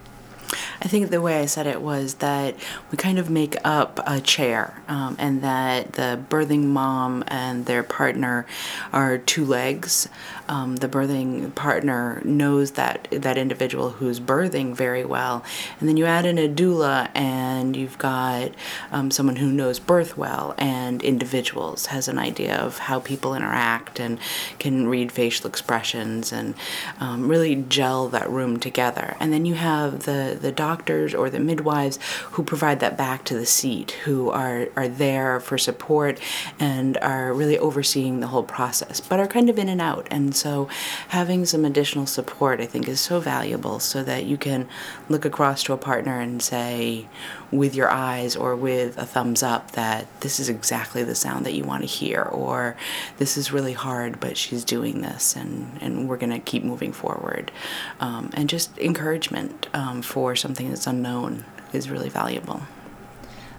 I 0.82 0.88
think 0.88 1.10
the 1.10 1.20
way 1.20 1.40
I 1.40 1.46
said 1.46 1.66
it 1.66 1.80
was 1.80 2.14
that 2.14 2.56
we 2.90 2.98
kind 2.98 3.18
of 3.18 3.30
make 3.30 3.56
up 3.64 4.00
a 4.06 4.20
chair, 4.20 4.82
um, 4.88 5.16
and 5.18 5.42
that 5.42 5.92
the 5.92 6.22
birthing 6.28 6.64
mom 6.64 7.24
and 7.28 7.66
their 7.66 7.82
partner 7.82 8.46
are 8.92 9.18
two 9.18 9.44
legs. 9.44 10.08
Um, 10.48 10.76
the 10.76 10.88
birthing 10.88 11.54
partner 11.54 12.20
knows 12.24 12.72
that 12.72 13.08
that 13.10 13.38
individual 13.38 13.90
who's 13.90 14.20
birthing 14.20 14.74
very 14.74 15.04
well, 15.04 15.42
and 15.80 15.88
then 15.88 15.96
you 15.96 16.04
add 16.04 16.26
in 16.26 16.38
a 16.38 16.48
doula, 16.48 17.10
and 17.14 17.74
you've 17.76 17.98
got 17.98 18.50
um, 18.92 19.10
someone 19.10 19.36
who 19.36 19.50
knows 19.50 19.78
birth 19.78 20.16
well 20.16 20.54
and 20.58 21.02
individuals 21.02 21.86
has 21.86 22.08
an 22.08 22.18
idea 22.18 22.56
of 22.56 22.78
how 22.78 23.00
people 23.00 23.34
interact 23.34 24.00
and 24.00 24.18
can 24.58 24.86
read 24.88 25.12
facial 25.12 25.46
expressions 25.46 26.32
and 26.32 26.54
um, 27.00 27.28
really 27.28 27.56
gel 27.56 28.08
that 28.08 28.28
room 28.28 28.58
together. 28.58 29.16
And 29.20 29.32
then 29.32 29.44
you 29.44 29.54
have 29.54 30.04
the 30.04 30.33
the 30.34 30.52
doctors 30.52 31.14
or 31.14 31.30
the 31.30 31.40
midwives 31.40 31.98
who 32.32 32.42
provide 32.42 32.80
that 32.80 32.96
back 32.96 33.24
to 33.24 33.34
the 33.34 33.46
seat, 33.46 33.92
who 34.04 34.30
are, 34.30 34.68
are 34.76 34.88
there 34.88 35.40
for 35.40 35.58
support 35.58 36.20
and 36.58 36.96
are 36.98 37.32
really 37.32 37.58
overseeing 37.58 38.20
the 38.20 38.28
whole 38.28 38.42
process, 38.42 39.00
but 39.00 39.20
are 39.20 39.26
kind 39.26 39.50
of 39.50 39.58
in 39.58 39.68
and 39.68 39.80
out. 39.80 40.06
And 40.10 40.34
so 40.34 40.68
having 41.08 41.44
some 41.44 41.64
additional 41.64 42.06
support, 42.06 42.60
I 42.60 42.66
think, 42.66 42.88
is 42.88 43.00
so 43.00 43.20
valuable 43.20 43.78
so 43.80 44.02
that 44.04 44.24
you 44.24 44.36
can 44.36 44.68
look 45.08 45.24
across 45.24 45.62
to 45.64 45.72
a 45.72 45.76
partner 45.76 46.20
and 46.20 46.42
say, 46.42 47.06
with 47.50 47.74
your 47.74 47.90
eyes 47.90 48.34
or 48.34 48.56
with 48.56 48.98
a 48.98 49.06
thumbs 49.06 49.42
up, 49.42 49.72
that 49.72 50.06
this 50.20 50.40
is 50.40 50.48
exactly 50.48 51.04
the 51.04 51.14
sound 51.14 51.46
that 51.46 51.54
you 51.54 51.62
want 51.62 51.82
to 51.82 51.86
hear, 51.86 52.22
or 52.22 52.76
this 53.18 53.36
is 53.36 53.52
really 53.52 53.74
hard, 53.74 54.18
but 54.18 54.36
she's 54.36 54.64
doing 54.64 55.02
this, 55.02 55.36
and, 55.36 55.78
and 55.80 56.08
we're 56.08 56.16
going 56.16 56.32
to 56.32 56.40
keep 56.40 56.64
moving 56.64 56.92
forward. 56.92 57.52
Um, 58.00 58.30
and 58.34 58.48
just 58.48 58.76
encouragement 58.78 59.68
um, 59.72 60.02
for 60.02 60.23
something 60.34 60.70
that's 60.70 60.86
unknown 60.86 61.44
is 61.72 61.90
really 61.90 62.08
valuable. 62.08 62.62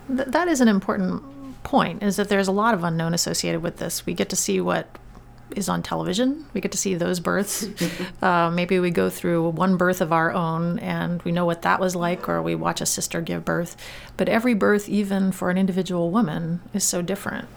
th- 0.08 0.30
that 0.30 0.48
is 0.48 0.62
an 0.62 0.68
important 0.68 1.24
point 1.64 2.04
is 2.04 2.16
that 2.16 2.30
there's 2.30 2.48
a 2.48 2.52
lot 2.52 2.74
of 2.74 2.84
unknown 2.84 3.14
associated 3.14 3.62
with 3.62 3.78
this. 3.78 4.06
We 4.06 4.14
get 4.14 4.30
to 4.30 4.36
see 4.36 4.62
what 4.62 4.88
is 5.56 5.70
on 5.70 5.84
television. 5.84 6.46
We 6.54 6.62
get 6.62 6.72
to 6.72 6.78
see 6.78 6.96
those 6.96 7.20
births. 7.20 7.68
uh, 8.22 8.50
maybe 8.52 8.80
we 8.80 8.90
go 8.92 9.10
through 9.10 9.50
one 9.50 9.78
birth 9.78 10.02
of 10.02 10.12
our 10.12 10.32
own 10.32 10.80
and 10.80 11.22
we 11.24 11.32
know 11.32 11.46
what 11.46 11.62
that 11.64 11.80
was 11.80 11.96
like, 11.96 12.28
or 12.28 12.42
we 12.42 12.56
watch 12.56 12.82
a 12.82 12.86
sister 12.86 13.22
give 13.22 13.46
birth. 13.46 13.76
But 14.18 14.30
every 14.30 14.54
birth, 14.54 14.90
even 14.90 15.32
for 15.32 15.50
an 15.50 15.58
individual 15.58 16.10
woman, 16.10 16.62
is 16.74 16.84
so 16.84 17.02
different. 17.02 17.48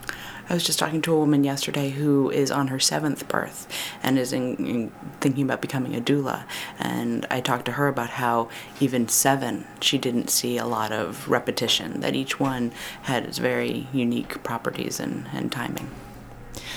I 0.51 0.55
was 0.55 0.65
just 0.65 0.79
talking 0.79 1.03
to 1.03 1.13
a 1.13 1.19
woman 1.19 1.45
yesterday 1.45 1.91
who 1.91 2.31
is 2.31 2.51
on 2.51 2.69
her 2.69 2.79
seventh 2.79 3.29
birth 3.29 3.67
and 4.03 4.19
is 4.19 4.33
in, 4.33 4.57
in 4.67 4.93
thinking 5.21 5.45
about 5.45 5.61
becoming 5.61 5.95
a 5.95 6.01
doula. 6.01 6.45
And 6.79 7.27
I 7.31 7.41
talked 7.41 7.67
to 7.67 7.73
her 7.73 7.87
about 7.89 8.11
how 8.11 8.49
even 8.81 9.09
seven, 9.09 9.67
she 9.81 9.99
didn't 9.99 10.31
see 10.31 10.57
a 10.57 10.67
lot 10.67 10.91
of 10.91 11.29
repetition, 11.29 12.01
that 12.01 12.15
each 12.15 12.41
one 12.41 12.73
had 13.03 13.25
its 13.25 13.39
very 13.39 13.89
unique 13.93 14.43
properties 14.43 14.99
and, 14.99 15.29
and 15.33 15.53
timing. 15.53 15.91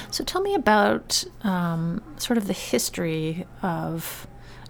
So 0.10 0.24
tell 0.26 0.42
me 0.42 0.54
about 0.54 1.24
um, 1.44 2.04
sort 2.18 2.38
of 2.38 2.48
the 2.48 2.54
history 2.54 3.46
of 3.62 4.28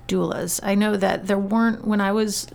doulas. 0.08 0.60
I 0.64 0.76
know 0.76 0.97
that 0.97 1.28
there 1.28 1.38
weren't, 1.38 1.86
when 1.86 2.02
I 2.02 2.12
was 2.12 2.47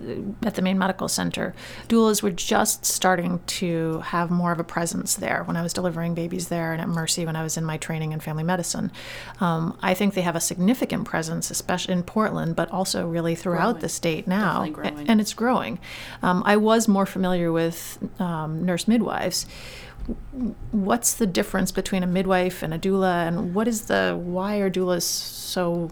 at 0.44 0.54
the 0.54 0.62
Maine 0.62 0.78
Medical 0.78 1.08
Center, 1.08 1.54
doulas 1.88 2.22
were 2.22 2.30
just 2.30 2.84
starting 2.84 3.40
to 3.46 4.00
have 4.00 4.30
more 4.30 4.52
of 4.52 4.60
a 4.60 4.64
presence 4.64 5.14
there 5.14 5.42
when 5.44 5.56
I 5.56 5.62
was 5.62 5.72
delivering 5.72 6.14
babies 6.14 6.48
there 6.48 6.72
and 6.72 6.80
at 6.80 6.88
Mercy 6.88 7.24
when 7.24 7.36
I 7.36 7.42
was 7.42 7.56
in 7.56 7.64
my 7.64 7.76
training 7.76 8.12
in 8.12 8.20
family 8.20 8.44
medicine. 8.44 8.92
Um, 9.40 9.76
I 9.82 9.94
think 9.94 10.14
they 10.14 10.20
have 10.22 10.36
a 10.36 10.40
significant 10.40 11.06
presence, 11.06 11.50
especially 11.50 11.94
in 11.94 12.02
Portland, 12.02 12.56
but 12.56 12.70
also 12.70 13.06
really 13.06 13.34
throughout 13.34 13.72
Growing. 13.72 13.80
the 13.80 13.88
state 13.88 14.26
now. 14.26 14.68
Growing. 14.68 15.08
And 15.08 15.20
it's 15.20 15.34
growing. 15.34 15.78
Um, 16.22 16.42
I 16.44 16.56
was 16.56 16.88
more 16.88 17.06
familiar 17.06 17.52
with 17.52 17.98
um, 18.20 18.64
nurse 18.64 18.86
midwives 18.86 19.46
what's 20.70 21.14
the 21.14 21.26
difference 21.26 21.72
between 21.72 22.02
a 22.02 22.06
midwife 22.06 22.62
and 22.62 22.72
a 22.72 22.78
doula 22.78 23.26
and 23.26 23.54
what 23.54 23.66
is 23.66 23.86
the 23.86 24.16
why 24.20 24.58
are 24.58 24.70
doulas 24.70 25.02
so 25.02 25.90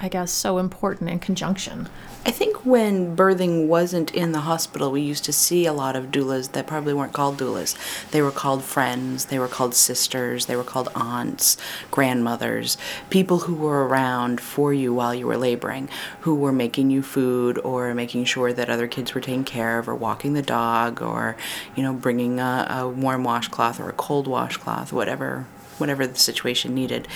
i 0.00 0.08
guess 0.08 0.32
so 0.32 0.58
important 0.58 1.08
in 1.08 1.18
conjunction 1.18 1.88
I 2.26 2.32
think 2.32 2.66
when 2.66 3.16
birthing 3.16 3.66
wasn't 3.66 4.14
in 4.14 4.32
the 4.32 4.40
hospital, 4.40 4.90
we 4.90 5.00
used 5.00 5.24
to 5.24 5.32
see 5.32 5.64
a 5.64 5.72
lot 5.72 5.96
of 5.96 6.10
doulas 6.10 6.52
that 6.52 6.66
probably 6.66 6.92
weren't 6.92 7.14
called 7.14 7.38
doulas. 7.38 7.74
They 8.10 8.20
were 8.20 8.30
called 8.30 8.62
friends, 8.62 9.26
they 9.26 9.38
were 9.38 9.48
called 9.48 9.74
sisters, 9.74 10.44
they 10.44 10.54
were 10.54 10.64
called 10.64 10.90
aunts, 10.94 11.56
grandmothers, 11.90 12.76
people 13.08 13.40
who 13.40 13.54
were 13.54 13.86
around 13.86 14.38
for 14.38 14.74
you 14.74 14.92
while 14.92 15.14
you 15.14 15.26
were 15.26 15.38
laboring, 15.38 15.88
who 16.20 16.34
were 16.34 16.52
making 16.52 16.90
you 16.90 17.02
food 17.02 17.58
or 17.64 17.94
making 17.94 18.26
sure 18.26 18.52
that 18.52 18.68
other 18.68 18.86
kids 18.86 19.14
were 19.14 19.22
taken 19.22 19.44
care 19.44 19.78
of 19.78 19.88
or 19.88 19.94
walking 19.94 20.34
the 20.34 20.42
dog 20.42 21.00
or, 21.00 21.38
you 21.74 21.82
know, 21.82 21.94
bringing 21.94 22.38
a, 22.38 22.66
a 22.68 22.88
warm 22.88 23.24
washcloth 23.24 23.80
or 23.80 23.88
a 23.88 23.94
cold 23.94 24.26
washcloth, 24.26 24.92
whatever 24.92 25.46
whatever 25.78 26.06
the 26.06 26.18
situation 26.18 26.74
needed. 26.74 27.08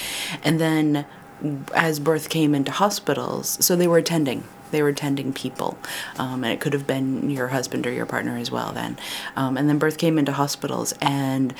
And 0.43 0.59
then 0.59 1.05
as 1.75 1.99
birth 2.01 2.29
came 2.29 2.55
into 2.55 2.73
hospitals, 2.73 3.65
so 3.65 3.77
they 3.77 3.89
were 3.89 3.99
attending. 3.99 4.45
They 4.75 4.83
were 4.83 4.93
tending 4.93 5.33
people, 5.33 5.79
um, 6.19 6.43
and 6.43 6.53
it 6.53 6.59
could 6.59 6.73
have 6.73 6.85
been 6.85 7.31
your 7.31 7.49
husband 7.49 7.87
or 7.87 7.93
your 7.93 8.07
partner 8.07 8.37
as 8.37 8.51
well. 8.51 8.73
Then, 8.73 8.99
um, 9.37 9.57
and 9.57 9.69
then 9.69 9.79
birth 9.79 9.99
came 9.99 10.19
into 10.19 10.33
hospitals, 10.33 10.93
and 11.01 11.55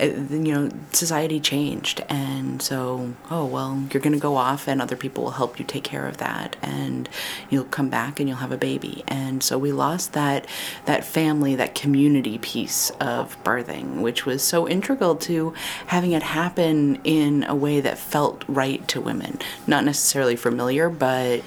uh, 0.00 0.06
you 0.06 0.54
know 0.54 0.70
society 0.92 1.38
changed, 1.38 2.02
and 2.08 2.62
so 2.62 3.12
oh 3.30 3.44
well, 3.44 3.84
you're 3.92 4.00
going 4.00 4.14
to 4.14 4.18
go 4.18 4.36
off, 4.36 4.66
and 4.66 4.80
other 4.80 4.96
people 4.96 5.24
will 5.24 5.32
help 5.32 5.58
you 5.58 5.66
take 5.66 5.84
care 5.84 6.06
of 6.06 6.16
that, 6.16 6.56
and 6.62 7.10
you'll 7.50 7.64
come 7.64 7.90
back 7.90 8.18
and 8.18 8.26
you'll 8.26 8.38
have 8.38 8.52
a 8.52 8.56
baby, 8.56 9.04
and 9.06 9.42
so 9.42 9.58
we 9.58 9.70
lost 9.70 10.14
that 10.14 10.46
that 10.86 11.04
family, 11.04 11.54
that 11.56 11.74
community 11.74 12.38
piece 12.38 12.88
of 13.00 13.36
birthing, 13.44 14.00
which 14.00 14.24
was 14.24 14.42
so 14.42 14.66
integral 14.66 15.14
to 15.14 15.52
having 15.88 16.12
it 16.12 16.22
happen 16.22 16.98
in 17.04 17.44
a 17.44 17.54
way 17.54 17.80
that 17.82 17.98
felt 17.98 18.44
right 18.48 18.86
to 18.88 18.98
women, 19.00 19.38
not 19.66 19.84
necessarily 19.84 20.36
familiar, 20.36 20.88
but 20.88 21.42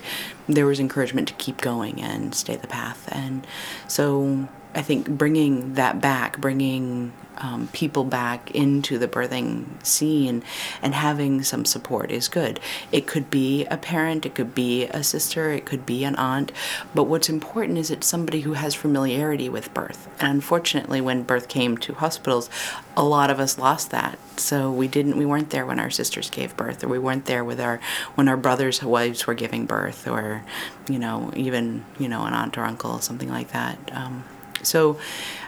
there 0.50 0.66
was 0.66 0.80
encouragement 0.80 1.28
to 1.28 1.34
keep 1.36 1.58
going 1.62 2.02
and 2.02 2.34
stay 2.34 2.56
the 2.56 2.68
path. 2.68 3.08
And 3.12 3.46
so 3.88 4.48
I 4.76 4.82
think 4.82 5.08
bringing 5.10 5.76
that 5.76 6.02
back, 6.02 6.40
bringing 6.40 7.14
um, 7.40 7.70
people 7.74 8.04
back 8.04 8.52
into 8.52 8.98
the 8.98 9.08
birthing 9.08 9.66
scene 9.86 10.44
and 10.82 10.94
having 10.94 11.44
some 11.44 11.66
support 11.66 12.12
is 12.12 12.28
good. 12.28 12.60
It 12.92 13.08
could 13.08 13.30
be 13.30 13.66
a 13.66 13.78
parent, 13.78 14.26
it 14.26 14.36
could 14.36 14.54
be 14.54 14.86
a 14.86 15.04
sister, 15.04 15.52
it 15.52 15.66
could 15.66 15.86
be 15.86 16.04
an 16.04 16.16
aunt, 16.16 16.52
but 16.94 17.04
what's 17.04 17.30
important 17.30 17.78
is 17.78 17.92
it's 17.92 18.08
somebody 18.08 18.42
who 18.42 18.54
has 18.54 18.76
familiarity 18.76 19.50
with 19.50 19.74
birth. 19.74 20.08
And 20.20 20.30
unfortunately, 20.30 21.02
when 21.02 21.24
birth 21.24 21.48
came 21.48 21.78
to 21.80 21.94
hospitals, 21.94 22.50
a 22.96 23.04
lot 23.04 23.30
of 23.30 23.40
us 23.40 23.58
lost 23.58 23.92
that. 23.92 24.18
So 24.38 24.72
we 24.72 24.88
didn't, 24.88 25.18
we 25.18 25.26
weren't 25.26 25.50
there 25.50 25.66
when 25.66 25.80
our 25.80 25.90
sisters 25.90 26.30
gave 26.30 26.56
birth, 26.58 26.84
or 26.84 26.88
we 26.88 27.00
weren't 27.00 27.26
there 27.26 27.44
with 27.44 27.60
our 27.60 27.80
when 28.16 28.28
our 28.28 28.38
brothers' 28.38 28.84
wives 28.84 29.28
were 29.28 29.34
giving 29.34 29.66
birth, 29.66 30.08
or 30.08 30.44
you 30.90 31.00
know, 31.00 31.32
even 31.36 31.86
you 31.98 32.08
know, 32.08 32.26
an 32.26 32.34
aunt 32.34 32.58
or 32.58 32.64
uncle, 32.64 33.00
something 33.00 33.30
like 33.30 33.52
that. 33.52 33.78
Um, 33.92 34.24
so 34.64 35.00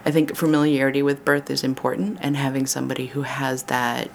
I 0.05 0.11
think 0.11 0.35
familiarity 0.35 1.03
with 1.03 1.25
birth 1.25 1.49
is 1.49 1.63
important 1.63 2.17
and 2.21 2.35
having 2.35 2.65
somebody 2.65 3.07
who 3.07 3.23
has 3.23 3.63
that 3.63 4.09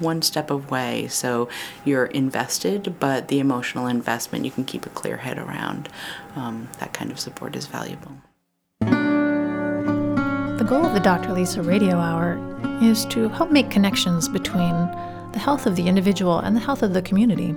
one 0.00 0.22
step 0.22 0.50
away 0.50 1.06
so 1.08 1.48
you're 1.84 2.06
invested, 2.06 2.98
but 2.98 3.28
the 3.28 3.38
emotional 3.38 3.86
investment 3.86 4.44
you 4.44 4.50
can 4.50 4.64
keep 4.64 4.86
a 4.86 4.90
clear 4.90 5.18
head 5.18 5.38
around. 5.38 5.88
Um, 6.34 6.68
that 6.78 6.92
kind 6.92 7.10
of 7.10 7.20
support 7.20 7.54
is 7.54 7.66
valuable. 7.66 8.12
The 8.80 10.66
goal 10.66 10.84
of 10.84 10.94
the 10.94 11.00
Dr. 11.00 11.32
Lisa 11.32 11.62
Radio 11.62 11.96
Hour 11.96 12.38
is 12.82 13.04
to 13.06 13.28
help 13.28 13.50
make 13.50 13.70
connections 13.70 14.28
between 14.28 14.74
the 15.32 15.38
health 15.38 15.66
of 15.66 15.76
the 15.76 15.86
individual 15.86 16.38
and 16.38 16.56
the 16.56 16.60
health 16.60 16.82
of 16.82 16.92
the 16.92 17.02
community. 17.02 17.54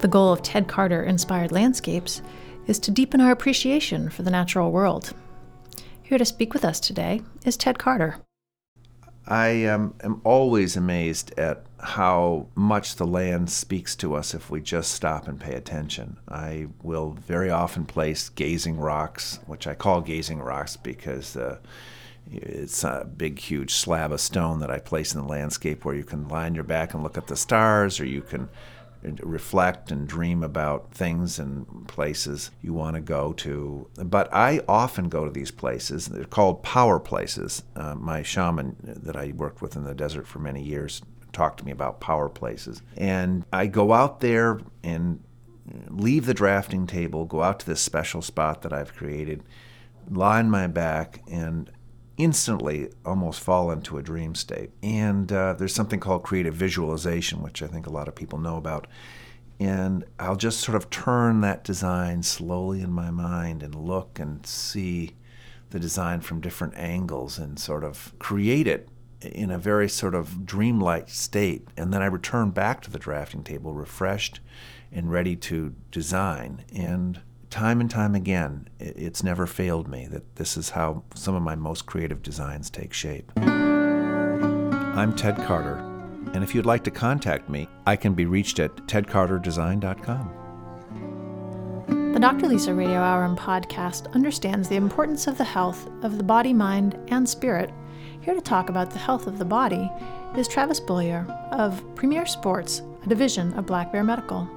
The 0.00 0.08
goal 0.08 0.32
of 0.32 0.42
Ted 0.42 0.66
Carter 0.66 1.02
Inspired 1.02 1.52
Landscapes 1.52 2.22
is 2.66 2.78
to 2.80 2.90
deepen 2.90 3.20
our 3.20 3.30
appreciation 3.30 4.08
for 4.10 4.22
the 4.22 4.30
natural 4.30 4.70
world. 4.70 5.14
Here 6.12 6.18
to 6.18 6.26
speak 6.26 6.52
with 6.52 6.62
us 6.62 6.78
today 6.78 7.22
is 7.46 7.56
Ted 7.56 7.78
Carter. 7.78 8.16
I 9.26 9.64
um, 9.64 9.94
am 10.04 10.20
always 10.24 10.76
amazed 10.76 11.32
at 11.38 11.64
how 11.80 12.48
much 12.54 12.96
the 12.96 13.06
land 13.06 13.48
speaks 13.48 13.96
to 13.96 14.12
us 14.12 14.34
if 14.34 14.50
we 14.50 14.60
just 14.60 14.90
stop 14.90 15.26
and 15.26 15.40
pay 15.40 15.54
attention. 15.54 16.18
I 16.28 16.66
will 16.82 17.12
very 17.12 17.48
often 17.48 17.86
place 17.86 18.28
gazing 18.28 18.76
rocks, 18.76 19.40
which 19.46 19.66
I 19.66 19.74
call 19.74 20.02
gazing 20.02 20.40
rocks 20.40 20.76
because 20.76 21.34
uh, 21.34 21.56
it's 22.30 22.84
a 22.84 23.08
big, 23.16 23.38
huge 23.38 23.72
slab 23.72 24.12
of 24.12 24.20
stone 24.20 24.60
that 24.60 24.70
I 24.70 24.80
place 24.80 25.14
in 25.14 25.22
the 25.22 25.26
landscape 25.26 25.82
where 25.86 25.94
you 25.94 26.04
can 26.04 26.28
lie 26.28 26.44
on 26.44 26.54
your 26.54 26.62
back 26.62 26.92
and 26.92 27.02
look 27.02 27.16
at 27.16 27.28
the 27.28 27.36
stars, 27.36 27.98
or 27.98 28.04
you 28.04 28.20
can 28.20 28.50
reflect 29.02 29.90
and 29.90 30.06
dream 30.06 30.42
about 30.42 30.92
things 30.92 31.38
and 31.38 31.86
places 31.88 32.50
you 32.62 32.72
want 32.72 32.94
to 32.94 33.00
go 33.00 33.32
to. 33.34 33.88
But 33.96 34.32
I 34.32 34.60
often 34.68 35.08
go 35.08 35.24
to 35.24 35.30
these 35.30 35.50
places. 35.50 36.06
They're 36.06 36.24
called 36.24 36.62
power 36.62 37.00
places. 37.00 37.62
Uh, 37.74 37.94
my 37.94 38.22
shaman 38.22 38.76
that 38.82 39.16
I 39.16 39.32
worked 39.36 39.60
with 39.60 39.76
in 39.76 39.84
the 39.84 39.94
desert 39.94 40.26
for 40.26 40.38
many 40.38 40.62
years 40.62 41.02
talked 41.32 41.58
to 41.58 41.64
me 41.64 41.72
about 41.72 42.00
power 42.00 42.28
places. 42.28 42.82
And 42.96 43.44
I 43.52 43.66
go 43.66 43.92
out 43.92 44.20
there 44.20 44.60
and 44.82 45.22
leave 45.88 46.26
the 46.26 46.34
drafting 46.34 46.86
table, 46.86 47.24
go 47.24 47.42
out 47.42 47.60
to 47.60 47.66
this 47.66 47.80
special 47.80 48.22
spot 48.22 48.62
that 48.62 48.72
I've 48.72 48.94
created, 48.94 49.42
lie 50.10 50.38
on 50.38 50.50
my 50.50 50.66
back, 50.66 51.22
and 51.30 51.70
instantly 52.22 52.88
almost 53.04 53.40
fall 53.40 53.70
into 53.70 53.98
a 53.98 54.02
dream 54.02 54.34
state. 54.34 54.70
And 54.82 55.32
uh, 55.32 55.54
there's 55.54 55.74
something 55.74 56.00
called 56.00 56.22
creative 56.22 56.54
visualization, 56.54 57.42
which 57.42 57.62
I 57.62 57.66
think 57.66 57.86
a 57.86 57.92
lot 57.92 58.08
of 58.08 58.14
people 58.14 58.38
know 58.38 58.56
about. 58.56 58.86
And 59.58 60.04
I'll 60.18 60.36
just 60.36 60.60
sort 60.60 60.76
of 60.76 60.90
turn 60.90 61.40
that 61.42 61.64
design 61.64 62.22
slowly 62.22 62.80
in 62.80 62.90
my 62.90 63.10
mind 63.10 63.62
and 63.62 63.74
look 63.74 64.18
and 64.18 64.44
see 64.46 65.16
the 65.70 65.80
design 65.80 66.20
from 66.20 66.40
different 66.40 66.74
angles 66.76 67.38
and 67.38 67.58
sort 67.58 67.84
of 67.84 68.12
create 68.18 68.66
it 68.66 68.88
in 69.20 69.50
a 69.50 69.58
very 69.58 69.88
sort 69.88 70.14
of 70.14 70.44
dreamlike 70.44 71.08
state. 71.08 71.66
And 71.76 71.92
then 71.92 72.02
I 72.02 72.06
return 72.06 72.50
back 72.50 72.82
to 72.82 72.90
the 72.90 72.98
drafting 72.98 73.44
table 73.44 73.72
refreshed 73.72 74.40
and 74.90 75.10
ready 75.10 75.36
to 75.36 75.74
design. 75.90 76.64
And 76.74 77.20
time 77.52 77.80
and 77.82 77.90
time 77.90 78.14
again, 78.14 78.66
it's 78.80 79.22
never 79.22 79.46
failed 79.46 79.86
me 79.86 80.06
that 80.06 80.36
this 80.36 80.56
is 80.56 80.70
how 80.70 81.04
some 81.14 81.34
of 81.34 81.42
my 81.42 81.54
most 81.54 81.84
creative 81.84 82.22
designs 82.22 82.70
take 82.70 82.94
shape. 82.94 83.30
I'm 83.36 85.14
Ted 85.14 85.36
Carter, 85.36 85.76
and 86.32 86.42
if 86.42 86.54
you'd 86.54 86.64
like 86.64 86.82
to 86.84 86.90
contact 86.90 87.50
me, 87.50 87.68
I 87.86 87.94
can 87.96 88.14
be 88.14 88.24
reached 88.24 88.58
at 88.58 88.74
tedcarterdesign.com. 88.88 90.38
The 92.14 92.20
Dr. 92.20 92.48
Lisa 92.48 92.72
Radio 92.72 93.00
Hour 93.00 93.26
and 93.26 93.36
podcast 93.36 94.10
understands 94.14 94.68
the 94.68 94.76
importance 94.76 95.26
of 95.26 95.36
the 95.36 95.44
health 95.44 95.90
of 96.02 96.16
the 96.16 96.24
body, 96.24 96.54
mind, 96.54 96.98
and 97.08 97.28
spirit. 97.28 97.70
Here 98.22 98.34
to 98.34 98.40
talk 98.40 98.70
about 98.70 98.90
the 98.90 98.98
health 98.98 99.26
of 99.26 99.38
the 99.38 99.44
body 99.44 99.90
is 100.38 100.48
Travis 100.48 100.80
Bullier 100.80 101.26
of 101.50 101.84
Premier 101.96 102.24
Sports, 102.24 102.80
a 103.04 103.08
division 103.08 103.52
of 103.54 103.66
Black 103.66 103.92
Bear 103.92 104.04
Medical. 104.04 104.48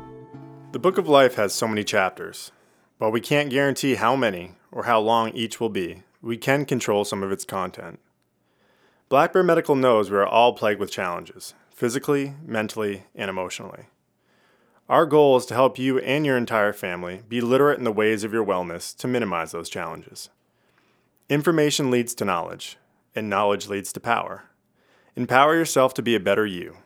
The 0.71 0.79
Book 0.79 0.97
of 0.97 1.09
Life 1.09 1.35
has 1.35 1.53
so 1.53 1.67
many 1.67 1.83
chapters, 1.83 2.51
but 2.99 3.11
we 3.11 3.21
can't 3.21 3.49
guarantee 3.49 3.95
how 3.95 4.15
many 4.15 4.53
or 4.71 4.83
how 4.83 4.99
long 4.99 5.29
each 5.31 5.59
will 5.59 5.69
be. 5.69 6.03
we 6.21 6.37
can 6.37 6.65
control 6.65 7.05
some 7.05 7.21
of 7.21 7.31
its 7.31 7.45
content. 7.45 7.99
Black 9.09 9.31
Bear 9.31 9.43
Medical 9.43 9.75
knows 9.75 10.09
we 10.09 10.17
are 10.17 10.25
all 10.25 10.53
plagued 10.53 10.79
with 10.79 10.89
challenges, 10.89 11.53
physically, 11.69 12.33
mentally, 12.43 13.03
and 13.13 13.29
emotionally. 13.29 13.85
Our 14.89 15.05
goal 15.05 15.37
is 15.37 15.45
to 15.47 15.53
help 15.53 15.77
you 15.77 15.99
and 15.99 16.25
your 16.25 16.35
entire 16.35 16.73
family 16.73 17.21
be 17.29 17.41
literate 17.41 17.77
in 17.77 17.83
the 17.83 17.91
ways 17.91 18.23
of 18.23 18.33
your 18.33 18.43
wellness 18.43 18.95
to 18.97 19.07
minimize 19.07 19.51
those 19.51 19.69
challenges. 19.69 20.29
Information 21.29 21.91
leads 21.91 22.15
to 22.15 22.25
knowledge, 22.25 22.77
and 23.15 23.29
knowledge 23.29 23.67
leads 23.67 23.93
to 23.93 23.99
power. 23.99 24.45
Empower 25.15 25.55
yourself 25.55 25.93
to 25.93 26.01
be 26.01 26.15
a 26.15 26.19
better 26.19 26.45
you. 26.45 26.77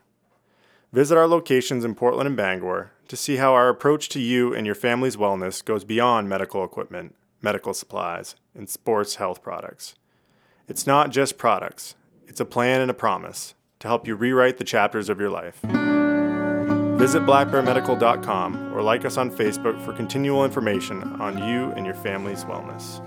Visit 0.92 1.18
our 1.18 1.28
locations 1.28 1.86
in 1.86 1.94
Portland 1.94 2.28
and 2.28 2.36
Bangor 2.36 2.92
to 3.08 3.16
see 3.16 3.36
how 3.36 3.54
our 3.54 3.70
approach 3.70 4.10
to 4.10 4.20
you 4.20 4.54
and 4.56 4.66
your 4.66 4.76
family's 4.76 5.16
wellness 5.16 5.64
goes 5.64 5.84
beyond 5.84 6.28
medical 6.28 6.64
equipment, 6.64 7.16
medical 7.42 7.76
supplies, 7.76 8.36
and 8.56 8.68
sports 8.68 9.16
health 9.16 9.44
products. 9.44 9.94
It's 10.68 10.88
not 10.88 11.12
just 11.12 11.38
products, 11.38 11.96
it's 12.28 12.40
a 12.40 12.46
plan 12.46 12.82
and 12.82 12.90
a 12.90 12.96
promise 12.96 13.54
to 13.80 13.88
help 13.88 14.08
you 14.08 14.16
rewrite 14.16 14.58
the 14.58 14.64
chapters 14.64 15.10
of 15.10 15.20
your 15.20 15.30
life. 15.30 15.60
Visit 17.00 17.24
blackbearmedical.com 17.24 18.74
or 18.76 18.82
like 18.82 19.06
us 19.06 19.18
on 19.18 19.32
Facebook 19.32 19.80
for 19.86 19.94
continual 19.94 20.44
information 20.44 21.02
on 21.22 21.38
you 21.38 21.72
and 21.72 21.86
your 21.86 21.96
family's 21.96 22.44
wellness. 22.46 23.00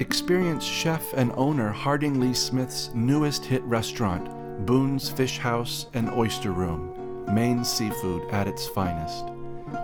Experience 0.00 0.64
chef 0.64 1.12
and 1.14 1.32
owner 1.36 1.70
Harding 1.70 2.20
Lee 2.20 2.34
Smith's 2.34 2.90
newest 2.94 3.44
hit 3.44 3.62
restaurant, 3.62 4.28
Boone's 4.66 5.08
Fish 5.08 5.38
House 5.38 5.86
and 5.94 6.10
Oyster 6.10 6.50
Room, 6.50 7.24
Maine 7.32 7.64
seafood 7.64 8.28
at 8.30 8.48
its 8.48 8.66
finest. 8.66 9.24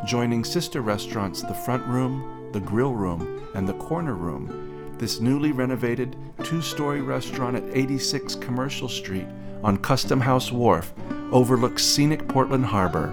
Joining 0.05 0.43
sister 0.43 0.81
restaurants 0.81 1.43
The 1.43 1.55
Front 1.55 1.87
Room, 1.87 2.51
The 2.53 2.61
Grill 2.61 2.93
Room, 2.93 3.49
and 3.55 3.69
The 3.69 3.75
Corner 3.75 4.15
Room, 4.15 4.97
this 4.99 5.21
newly 5.21 5.53
renovated 5.53 6.17
two 6.43 6.61
story 6.61 7.03
restaurant 7.03 7.57
at 7.57 7.77
86 7.77 8.35
Commercial 8.37 8.89
Street 8.89 9.27
on 9.63 9.77
Custom 9.77 10.21
House 10.21 10.51
Wharf 10.51 10.93
overlooks 11.31 11.85
scenic 11.85 12.27
Portland 12.27 12.67
Harbor. 12.67 13.13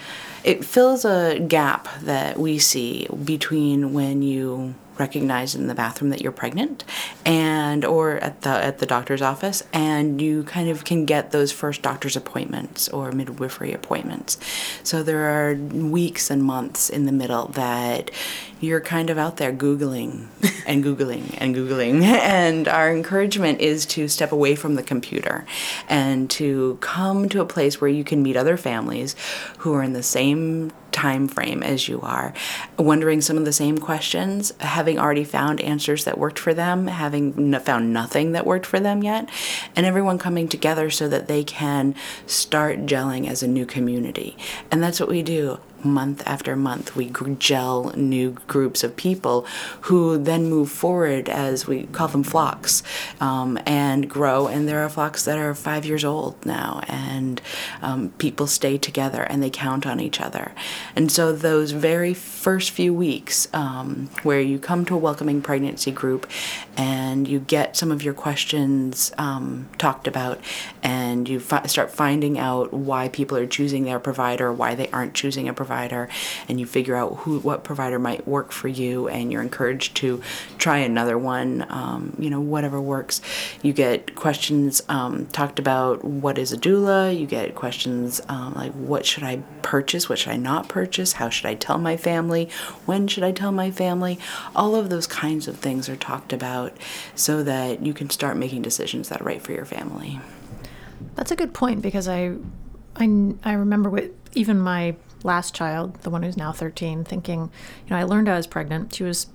it 0.44 0.64
fills 0.64 1.04
a 1.04 1.38
gap 1.40 1.88
that 2.02 2.38
we 2.38 2.58
see 2.58 3.06
between 3.24 3.92
when 3.92 4.22
you 4.22 4.74
recognize 4.98 5.54
in 5.54 5.66
the 5.66 5.74
bathroom 5.74 6.10
that 6.10 6.20
you're 6.20 6.32
pregnant 6.32 6.84
and 7.24 7.84
or 7.84 8.16
at 8.16 8.42
the 8.42 8.50
at 8.50 8.78
the 8.78 8.86
doctor's 8.86 9.22
office 9.22 9.62
and 9.72 10.20
you 10.20 10.42
kind 10.44 10.68
of 10.68 10.84
can 10.84 11.04
get 11.04 11.30
those 11.30 11.52
first 11.52 11.82
doctor's 11.82 12.16
appointments 12.16 12.88
or 12.88 13.12
midwifery 13.12 13.72
appointments. 13.72 14.38
So 14.82 15.02
there 15.02 15.24
are 15.24 15.54
weeks 15.54 16.30
and 16.30 16.42
months 16.42 16.90
in 16.90 17.06
the 17.06 17.12
middle 17.12 17.46
that 17.48 18.10
you're 18.60 18.80
kind 18.80 19.10
of 19.10 19.18
out 19.18 19.36
there 19.36 19.52
googling 19.52 20.26
and 20.66 20.84
googling 20.84 21.34
and 21.38 21.54
googling 21.54 22.02
and 22.02 22.68
our 22.68 22.92
encouragement 22.92 23.60
is 23.60 23.86
to 23.86 24.08
step 24.08 24.32
away 24.32 24.54
from 24.54 24.74
the 24.74 24.82
computer 24.82 25.44
and 25.88 26.30
to 26.30 26.76
come 26.80 27.28
to 27.28 27.40
a 27.40 27.46
place 27.46 27.80
where 27.80 27.90
you 27.90 28.04
can 28.04 28.22
meet 28.22 28.36
other 28.36 28.56
families 28.56 29.14
who 29.58 29.72
are 29.74 29.82
in 29.82 29.92
the 29.92 30.02
same 30.02 30.72
time 30.98 31.28
frame 31.28 31.62
as 31.62 31.86
you 31.86 32.00
are, 32.00 32.32
wondering 32.76 33.20
some 33.20 33.36
of 33.36 33.44
the 33.44 33.52
same 33.52 33.78
questions, 33.78 34.52
having 34.58 34.98
already 34.98 35.22
found 35.22 35.60
answers 35.60 36.04
that 36.04 36.18
worked 36.18 36.38
for 36.38 36.52
them, 36.52 36.88
having 36.88 37.56
found 37.60 37.92
nothing 37.92 38.32
that 38.32 38.44
worked 38.44 38.66
for 38.66 38.80
them 38.80 39.02
yet, 39.04 39.28
and 39.76 39.86
everyone 39.86 40.18
coming 40.18 40.48
together 40.48 40.90
so 40.90 41.08
that 41.08 41.28
they 41.28 41.44
can 41.44 41.94
start 42.26 42.80
gelling 42.80 43.28
as 43.28 43.44
a 43.44 43.46
new 43.46 43.64
community. 43.64 44.36
And 44.72 44.82
that's 44.82 44.98
what 44.98 45.08
we 45.08 45.22
do 45.22 45.60
month 45.84 46.22
after 46.26 46.56
month. 46.56 46.96
We 46.96 47.10
gel 47.38 47.92
new 47.96 48.32
groups 48.46 48.82
of 48.84 48.96
people 48.96 49.46
who 49.82 50.18
then 50.18 50.48
move 50.48 50.70
forward 50.70 51.28
as 51.28 51.66
we 51.66 51.84
call 51.86 52.08
them 52.08 52.22
flocks 52.22 52.82
um, 53.20 53.58
and 53.66 54.08
grow. 54.08 54.46
And 54.46 54.68
there 54.68 54.84
are 54.84 54.88
flocks 54.88 55.24
that 55.24 55.38
are 55.38 55.54
five 55.54 55.84
years 55.84 56.04
old 56.04 56.44
now, 56.44 56.80
and 56.88 57.40
um, 57.82 58.10
people 58.18 58.46
stay 58.46 58.78
together 58.78 59.22
and 59.22 59.42
they 59.42 59.50
count 59.50 59.86
on 59.86 60.00
each 60.00 60.20
other. 60.20 60.52
And 60.96 61.10
so, 61.10 61.32
those 61.32 61.72
very 61.72 62.14
first 62.14 62.70
few 62.70 62.94
weeks 62.94 63.48
um, 63.52 64.10
where 64.22 64.40
you 64.40 64.58
come 64.58 64.84
to 64.86 64.94
a 64.94 64.98
welcoming 64.98 65.42
pregnancy 65.42 65.90
group 65.90 66.26
and 66.76 67.26
you 67.26 67.40
get 67.40 67.76
some 67.76 67.90
of 67.90 68.02
your 68.02 68.14
questions 68.14 69.12
um, 69.18 69.68
talked 69.78 70.06
about, 70.06 70.38
and 70.82 71.28
you 71.28 71.40
fi- 71.40 71.66
start 71.66 71.90
finding 71.90 72.38
out 72.38 72.72
why 72.72 73.08
people 73.08 73.36
are 73.36 73.46
choosing 73.46 73.84
their 73.84 73.98
provider, 73.98 74.52
why 74.52 74.74
they 74.74 74.88
aren't 74.90 75.14
choosing 75.14 75.48
a 75.48 75.52
provider, 75.52 75.67
and 76.48 76.58
you 76.58 76.66
figure 76.66 76.96
out 76.96 77.16
who 77.18 77.38
what 77.40 77.64
provider 77.64 77.98
might 77.98 78.26
work 78.26 78.52
for 78.52 78.68
you, 78.68 79.08
and 79.08 79.30
you're 79.32 79.42
encouraged 79.42 79.96
to 79.98 80.22
try 80.58 80.78
another 80.78 81.18
one. 81.18 81.66
Um, 81.68 82.16
you 82.18 82.30
know, 82.30 82.40
whatever 82.40 82.80
works. 82.80 83.20
You 83.62 83.72
get 83.72 84.14
questions 84.14 84.82
um, 84.88 85.26
talked 85.26 85.58
about. 85.58 86.04
What 86.04 86.38
is 86.38 86.52
a 86.52 86.56
doula? 86.56 87.18
You 87.18 87.26
get 87.26 87.54
questions 87.54 88.20
um, 88.28 88.54
like, 88.54 88.72
what 88.72 89.06
should 89.06 89.24
I 89.24 89.42
purchase? 89.62 90.08
What 90.08 90.18
should 90.18 90.32
I 90.32 90.36
not 90.36 90.68
purchase? 90.68 91.14
How 91.14 91.28
should 91.28 91.46
I 91.46 91.54
tell 91.54 91.78
my 91.78 91.96
family? 91.96 92.48
When 92.86 93.06
should 93.08 93.24
I 93.24 93.32
tell 93.32 93.52
my 93.52 93.70
family? 93.70 94.18
All 94.54 94.74
of 94.74 94.90
those 94.90 95.06
kinds 95.06 95.48
of 95.48 95.58
things 95.58 95.88
are 95.88 95.96
talked 95.96 96.32
about 96.32 96.76
so 97.14 97.42
that 97.42 97.84
you 97.84 97.92
can 97.92 98.10
start 98.10 98.36
making 98.36 98.62
decisions 98.62 99.08
that 99.08 99.20
are 99.20 99.24
right 99.24 99.42
for 99.42 99.52
your 99.52 99.64
family. 99.64 100.20
That's 101.14 101.30
a 101.30 101.36
good 101.36 101.52
point 101.52 101.82
because 101.82 102.08
I, 102.08 102.34
I, 102.96 103.34
I 103.44 103.52
remember 103.52 103.90
with 103.90 104.12
even 104.34 104.58
my 104.58 104.96
last 105.22 105.54
child, 105.54 105.94
the 106.02 106.10
one 106.10 106.22
who's 106.22 106.36
now 106.36 106.52
13, 106.52 107.04
thinking, 107.04 107.50
you 107.84 107.90
know, 107.90 107.96
I 107.96 108.04
learned 108.04 108.28
I 108.28 108.36
was 108.36 108.46
pregnant. 108.46 108.94
She 108.94 109.04
was, 109.04 109.26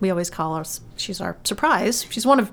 we 0.00 0.10
always 0.10 0.30
call 0.30 0.56
her, 0.56 0.64
she's 0.96 1.20
our 1.20 1.36
surprise. 1.44 2.06
She's 2.10 2.26
one 2.26 2.40
of, 2.40 2.52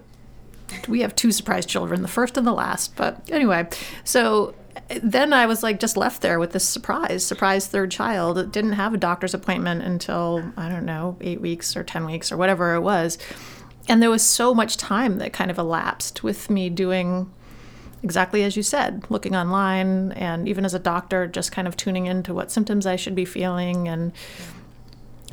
we 0.87 1.01
have 1.01 1.15
two 1.15 1.31
surprise 1.31 1.65
children, 1.65 2.01
the 2.01 2.07
first 2.07 2.37
and 2.37 2.45
the 2.45 2.53
last. 2.53 2.95
But 2.95 3.29
anyway, 3.31 3.67
so 4.03 4.53
then 5.01 5.33
I 5.33 5.45
was 5.45 5.63
like 5.63 5.79
just 5.79 5.97
left 5.97 6.21
there 6.21 6.39
with 6.39 6.51
this 6.51 6.67
surprise, 6.67 7.25
surprise 7.25 7.67
third 7.67 7.91
child. 7.91 8.51
Didn't 8.51 8.73
have 8.73 8.93
a 8.93 8.97
doctor's 8.97 9.33
appointment 9.33 9.83
until, 9.83 10.51
I 10.57 10.69
don't 10.69 10.85
know, 10.85 11.17
eight 11.21 11.41
weeks 11.41 11.75
or 11.75 11.83
10 11.83 12.05
weeks 12.05 12.31
or 12.31 12.37
whatever 12.37 12.75
it 12.75 12.81
was. 12.81 13.17
And 13.87 14.01
there 14.01 14.09
was 14.09 14.21
so 14.21 14.53
much 14.53 14.77
time 14.77 15.17
that 15.17 15.33
kind 15.33 15.49
of 15.49 15.57
elapsed 15.57 16.23
with 16.23 16.49
me 16.49 16.69
doing 16.69 17.31
exactly 18.03 18.43
as 18.43 18.55
you 18.55 18.63
said, 18.63 19.05
looking 19.09 19.35
online 19.35 20.11
and 20.13 20.47
even 20.47 20.65
as 20.65 20.73
a 20.73 20.79
doctor, 20.79 21.27
just 21.27 21.51
kind 21.51 21.67
of 21.67 21.75
tuning 21.75 22.05
into 22.05 22.33
what 22.33 22.51
symptoms 22.51 22.85
I 22.85 22.95
should 22.95 23.15
be 23.15 23.25
feeling 23.25 23.87
and 23.87 24.11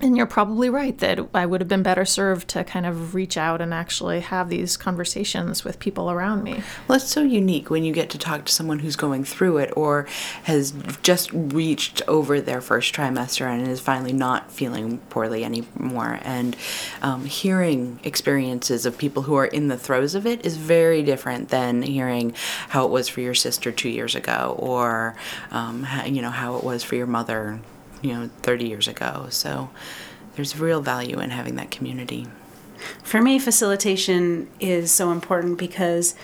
And 0.02 0.14
you're 0.14 0.26
probably 0.26 0.68
right 0.68 0.96
that 0.98 1.18
I 1.32 1.46
would 1.46 1.62
have 1.62 1.68
been 1.68 1.82
better 1.82 2.04
served 2.04 2.48
to 2.48 2.64
kind 2.64 2.84
of 2.84 3.14
reach 3.14 3.38
out 3.38 3.62
and 3.62 3.72
actually 3.72 4.20
have 4.20 4.50
these 4.50 4.76
conversations 4.76 5.64
with 5.64 5.78
people 5.78 6.10
around 6.10 6.44
me. 6.44 6.62
Well, 6.86 6.96
it's 6.96 7.08
so 7.08 7.22
unique 7.22 7.70
when 7.70 7.82
you 7.82 7.94
get 7.94 8.10
to 8.10 8.18
talk 8.18 8.44
to 8.44 8.52
someone 8.52 8.80
who's 8.80 8.96
going 8.96 9.24
through 9.24 9.56
it 9.56 9.72
or 9.74 10.06
has 10.42 10.74
just 11.02 11.30
reached 11.32 12.02
over 12.06 12.42
their 12.42 12.60
first 12.60 12.94
trimester 12.94 13.46
and 13.46 13.66
is 13.66 13.80
finally 13.80 14.12
not 14.12 14.52
feeling 14.52 14.98
poorly 15.08 15.44
anymore. 15.44 16.18
And 16.22 16.56
um, 17.00 17.24
hearing 17.24 17.98
experiences 18.04 18.84
of 18.84 18.98
people 18.98 19.22
who 19.22 19.34
are 19.36 19.46
in 19.46 19.68
the 19.68 19.78
throes 19.78 20.14
of 20.14 20.26
it 20.26 20.44
is 20.44 20.58
very 20.58 21.02
different 21.02 21.48
than 21.48 21.80
hearing 21.80 22.34
how 22.68 22.84
it 22.84 22.90
was 22.90 23.08
for 23.08 23.22
your 23.22 23.34
sister 23.34 23.72
two 23.72 23.88
years 23.88 24.14
ago 24.14 24.56
or, 24.58 25.16
um, 25.52 25.86
you 26.04 26.20
know, 26.20 26.30
how 26.30 26.56
it 26.56 26.64
was 26.64 26.84
for 26.84 26.96
your 26.96 27.06
mother 27.06 27.60
you 28.02 28.12
know 28.12 28.30
30 28.42 28.68
years 28.68 28.88
ago 28.88 29.26
so 29.30 29.70
there's 30.34 30.58
real 30.58 30.80
value 30.80 31.18
in 31.18 31.30
having 31.30 31.56
that 31.56 31.70
community 31.70 32.26
for 33.02 33.22
me 33.22 33.38
facilitation 33.38 34.48
is 34.60 34.90
so 34.92 35.10
important 35.10 35.58
because 35.58 36.14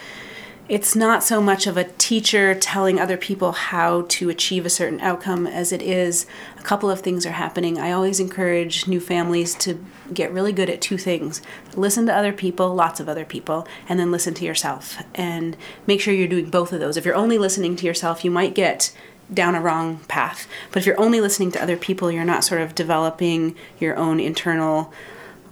it's 0.68 0.94
not 0.94 1.24
so 1.24 1.40
much 1.42 1.66
of 1.66 1.76
a 1.76 1.84
teacher 1.84 2.54
telling 2.54 2.98
other 2.98 3.16
people 3.16 3.52
how 3.52 4.06
to 4.08 4.30
achieve 4.30 4.64
a 4.64 4.70
certain 4.70 5.00
outcome 5.00 5.46
as 5.46 5.72
it 5.72 5.82
is 5.82 6.24
a 6.58 6.62
couple 6.62 6.88
of 6.88 7.00
things 7.00 7.26
are 7.26 7.32
happening. 7.32 7.78
I 7.78 7.90
always 7.90 8.20
encourage 8.20 8.86
new 8.86 9.00
families 9.00 9.54
to 9.56 9.84
get 10.14 10.32
really 10.32 10.52
good 10.52 10.70
at 10.70 10.80
two 10.80 10.96
things 10.96 11.42
listen 11.74 12.06
to 12.06 12.14
other 12.14 12.32
people, 12.32 12.74
lots 12.74 13.00
of 13.00 13.08
other 13.08 13.24
people, 13.24 13.66
and 13.88 13.98
then 13.98 14.12
listen 14.12 14.34
to 14.34 14.44
yourself. 14.44 15.02
And 15.14 15.56
make 15.86 16.00
sure 16.00 16.14
you're 16.14 16.28
doing 16.28 16.48
both 16.48 16.72
of 16.72 16.80
those. 16.80 16.96
If 16.96 17.04
you're 17.04 17.14
only 17.16 17.38
listening 17.38 17.76
to 17.76 17.86
yourself, 17.86 18.24
you 18.24 18.30
might 18.30 18.54
get 18.54 18.94
down 19.33 19.55
a 19.55 19.61
wrong 19.61 19.99
path. 20.09 20.47
But 20.70 20.80
if 20.80 20.87
you're 20.87 21.01
only 21.01 21.20
listening 21.20 21.53
to 21.53 21.62
other 21.62 21.76
people, 21.76 22.11
you're 22.11 22.24
not 22.24 22.45
sort 22.45 22.61
of 22.61 22.74
developing 22.74 23.55
your 23.78 23.97
own 23.97 24.20
internal 24.20 24.93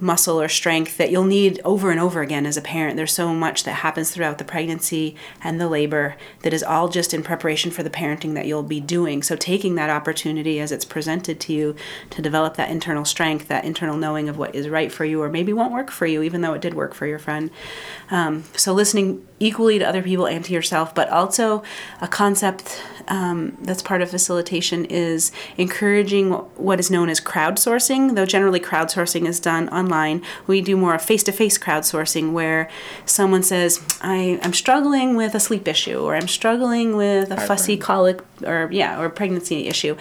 muscle 0.00 0.40
or 0.40 0.48
strength 0.48 0.96
that 0.96 1.10
you'll 1.10 1.24
need 1.24 1.60
over 1.64 1.90
and 1.90 2.00
over 2.00 2.22
again 2.22 2.46
as 2.46 2.56
a 2.56 2.62
parent. 2.62 2.96
There's 2.96 3.12
so 3.12 3.34
much 3.34 3.64
that 3.64 3.72
happens 3.72 4.10
throughout 4.10 4.38
the 4.38 4.44
pregnancy 4.44 5.14
and 5.42 5.60
the 5.60 5.68
labor 5.68 6.16
that 6.40 6.52
is 6.52 6.62
all 6.62 6.88
just 6.88 7.12
in 7.12 7.22
preparation 7.22 7.70
for 7.70 7.82
the 7.82 7.90
parenting 7.90 8.34
that 8.34 8.46
you'll 8.46 8.62
be 8.62 8.80
doing. 8.80 9.22
So, 9.22 9.36
taking 9.36 9.74
that 9.74 9.90
opportunity 9.90 10.58
as 10.58 10.72
it's 10.72 10.84
presented 10.84 11.38
to 11.40 11.52
you 11.52 11.76
to 12.10 12.22
develop 12.22 12.56
that 12.56 12.70
internal 12.70 13.04
strength, 13.04 13.48
that 13.48 13.64
internal 13.64 13.96
knowing 13.96 14.28
of 14.28 14.38
what 14.38 14.54
is 14.54 14.68
right 14.68 14.90
for 14.90 15.04
you 15.04 15.22
or 15.22 15.28
maybe 15.28 15.52
won't 15.52 15.72
work 15.72 15.90
for 15.90 16.06
you, 16.06 16.22
even 16.22 16.40
though 16.40 16.54
it 16.54 16.62
did 16.62 16.74
work 16.74 16.94
for 16.94 17.06
your 17.06 17.18
friend. 17.18 17.50
Um, 18.10 18.44
so, 18.56 18.72
listening 18.72 19.26
equally 19.40 19.78
to 19.78 19.84
other 19.84 20.02
people 20.02 20.26
and 20.26 20.44
to 20.44 20.52
yourself, 20.52 20.94
but 20.94 21.08
also 21.08 21.62
a 22.00 22.06
concept 22.06 22.82
um, 23.08 23.56
that's 23.62 23.82
part 23.82 24.02
of 24.02 24.10
facilitation 24.10 24.84
is 24.84 25.32
encouraging 25.56 26.30
what 26.30 26.78
is 26.78 26.90
known 26.90 27.08
as 27.08 27.20
crowdsourcing, 27.20 28.14
though 28.14 28.26
generally 28.26 28.60
crowdsourcing 28.60 29.26
is 29.26 29.40
done 29.40 29.68
online. 29.70 30.22
We 30.46 30.60
do 30.60 30.76
more 30.76 30.98
face 30.98 31.22
to 31.24 31.32
face 31.32 31.58
crowdsourcing 31.58 32.32
where 32.32 32.68
someone 33.06 33.42
says, 33.42 33.84
I, 34.02 34.38
I'm 34.42 34.52
struggling 34.52 35.16
with 35.16 35.34
a 35.34 35.40
sleep 35.40 35.66
issue, 35.66 35.98
or 36.00 36.14
I'm 36.14 36.28
struggling 36.28 36.96
with 36.96 37.30
a 37.30 37.36
fussy 37.36 37.76
colic, 37.76 38.20
or 38.44 38.68
yeah, 38.70 39.00
or 39.00 39.08
pregnancy 39.08 39.66
issue. 39.66 39.96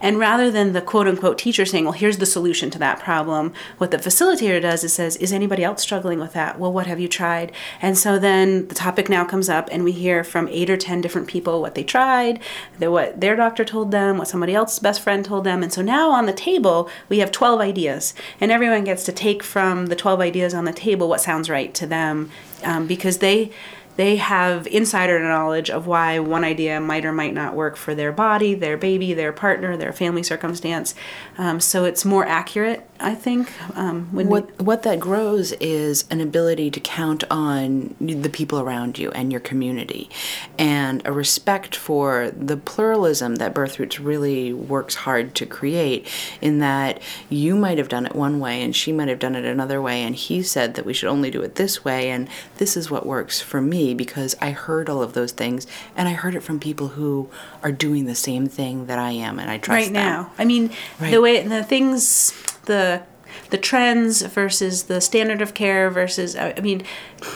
And 0.00 0.18
rather 0.18 0.50
than 0.50 0.72
the 0.72 0.80
quote 0.80 1.06
unquote 1.08 1.36
teacher 1.38 1.66
saying, 1.66 1.84
well, 1.84 1.92
here's 1.92 2.18
the 2.18 2.26
solution 2.26 2.70
to 2.70 2.78
that 2.78 3.00
problem, 3.00 3.52
what 3.78 3.90
the 3.90 3.98
facilitator 3.98 4.62
does 4.62 4.84
is 4.84 4.92
says, 4.92 5.16
is 5.16 5.32
anybody 5.32 5.64
else 5.64 5.82
struggling 5.82 6.20
with 6.20 6.32
that? 6.32 6.58
Well, 6.58 6.72
what 6.72 6.86
have 6.86 7.00
you 7.00 7.08
tried? 7.08 7.52
And 7.82 7.98
so 7.98 8.18
then 8.18 8.68
the 8.68 8.74
topic 8.84 9.08
now 9.08 9.24
comes 9.24 9.48
up, 9.48 9.68
and 9.72 9.82
we 9.82 9.92
hear 9.92 10.22
from 10.22 10.46
eight 10.48 10.68
or 10.68 10.76
ten 10.76 11.00
different 11.00 11.26
people 11.26 11.62
what 11.62 11.74
they 11.74 11.82
tried, 11.82 12.38
what 12.78 13.18
their 13.18 13.34
doctor 13.34 13.64
told 13.64 13.90
them, 13.90 14.18
what 14.18 14.28
somebody 14.28 14.54
else's 14.54 14.78
best 14.78 15.00
friend 15.00 15.24
told 15.24 15.44
them. 15.44 15.62
And 15.62 15.72
so 15.72 15.80
now 15.80 16.10
on 16.10 16.26
the 16.26 16.34
table, 16.34 16.90
we 17.08 17.20
have 17.20 17.32
12 17.32 17.60
ideas, 17.60 18.12
and 18.40 18.52
everyone 18.52 18.84
gets 18.84 19.04
to 19.04 19.12
take 19.12 19.42
from 19.42 19.86
the 19.86 19.96
12 19.96 20.20
ideas 20.20 20.52
on 20.52 20.66
the 20.66 20.72
table 20.72 21.08
what 21.08 21.22
sounds 21.22 21.48
right 21.48 21.72
to 21.74 21.86
them 21.86 22.30
um, 22.62 22.86
because 22.86 23.18
they 23.18 23.50
they 23.96 24.16
have 24.16 24.66
insider 24.66 25.20
knowledge 25.20 25.70
of 25.70 25.86
why 25.86 26.18
one 26.18 26.44
idea 26.44 26.80
might 26.80 27.04
or 27.04 27.12
might 27.12 27.34
not 27.34 27.54
work 27.54 27.76
for 27.76 27.94
their 27.94 28.12
body, 28.12 28.54
their 28.54 28.76
baby, 28.76 29.14
their 29.14 29.32
partner, 29.32 29.76
their 29.76 29.92
family 29.92 30.22
circumstance. 30.22 30.94
Um, 31.38 31.60
so 31.60 31.84
it's 31.84 32.04
more 32.04 32.26
accurate, 32.26 32.88
I 32.98 33.14
think. 33.14 33.52
Um, 33.76 34.08
what 34.12 34.26
we... 34.58 34.64
what 34.64 34.82
that 34.82 34.98
grows 35.00 35.52
is 35.52 36.04
an 36.10 36.20
ability 36.20 36.70
to 36.72 36.80
count 36.80 37.24
on 37.30 37.94
the 38.00 38.28
people 38.28 38.58
around 38.58 38.98
you 38.98 39.10
and 39.12 39.30
your 39.30 39.40
community, 39.40 40.10
and 40.58 41.02
a 41.04 41.12
respect 41.12 41.74
for 41.74 42.30
the 42.30 42.56
pluralism 42.56 43.36
that 43.36 43.54
Birthroots 43.54 44.04
really 44.04 44.52
works 44.52 44.94
hard 44.94 45.34
to 45.36 45.46
create. 45.46 46.08
In 46.40 46.58
that 46.60 47.00
you 47.28 47.56
might 47.56 47.78
have 47.78 47.88
done 47.88 48.06
it 48.06 48.14
one 48.14 48.40
way 48.40 48.62
and 48.62 48.74
she 48.74 48.92
might 48.92 49.08
have 49.08 49.18
done 49.18 49.34
it 49.34 49.44
another 49.44 49.80
way, 49.80 50.02
and 50.02 50.14
he 50.14 50.42
said 50.42 50.74
that 50.74 50.86
we 50.86 50.92
should 50.92 51.08
only 51.08 51.30
do 51.30 51.42
it 51.42 51.56
this 51.56 51.84
way, 51.84 52.10
and 52.10 52.28
this 52.58 52.76
is 52.76 52.90
what 52.90 53.06
works 53.06 53.40
for 53.40 53.60
me 53.60 53.94
because 53.94 54.36
I 54.40 54.50
heard 54.50 54.88
all 54.88 55.02
of 55.02 55.12
those 55.12 55.32
things 55.32 55.66
and 55.96 56.08
I 56.08 56.12
heard 56.12 56.34
it 56.34 56.42
from 56.42 56.60
people 56.60 56.88
who 56.88 57.28
are 57.62 57.72
doing 57.72 58.06
the 58.06 58.14
same 58.14 58.46
thing 58.46 58.86
that 58.86 58.98
I 58.98 59.10
am 59.10 59.38
and 59.38 59.50
I 59.50 59.58
trust 59.58 59.68
right 59.68 59.92
them. 59.92 59.94
now. 59.94 60.32
I 60.38 60.44
mean, 60.44 60.70
right. 61.00 61.10
the 61.10 61.20
way 61.20 61.46
the 61.46 61.64
things 61.64 62.32
the 62.66 63.02
the 63.50 63.58
trends 63.58 64.22
versus 64.22 64.84
the 64.84 65.00
standard 65.00 65.40
of 65.40 65.54
care 65.54 65.90
versus 65.90 66.36
I 66.36 66.54
mean 66.60 66.82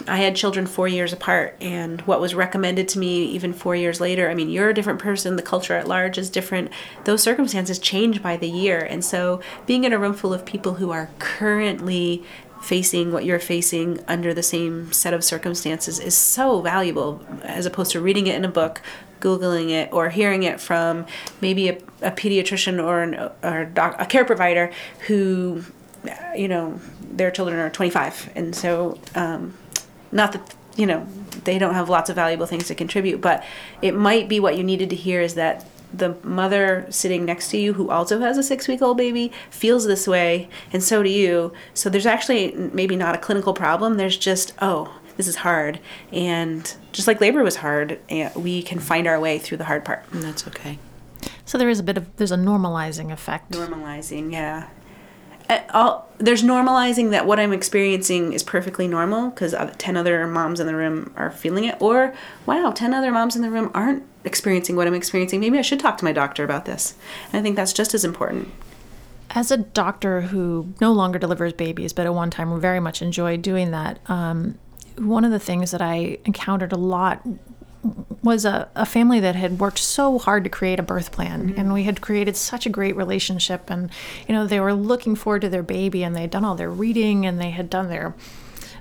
I 0.07 0.19
had 0.19 0.37
children 0.37 0.67
4 0.67 0.89
years 0.89 1.13
apart 1.13 1.57
and 1.61 2.01
what 2.03 2.21
was 2.21 2.35
recommended 2.35 2.89
to 2.89 2.99
me 2.99 3.25
even 3.27 3.53
4 3.53 3.77
years 3.77 4.01
later 4.01 4.31
I 4.31 4.35
mean 4.35 4.51
you're 4.51 4.71
a 4.71 4.75
different 4.75 5.01
person 5.01 5.37
the 5.37 5.43
culture 5.43 5.75
at 5.75 5.89
large 5.89 6.19
is 6.19 6.31
different. 6.31 6.71
Those 7.05 7.23
circumstances 7.23 7.79
change 7.79 8.23
by 8.23 8.37
the 8.37 8.49
year 8.49 8.79
and 8.79 9.05
so 9.05 9.41
being 9.67 9.85
in 9.85 9.93
a 9.93 9.99
room 9.99 10.15
full 10.15 10.35
of 10.35 10.45
people 10.45 10.75
who 10.75 10.91
are 10.91 11.11
currently 11.19 12.25
facing 12.61 13.13
what 13.13 13.25
you're 13.25 13.39
facing 13.39 14.03
under 14.09 14.35
the 14.35 14.43
same 14.43 14.93
set 14.93 15.15
of 15.15 15.23
circumstances 15.23 16.01
is 16.01 16.17
so 16.17 16.61
valuable 16.61 17.25
as 17.43 17.67
opposed 17.67 17.93
to 17.93 18.01
reading 18.01 18.27
it 18.27 18.35
in 18.35 18.45
a 18.45 18.49
book 18.49 18.83
googling 19.21 19.71
it 19.71 19.93
or 19.93 20.11
hearing 20.11 20.43
it 20.43 20.61
from 20.61 21.07
maybe 21.41 21.69
a, 21.69 21.79
a 22.03 22.11
pediatrician 22.11 22.83
or, 22.83 23.03
an, 23.03 23.31
or 23.43 23.65
doc, 23.65 23.97
a 23.99 24.07
care 24.07 24.25
provider 24.25 24.71
who 25.07 25.65
you 26.37 26.49
know 26.49 26.81
their 27.01 27.31
children 27.31 27.59
are 27.59 27.71
25 27.71 28.31
and 28.35 28.55
so 28.55 28.99
um, 29.15 29.55
not 30.13 30.33
that 30.33 30.55
you 30.77 30.87
know 30.87 31.07
they 31.45 31.59
don't 31.59 31.75
have 31.75 31.89
lots 31.89 32.09
of 32.11 32.17
valuable 32.17 32.47
things 32.47 32.67
to 32.67 32.75
contribute 32.75 33.21
but 33.21 33.45
it 33.83 33.95
might 33.95 34.29
be 34.29 34.39
what 34.39 34.57
you 34.57 34.63
needed 34.63 34.91
to 34.91 34.97
hear 34.97 35.21
is 35.21 35.35
that 35.35 35.67
the 35.93 36.17
mother 36.23 36.87
sitting 36.91 37.25
next 37.25 37.51
to 37.51 37.59
you 37.59 37.73
who 37.75 37.91
also 37.91 38.21
has 38.21 38.37
a 38.37 38.43
six 38.43 38.69
week 38.69 38.83
old 38.83 38.97
baby 38.97 39.33
feels 39.51 39.87
this 39.87 40.07
way 40.07 40.49
and 40.73 40.83
so 40.83 41.03
do 41.03 41.09
you. 41.09 41.53
So 41.75 41.89
there's 41.89 42.07
actually 42.07 42.53
maybe 42.53 42.97
not 42.97 43.15
a 43.15 43.19
clinical 43.19 43.55
problem. 43.55 43.97
There's 43.97 44.17
just 44.17 44.53
oh 44.61 45.01
this 45.17 45.27
is 45.27 45.37
hard. 45.37 45.81
And 46.13 46.73
just 46.93 47.09
like 47.09 47.21
labor 47.21 47.43
was 47.43 47.57
hard 47.57 47.99
we 48.37 48.63
can 48.63 48.79
find 48.79 49.07
our 49.07 49.19
way 49.19 49.39
through 49.39 49.59
the 49.59 49.65
hard 49.65 49.85
part. 49.85 50.05
And 50.13 50.23
that's 50.23 50.47
okay. 50.49 50.79
So 51.45 51.57
there 51.59 51.71
is 51.71 51.81
a 51.81 51.83
bit 51.83 51.97
of 51.97 52.15
there's 52.17 52.33
a 52.33 52.37
normalizing 52.37 53.11
effect. 53.11 53.53
Normalizing 53.53 54.33
yeah 54.33 54.69
all, 55.71 56.09
there's 56.19 56.43
normalizing 56.43 57.11
that 57.11 57.27
what 57.27 57.41
I'm 57.41 57.53
experiencing 57.53 58.33
is 58.33 58.43
perfectly 58.43 58.87
normal 58.87 59.31
because 59.31 59.55
10 59.79 59.97
other 59.97 60.27
moms 60.27 60.61
in 60.61 60.67
the 60.67 60.75
room 60.75 61.13
are 61.17 61.31
feeling 61.31 61.65
it. 61.65 61.81
Or, 61.81 62.15
wow, 62.45 62.73
10 62.75 62.93
other 62.93 63.11
moms 63.11 63.37
in 63.37 63.43
the 63.43 63.51
room 63.51 63.71
aren't 63.75 64.05
experiencing 64.25 64.77
what 64.77 64.87
I'm 64.87 64.95
experiencing. 64.95 65.41
Maybe 65.41 65.59
I 65.59 65.63
should 65.63 65.81
talk 65.81 65.97
to 65.99 66.05
my 66.05 66.13
doctor 66.13 66.45
about 66.45 66.65
this. 66.65 66.95
And 67.33 67.41
I 67.41 67.43
think 67.43 67.57
that's 67.57 67.73
just 67.73 67.95
as 67.95 68.05
important. 68.05 68.49
As 69.31 69.51
a 69.51 69.59
doctor 69.59 70.23
who 70.23 70.75
no 70.81 70.93
longer 70.93 71.19
delivers 71.19 71.53
babies, 71.53 71.93
but 71.93 72.07
at 72.07 72.15
one 72.15 72.31
time 72.31 72.61
very 72.61 72.81
much 72.81 73.01
enjoyed 73.03 73.43
doing 73.43 73.71
that, 73.71 74.01
um, 74.11 74.59
one 74.97 75.25
of 75.25 75.31
the 75.31 75.39
things 75.39 75.71
that 75.71 75.83
I 75.83 76.19
encountered 76.25 76.73
a 76.73 76.77
lot 76.79 77.23
was 78.23 78.45
a, 78.45 78.69
a 78.75 78.85
family 78.85 79.21
that 79.21 79.37
had 79.37 79.59
worked 79.61 79.79
so 79.79 80.19
hard 80.19 80.45
to 80.45 80.51
create 80.51 80.81
a 80.81 80.83
birth 80.83 81.13
plan. 81.13 81.49
Mm-hmm. 81.49 81.61
and 81.61 81.73
we 81.73 81.85
had 81.85 82.01
created 82.01 82.37
such 82.37 82.67
a 82.67 82.71
great 82.71 82.97
relationship. 82.97 83.71
And 83.71 83.91
you 84.27 84.35
know 84.35 84.47
they 84.47 84.61
were 84.61 84.75
looking 84.75 85.15
forward 85.15 85.43
to 85.43 85.49
their 85.49 85.63
baby 85.63 86.03
and 86.03 86.15
they 86.15 86.23
had 86.23 86.31
done 86.31 86.45
all 86.45 86.55
their 86.55 86.71
reading 86.71 87.27
and 87.27 87.41
they 87.41 87.51
had 87.51 87.71
done 87.71 87.89
their 87.89 88.15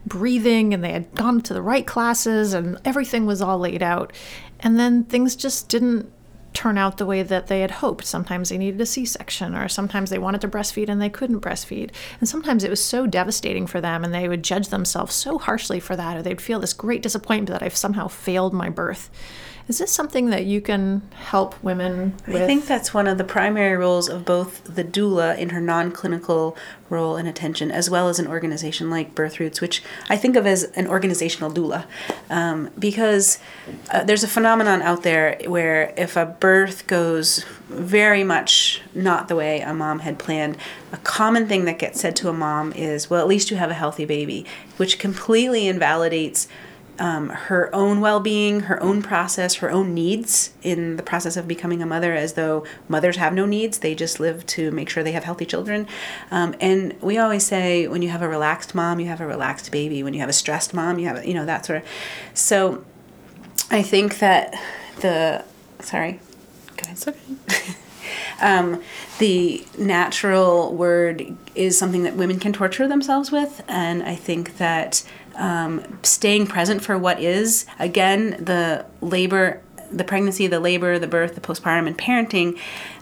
breathing 0.05 0.73
and 0.73 0.83
they 0.83 0.91
had 0.91 1.13
gone 1.15 1.41
to 1.41 1.53
the 1.53 1.61
right 1.61 1.85
classes 1.85 2.53
and 2.53 2.79
everything 2.85 3.25
was 3.25 3.41
all 3.41 3.59
laid 3.59 3.83
out. 3.83 4.13
And 4.59 4.79
then 4.79 5.03
things 5.03 5.35
just 5.35 5.69
didn't 5.69 6.11
turn 6.57 6.75
out 6.75 6.97
the 6.97 7.05
way 7.05 7.21
that 7.21 7.45
they 7.45 7.61
had 7.61 7.69
hoped. 7.69 8.03
Sometimes 8.03 8.49
they 8.49 8.57
needed 8.57 8.81
a 8.81 8.85
C 8.87 9.05
section, 9.05 9.53
or 9.53 9.67
sometimes 9.67 10.09
they 10.09 10.17
wanted 10.17 10.41
to 10.41 10.47
breastfeed 10.47 10.89
and 10.89 10.99
they 10.99 11.07
couldn't 11.07 11.39
breastfeed. 11.39 11.91
And 12.19 12.27
sometimes 12.27 12.63
it 12.63 12.71
was 12.71 12.83
so 12.83 13.05
devastating 13.05 13.67
for 13.67 13.79
them, 13.79 14.03
and 14.03 14.11
they 14.11 14.27
would 14.27 14.43
judge 14.43 14.69
themselves 14.69 15.13
so 15.13 15.37
harshly 15.37 15.79
for 15.79 15.95
that, 15.95 16.17
or 16.17 16.23
they'd 16.23 16.41
feel 16.41 16.59
this 16.59 16.73
great 16.73 17.03
disappointment 17.03 17.51
that 17.51 17.61
I've 17.61 17.77
somehow 17.77 18.07
failed 18.07 18.53
my 18.53 18.69
birth. 18.69 19.11
Is 19.67 19.79
this 19.79 19.91
something 19.91 20.29
that 20.29 20.45
you 20.45 20.61
can 20.61 21.01
help 21.13 21.61
women 21.61 22.15
with? 22.25 22.41
I 22.41 22.45
think 22.45 22.67
that's 22.67 22.93
one 22.93 23.05
of 23.05 23.17
the 23.17 23.25
primary 23.25 23.75
roles 23.75 24.07
of 24.07 24.23
both 24.23 24.63
the 24.63 24.83
doula 24.83 25.37
in 25.37 25.49
her 25.49 25.59
non 25.59 25.91
clinical 25.91 26.55
role 26.89 27.17
and 27.17 27.27
attention, 27.27 27.69
as 27.69 27.89
well 27.89 28.07
as 28.07 28.17
an 28.17 28.27
organization 28.27 28.89
like 28.89 29.13
Birth 29.13 29.41
Roots, 29.41 29.59
which 29.59 29.83
I 30.09 30.15
think 30.15 30.37
of 30.37 30.47
as 30.47 30.63
an 30.63 30.87
organizational 30.87 31.51
doula. 31.51 31.85
Um, 32.29 32.69
because 32.79 33.39
uh, 33.91 34.05
there's 34.05 34.23
a 34.23 34.27
phenomenon 34.27 34.81
out 34.81 35.03
there 35.03 35.37
where 35.47 35.93
if 35.97 36.15
a 36.15 36.25
birth 36.25 36.87
goes 36.87 37.43
very 37.67 38.23
much 38.23 38.81
not 38.93 39.27
the 39.27 39.35
way 39.35 39.59
a 39.59 39.73
mom 39.73 39.99
had 39.99 40.17
planned, 40.17 40.57
a 40.93 40.97
common 40.97 41.45
thing 41.45 41.65
that 41.65 41.77
gets 41.77 41.99
said 41.99 42.15
to 42.17 42.29
a 42.29 42.33
mom 42.33 42.71
is, 42.71 43.09
well, 43.09 43.19
at 43.19 43.27
least 43.27 43.51
you 43.51 43.57
have 43.57 43.69
a 43.69 43.73
healthy 43.73 44.05
baby, 44.05 44.45
which 44.77 44.97
completely 44.97 45.67
invalidates 45.67 46.47
um, 46.99 47.29
her 47.29 47.73
own 47.73 48.01
well 48.01 48.19
being, 48.19 48.61
her 48.61 48.81
own 48.81 49.01
process, 49.01 49.55
her 49.55 49.69
own 49.69 49.93
needs 49.93 50.53
in 50.63 50.97
the 50.97 51.03
process 51.03 51.37
of 51.37 51.47
becoming 51.47 51.81
a 51.81 51.85
mother, 51.85 52.13
as 52.13 52.33
though 52.33 52.65
mothers 52.87 53.17
have 53.17 53.33
no 53.33 53.45
needs. 53.45 53.79
They 53.79 53.95
just 53.95 54.19
live 54.19 54.45
to 54.47 54.71
make 54.71 54.89
sure 54.89 55.03
they 55.03 55.11
have 55.11 55.23
healthy 55.23 55.45
children. 55.45 55.87
Um, 56.31 56.55
and 56.59 56.99
we 57.01 57.17
always 57.17 57.45
say 57.45 57.87
when 57.87 58.01
you 58.01 58.09
have 58.09 58.21
a 58.21 58.27
relaxed 58.27 58.75
mom, 58.75 58.99
you 58.99 59.07
have 59.07 59.21
a 59.21 59.27
relaxed 59.27 59.71
baby. 59.71 60.03
When 60.03 60.13
you 60.13 60.19
have 60.19 60.29
a 60.29 60.33
stressed 60.33 60.73
mom, 60.73 60.99
you 60.99 61.07
have, 61.07 61.25
you 61.25 61.33
know, 61.33 61.45
that 61.45 61.65
sort 61.65 61.81
of. 61.81 61.87
So 62.33 62.83
I 63.69 63.81
think 63.81 64.19
that 64.19 64.53
the. 65.01 65.43
Sorry. 65.79 66.19
It's 66.89 67.07
okay. 67.07 67.19
Um, 68.41 68.81
the 69.19 69.65
natural 69.77 70.73
word 70.75 71.35
is 71.55 71.77
something 71.77 72.03
that 72.03 72.15
women 72.15 72.39
can 72.39 72.53
torture 72.53 72.87
themselves 72.87 73.31
with, 73.31 73.63
and 73.67 74.03
I 74.03 74.15
think 74.15 74.57
that 74.57 75.03
um, 75.37 75.99
staying 76.03 76.47
present 76.47 76.83
for 76.83 76.97
what 76.97 77.21
is. 77.21 77.65
Again, 77.79 78.43
the 78.43 78.85
labor, 79.01 79.61
the 79.91 80.03
pregnancy, 80.03 80.47
the 80.47 80.59
labor, 80.59 80.99
the 80.99 81.07
birth, 81.07 81.35
the 81.35 81.41
postpartum, 81.41 81.87
and 81.87 81.97
parenting. 81.97 82.59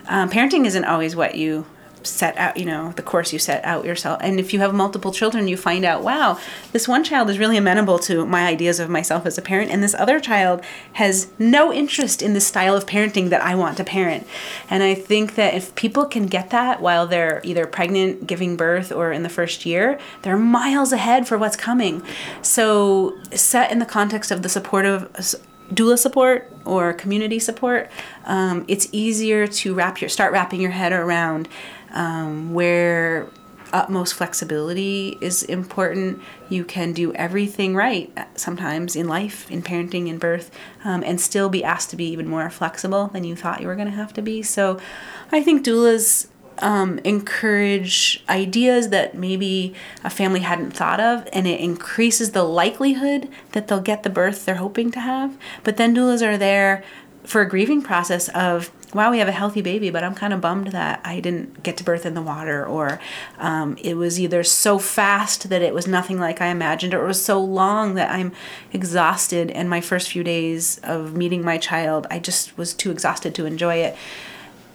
Um, 0.07 0.29
parenting 0.29 0.65
isn't 0.65 0.85
always 0.85 1.15
what 1.15 1.35
you 1.35 1.65
set 2.05 2.37
out, 2.37 2.57
you 2.57 2.65
know, 2.65 2.91
the 2.93 3.01
course 3.01 3.33
you 3.33 3.39
set 3.39 3.63
out 3.65 3.85
yourself. 3.85 4.19
And 4.21 4.39
if 4.39 4.53
you 4.53 4.59
have 4.59 4.73
multiple 4.73 5.11
children, 5.11 5.47
you 5.47 5.57
find 5.57 5.83
out, 5.83 6.03
wow, 6.03 6.39
this 6.71 6.87
one 6.87 7.03
child 7.03 7.29
is 7.29 7.39
really 7.39 7.57
amenable 7.57 7.99
to 7.99 8.25
my 8.25 8.47
ideas 8.47 8.79
of 8.79 8.89
myself 8.89 9.25
as 9.25 9.37
a 9.37 9.41
parent, 9.41 9.71
and 9.71 9.83
this 9.83 9.95
other 9.95 10.19
child 10.19 10.61
has 10.93 11.27
no 11.39 11.73
interest 11.73 12.21
in 12.21 12.33
the 12.33 12.41
style 12.41 12.75
of 12.75 12.85
parenting 12.85 13.29
that 13.29 13.41
I 13.41 13.55
want 13.55 13.77
to 13.77 13.83
parent. 13.83 14.27
And 14.69 14.83
I 14.83 14.93
think 14.95 15.35
that 15.35 15.53
if 15.53 15.73
people 15.75 16.05
can 16.05 16.27
get 16.27 16.49
that 16.51 16.81
while 16.81 17.07
they're 17.07 17.41
either 17.43 17.65
pregnant, 17.65 18.27
giving 18.27 18.55
birth, 18.55 18.91
or 18.91 19.11
in 19.11 19.23
the 19.23 19.29
first 19.29 19.65
year, 19.65 19.99
they're 20.21 20.37
miles 20.37 20.91
ahead 20.91 21.27
for 21.27 21.37
what's 21.37 21.55
coming. 21.55 22.01
So, 22.41 23.17
set 23.31 23.71
in 23.71 23.79
the 23.79 23.85
context 23.85 24.31
of 24.31 24.41
the 24.41 24.49
supportive 24.49 25.11
doula 25.73 25.97
support 25.97 26.51
or 26.65 26.93
community 26.93 27.39
support, 27.39 27.89
um, 28.25 28.65
it's 28.67 28.87
easier 28.91 29.47
to 29.47 29.73
wrap 29.73 30.01
your 30.01 30.09
start 30.09 30.31
wrapping 30.31 30.61
your 30.61 30.71
head 30.71 30.91
around 30.91 31.47
um, 31.95 32.53
where 32.53 33.27
utmost 33.73 34.13
flexibility 34.13 35.17
is 35.21 35.43
important. 35.43 36.21
You 36.49 36.63
can 36.63 36.93
do 36.93 37.13
everything 37.13 37.75
right 37.75 38.11
sometimes 38.35 38.95
in 38.95 39.07
life, 39.07 39.49
in 39.49 39.61
parenting, 39.61 40.07
in 40.07 40.17
birth, 40.17 40.51
um, 40.83 41.03
and 41.03 41.19
still 41.19 41.49
be 41.49 41.63
asked 41.63 41.89
to 41.89 41.95
be 41.95 42.05
even 42.05 42.27
more 42.27 42.49
flexible 42.49 43.07
than 43.07 43.23
you 43.23 43.35
thought 43.35 43.61
you 43.61 43.67
were 43.67 43.75
going 43.75 43.89
to 43.89 43.93
have 43.93 44.13
to 44.13 44.21
be. 44.21 44.43
So 44.43 44.79
I 45.31 45.41
think 45.41 45.65
doulas 45.65 46.27
um, 46.59 46.99
encourage 46.99 48.23
ideas 48.29 48.89
that 48.89 49.15
maybe 49.15 49.73
a 50.03 50.09
family 50.09 50.39
hadn't 50.41 50.71
thought 50.71 50.99
of, 50.99 51.27
and 51.33 51.47
it 51.47 51.59
increases 51.59 52.31
the 52.31 52.43
likelihood 52.43 53.29
that 53.51 53.67
they'll 53.67 53.81
get 53.81 54.03
the 54.03 54.09
birth 54.09 54.45
they're 54.45 54.55
hoping 54.55 54.91
to 54.91 54.99
have. 54.99 55.37
But 55.63 55.77
then 55.77 55.95
doulas 55.95 56.25
are 56.25 56.37
there 56.37 56.83
for 57.23 57.41
a 57.41 57.49
grieving 57.49 57.81
process 57.81 58.29
of 58.29 58.71
wow, 58.95 59.11
we 59.11 59.19
have 59.19 59.27
a 59.27 59.33
healthy 59.33 59.61
baby, 59.61 59.89
but 59.89 60.03
I'm 60.03 60.15
kind 60.15 60.33
of 60.33 60.39
bummed 60.39 60.67
that 60.67 61.01
I 61.03 61.19
didn't 61.19 61.61
get 61.63 61.75
to 61.77 61.83
birth 61.83 62.05
in 62.05 62.13
the 62.13 62.21
water, 62.21 62.65
or 62.65 62.99
um, 63.37 63.77
it 63.83 63.95
was 63.95 64.19
either 64.19 64.41
so 64.43 64.79
fast 64.79 65.49
that 65.49 65.61
it 65.61 65.73
was 65.73 65.85
nothing 65.85 66.17
like 66.17 66.39
I 66.41 66.47
imagined, 66.47 66.93
or 66.93 67.03
it 67.03 67.07
was 67.07 67.23
so 67.23 67.39
long 67.39 67.95
that 67.95 68.09
I'm 68.09 68.31
exhausted. 68.71 69.51
And 69.51 69.69
my 69.69 69.81
first 69.81 70.11
few 70.11 70.23
days 70.23 70.79
of 70.81 71.13
meeting 71.13 71.43
my 71.43 71.57
child, 71.57 72.07
I 72.09 72.19
just 72.19 72.57
was 72.57 72.73
too 72.73 72.89
exhausted 72.89 73.35
to 73.35 73.45
enjoy 73.45 73.75
it. 73.75 73.97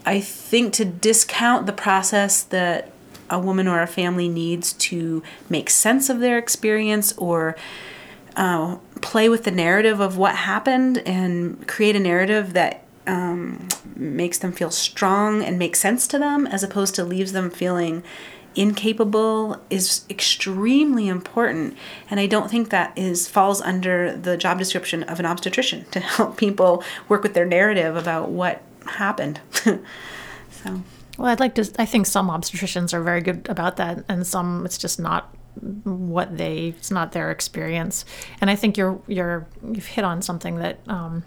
I 0.05 0.21
think 0.21 0.75
to 0.75 0.85
discount 0.85 1.65
the 1.65 1.73
process 1.73 2.43
that 2.43 2.93
a 3.31 3.39
woman 3.39 3.67
or 3.67 3.81
a 3.81 3.87
family 3.87 4.29
needs 4.29 4.75
to 4.75 5.23
make 5.49 5.71
sense 5.71 6.11
of 6.11 6.21
their 6.21 6.37
experience 6.37 7.13
or 7.17 7.57
uh, 8.37 8.77
play 9.01 9.29
with 9.29 9.45
the 9.45 9.51
narrative 9.51 10.01
of 10.01 10.17
what 10.17 10.35
happened 10.35 10.99
and 11.07 11.67
create 11.67 11.97
a 11.97 12.01
narrative 12.01 12.53
that 12.53 12.85
um, 13.11 13.69
makes 13.97 14.39
them 14.39 14.53
feel 14.53 14.71
strong 14.71 15.43
and 15.43 15.59
makes 15.59 15.81
sense 15.81 16.07
to 16.07 16.19
them 16.19 16.47
as 16.47 16.63
opposed 16.63 16.95
to 16.95 17.05
leaves 17.05 17.33
them 17.33 17.51
feeling 17.51 18.05
incapable 18.55 19.61
is 19.69 20.05
extremely 20.09 21.09
important. 21.09 21.77
And 22.09 22.21
i 22.21 22.27
don't 22.27 22.51
think 22.51 22.71
that 22.71 22.97
is 22.97 23.29
falls 23.29 23.61
under 23.61 24.17
the 24.17 24.37
job 24.37 24.59
description 24.59 25.03
of 25.05 25.19
an 25.21 25.27
obstetrician 25.27 25.87
to 25.91 26.01
help 26.17 26.37
people 26.37 26.85
work 27.09 27.23
with 27.23 27.35
their 27.35 27.47
narrative 27.47 27.97
about 27.97 28.31
what 28.31 28.63
happened. 28.87 29.41
So. 30.65 30.83
Well 31.17 31.29
i'd 31.29 31.41
like 31.41 31.55
to 31.55 31.73
i 31.79 31.87
think 31.87 32.05
some 32.05 32.29
obstetricians 32.29 32.93
are 32.93 33.03
very 33.03 33.23
good 33.23 33.49
about 33.49 33.79
that 33.79 34.05
and 34.11 34.27
some 34.27 34.67
it's 34.67 34.77
just 34.77 35.01
not 35.01 35.35
what 35.85 36.37
they 36.37 36.75
it's 36.77 36.91
not 36.91 37.13
their 37.13 37.31
experience. 37.31 38.05
And 38.43 38.51
i 38.51 38.57
think 38.57 38.77
you're 38.77 39.01
you're 39.07 39.47
you've 39.73 39.87
hit 39.87 40.05
on 40.05 40.21
something 40.21 40.57
that 40.57 40.81
um, 40.87 41.25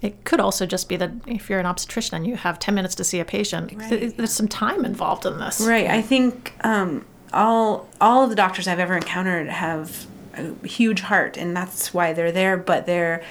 it 0.00 0.24
could 0.24 0.40
also 0.40 0.64
just 0.64 0.88
be 0.88 0.96
that 0.96 1.10
if 1.26 1.50
you're 1.50 1.58
an 1.58 1.66
obstetrician 1.66 2.16
and 2.16 2.26
you 2.26 2.36
have 2.36 2.58
10 2.58 2.74
minutes 2.74 2.94
to 2.96 3.04
see 3.04 3.18
a 3.18 3.24
patient, 3.24 3.72
right. 3.74 4.16
there's 4.16 4.32
some 4.32 4.48
time 4.48 4.84
involved 4.84 5.26
in 5.26 5.38
this. 5.38 5.60
Right. 5.60 5.88
I 5.88 6.02
think 6.02 6.54
um, 6.64 7.04
all 7.32 7.88
all 8.00 8.22
of 8.22 8.30
the 8.30 8.36
doctors 8.36 8.68
I've 8.68 8.78
ever 8.78 8.96
encountered 8.96 9.48
have 9.48 10.06
a 10.34 10.66
huge 10.66 11.00
heart, 11.00 11.36
and 11.36 11.56
that's 11.56 11.92
why 11.92 12.12
they're 12.12 12.30
there. 12.30 12.56
But 12.56 12.86
they're 12.86 13.24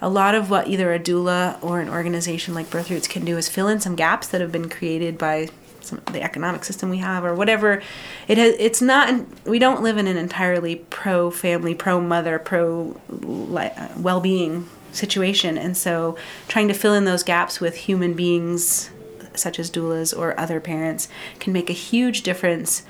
a 0.00 0.08
lot 0.08 0.34
of 0.36 0.48
what 0.48 0.68
either 0.68 0.92
a 0.92 1.00
doula 1.00 1.62
or 1.62 1.80
an 1.80 1.88
organization 1.88 2.54
like 2.54 2.70
Birth 2.70 2.90
Roots 2.90 3.08
can 3.08 3.24
do 3.24 3.36
is 3.36 3.48
fill 3.48 3.66
in 3.66 3.80
some 3.80 3.96
gaps 3.96 4.28
that 4.28 4.40
have 4.40 4.52
been 4.52 4.68
created 4.68 5.18
by 5.18 5.48
some, 5.80 6.00
the 6.12 6.22
economic 6.22 6.64
system 6.64 6.88
we 6.88 6.98
have 6.98 7.24
or 7.24 7.34
whatever. 7.34 7.82
It 8.28 8.38
has. 8.38 8.54
It's 8.60 8.80
not. 8.80 9.26
We 9.44 9.58
don't 9.58 9.82
live 9.82 9.98
in 9.98 10.06
an 10.06 10.16
entirely 10.16 10.76
pro 10.76 11.32
family, 11.32 11.74
pro 11.74 12.00
mother, 12.00 12.38
pro 12.38 13.00
well 13.10 14.20
being 14.20 14.68
situation. 14.92 15.58
And 15.58 15.76
so 15.76 16.16
trying 16.48 16.68
to 16.68 16.74
fill 16.74 16.94
in 16.94 17.04
those 17.04 17.22
gaps 17.22 17.60
with 17.60 17.74
human 17.76 18.14
beings 18.14 18.90
such 19.34 19.58
as 19.58 19.70
doulas 19.70 20.16
or 20.16 20.38
other 20.38 20.60
parents 20.60 21.08
can 21.40 21.52
make 21.52 21.70
a 21.70 21.74
huge 21.74 22.22
difference 22.22 22.82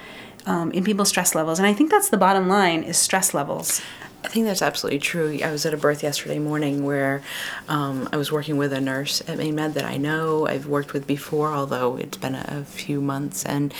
um, 0.47 0.73
in 0.73 0.85
people's 0.85 1.09
stress 1.09 1.35
levels. 1.35 1.59
And 1.59 1.67
I 1.67 1.73
think 1.73 1.91
that's 1.91 2.09
the 2.09 2.17
bottom 2.17 2.49
line 2.49 2.83
is 2.83 2.97
stress 2.97 3.33
levels. 3.33 3.81
I 4.25 4.29
think 4.29 4.47
that's 4.47 4.63
absolutely 4.63 5.01
true. 5.01 5.41
I 5.43 5.51
was 5.51 5.67
at 5.67 5.75
a 5.75 5.77
birth 5.77 6.03
yesterday 6.03 6.39
morning 6.39 6.85
where 6.85 7.23
um, 7.69 8.09
I 8.13 8.17
was 8.17 8.31
working 8.31 8.57
with 8.57 8.73
a 8.73 8.81
nurse 8.81 9.21
at 9.27 9.37
Maine 9.37 9.57
Med 9.57 9.75
that 9.75 9.85
I 9.85 9.97
know 9.97 10.47
I've 10.47 10.67
worked 10.67 10.93
with 10.93 11.09
before, 11.09 11.53
although 11.53 11.97
it's 11.97 12.19
been 12.19 12.37
a, 12.37 12.45
a 12.49 12.65
few 12.65 13.01
months. 13.01 13.45
And 13.45 13.75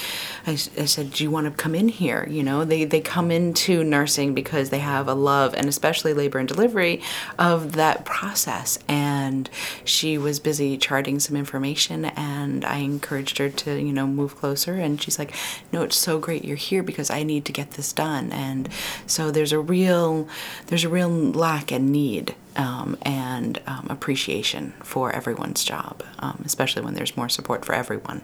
I, 0.47 0.53
I, 0.53 0.57
said, 0.87 1.13
"Do 1.13 1.23
you 1.23 1.31
want 1.31 1.47
to 1.47 1.53
come 1.53 1.77
in 1.77 1.89
here?" 1.89 2.27
You 2.29 2.43
know, 2.43 2.65
they 2.65 2.85
they 2.85 3.01
come 3.01 3.31
into 3.31 3.85
nursing 3.85 4.35
because 4.35 4.71
they 4.71 4.81
have 4.81 5.07
a 5.07 5.15
love, 5.15 5.55
and 5.55 5.69
especially 5.69 6.13
labor 6.13 6.41
and 6.41 6.49
delivery, 6.49 7.01
of 7.39 7.73
that 7.73 8.05
process. 8.05 8.81
And 8.89 9.49
she 9.85 10.19
was 10.19 10.41
busy 10.41 10.77
charting 10.77 11.21
some 11.21 11.37
information, 11.37 12.07
and 12.07 12.65
I 12.65 12.79
encouraged 12.79 13.39
her 13.39 13.49
to 13.49 13.81
you 13.81 13.93
know 13.93 14.09
move 14.09 14.37
closer. 14.37 14.75
And 14.75 15.01
she's 15.01 15.21
like, 15.21 15.35
"No, 15.73 15.83
it's 15.83 15.97
so 15.97 16.19
great 16.19 16.45
you're 16.45 16.57
here 16.57 16.83
because 16.83 17.11
I 17.11 17.23
need 17.23 17.45
to 17.45 17.53
get 17.53 17.73
this 17.73 17.93
done." 17.93 18.33
And 18.33 18.69
so 19.07 19.31
there's 19.31 19.53
a 19.53 19.61
real 19.61 20.29
there's 20.67 20.85
a 20.85 20.89
real 20.89 21.09
lack 21.09 21.71
and 21.73 21.91
need 21.91 22.35
um, 22.57 22.97
and 23.03 23.61
um, 23.67 23.87
appreciation 23.91 24.75
for 24.83 25.13
everyone's 25.13 25.65
job, 25.65 26.03
um, 26.19 26.43
especially 26.45 26.83
when 26.83 26.95
there's 26.95 27.17
more 27.17 27.29
support 27.29 27.65
for 27.65 27.75
everyone. 27.75 28.23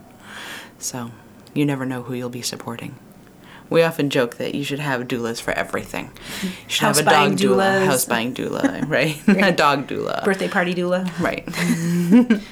So 0.77 1.11
you 1.53 1.65
never 1.65 1.85
know 1.85 2.03
who 2.03 2.13
you'll 2.13 2.29
be 2.29 2.41
supporting. 2.41 2.95
We 3.69 3.83
often 3.83 4.09
joke 4.09 4.37
that 4.37 4.55
you 4.55 4.63
should 4.63 4.79
have 4.79 5.07
doulas 5.07 5.39
for 5.39 5.51
everything. 5.51 6.11
You 6.41 6.49
should 6.67 6.81
house 6.85 6.97
have 6.97 7.07
a 7.07 7.09
dog 7.09 7.31
doulas. 7.33 7.55
doula, 7.55 7.85
house 7.85 8.05
buying 8.05 8.33
doula, 8.33 8.89
right? 8.89 9.15
a 9.27 9.51
dog 9.51 9.87
doula, 9.87 10.23
birthday 10.25 10.47
party 10.47 10.73
doula, 10.73 11.07
right? 11.19 11.47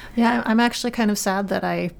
yeah, 0.16 0.42
I'm 0.46 0.60
actually 0.60 0.92
kind 0.92 1.10
of 1.10 1.18
sad 1.18 1.48
that 1.48 1.64
I 1.64 1.90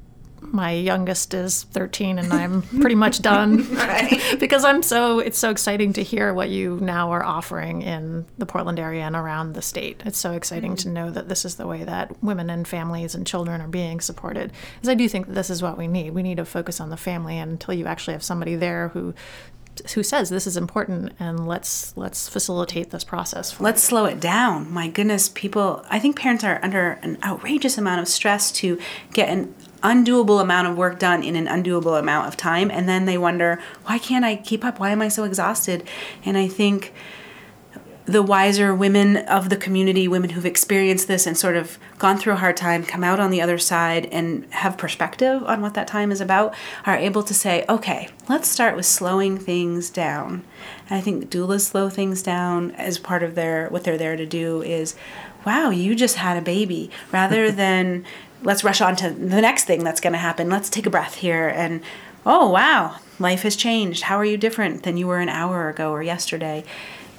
my 0.40 0.72
youngest 0.72 1.34
is 1.34 1.64
13 1.64 2.18
and 2.18 2.32
I'm 2.32 2.62
pretty 2.62 2.94
much 2.94 3.20
done 3.20 3.66
because 4.40 4.64
I'm 4.64 4.82
so 4.82 5.18
it's 5.18 5.38
so 5.38 5.50
exciting 5.50 5.92
to 5.94 6.02
hear 6.02 6.32
what 6.32 6.48
you 6.50 6.78
now 6.80 7.10
are 7.12 7.24
offering 7.24 7.82
in 7.82 8.26
the 8.38 8.46
Portland 8.46 8.78
area 8.78 9.02
and 9.02 9.16
around 9.16 9.54
the 9.54 9.62
state. 9.62 10.02
It's 10.04 10.18
so 10.18 10.32
exciting 10.32 10.72
mm-hmm. 10.72 10.88
to 10.88 10.94
know 10.94 11.10
that 11.10 11.28
this 11.28 11.44
is 11.44 11.56
the 11.56 11.66
way 11.66 11.84
that 11.84 12.22
women 12.22 12.50
and 12.50 12.66
families 12.66 13.14
and 13.14 13.26
children 13.26 13.60
are 13.60 13.68
being 13.68 14.00
supported. 14.00 14.52
Because 14.76 14.88
I 14.88 14.94
do 14.94 15.08
think 15.08 15.26
that 15.26 15.34
this 15.34 15.50
is 15.50 15.62
what 15.62 15.78
we 15.78 15.86
need. 15.86 16.10
We 16.10 16.22
need 16.22 16.36
to 16.36 16.44
focus 16.44 16.80
on 16.80 16.90
the 16.90 16.96
family 16.96 17.38
and 17.38 17.52
until 17.52 17.74
you 17.74 17.86
actually 17.86 18.14
have 18.14 18.22
somebody 18.22 18.54
there 18.54 18.88
who 18.88 19.14
who 19.94 20.02
says 20.02 20.28
this 20.28 20.46
is 20.46 20.56
important 20.56 21.12
and 21.18 21.46
let's 21.46 21.96
let's 21.96 22.28
facilitate 22.28 22.90
this 22.90 23.04
process. 23.04 23.52
for 23.52 23.62
Let's 23.62 23.82
slow 23.82 24.06
it 24.06 24.20
down. 24.20 24.72
My 24.72 24.88
goodness, 24.88 25.28
people, 25.28 25.84
I 25.90 25.98
think 25.98 26.18
parents 26.18 26.44
are 26.44 26.58
under 26.62 26.92
an 27.02 27.18
outrageous 27.22 27.78
amount 27.78 28.00
of 28.00 28.08
stress 28.08 28.50
to 28.52 28.78
get 29.12 29.28
an 29.28 29.54
undoable 29.82 30.40
amount 30.40 30.68
of 30.68 30.76
work 30.76 30.98
done 30.98 31.22
in 31.22 31.36
an 31.36 31.46
undoable 31.46 31.98
amount 31.98 32.28
of 32.28 32.36
time. 32.36 32.70
And 32.70 32.88
then 32.88 33.04
they 33.04 33.18
wonder, 33.18 33.60
why 33.84 33.98
can't 33.98 34.24
I 34.24 34.36
keep 34.36 34.64
up? 34.64 34.78
Why 34.78 34.90
am 34.90 35.02
I 35.02 35.08
so 35.08 35.24
exhausted? 35.24 35.86
And 36.24 36.36
I 36.36 36.48
think 36.48 36.92
the 38.08 38.22
wiser 38.22 38.74
women 38.74 39.18
of 39.18 39.50
the 39.50 39.56
community, 39.56 40.08
women 40.08 40.30
who've 40.30 40.46
experienced 40.46 41.08
this 41.08 41.26
and 41.26 41.36
sort 41.36 41.56
of 41.56 41.78
gone 41.98 42.16
through 42.16 42.32
a 42.32 42.36
hard 42.36 42.56
time, 42.56 42.82
come 42.82 43.04
out 43.04 43.20
on 43.20 43.30
the 43.30 43.42
other 43.42 43.58
side 43.58 44.06
and 44.06 44.50
have 44.54 44.78
perspective 44.78 45.42
on 45.44 45.60
what 45.60 45.74
that 45.74 45.86
time 45.86 46.10
is 46.10 46.22
about, 46.22 46.54
are 46.86 46.96
able 46.96 47.22
to 47.22 47.34
say, 47.34 47.66
okay, 47.68 48.08
let's 48.26 48.48
start 48.48 48.76
with 48.76 48.86
slowing 48.86 49.36
things 49.36 49.90
down. 49.90 50.42
And 50.88 50.98
I 50.98 51.02
think 51.02 51.28
doulas 51.28 51.60
slow 51.60 51.90
things 51.90 52.22
down 52.22 52.70
as 52.72 52.98
part 52.98 53.22
of 53.22 53.34
their 53.34 53.68
what 53.68 53.84
they're 53.84 53.98
there 53.98 54.16
to 54.16 54.24
do 54.24 54.62
is, 54.62 54.96
wow, 55.44 55.68
you 55.68 55.94
just 55.94 56.16
had 56.16 56.38
a 56.38 56.42
baby, 56.42 56.90
rather 57.12 57.52
than 57.52 58.06
let's 58.42 58.64
rush 58.64 58.80
on 58.80 58.96
to 58.96 59.10
the 59.10 59.40
next 59.40 59.64
thing 59.64 59.84
that's 59.84 60.00
going 60.00 60.12
to 60.12 60.18
happen. 60.18 60.48
Let's 60.48 60.70
take 60.70 60.86
a 60.86 60.90
breath 60.90 61.16
here 61.16 61.48
and, 61.48 61.82
oh 62.24 62.50
wow, 62.50 62.96
life 63.18 63.42
has 63.42 63.56
changed. 63.56 64.04
How 64.04 64.16
are 64.16 64.24
you 64.24 64.36
different 64.36 64.82
than 64.82 64.96
you 64.96 65.06
were 65.06 65.18
an 65.18 65.28
hour 65.28 65.68
ago 65.68 65.90
or 65.90 66.02
yesterday? 66.02 66.64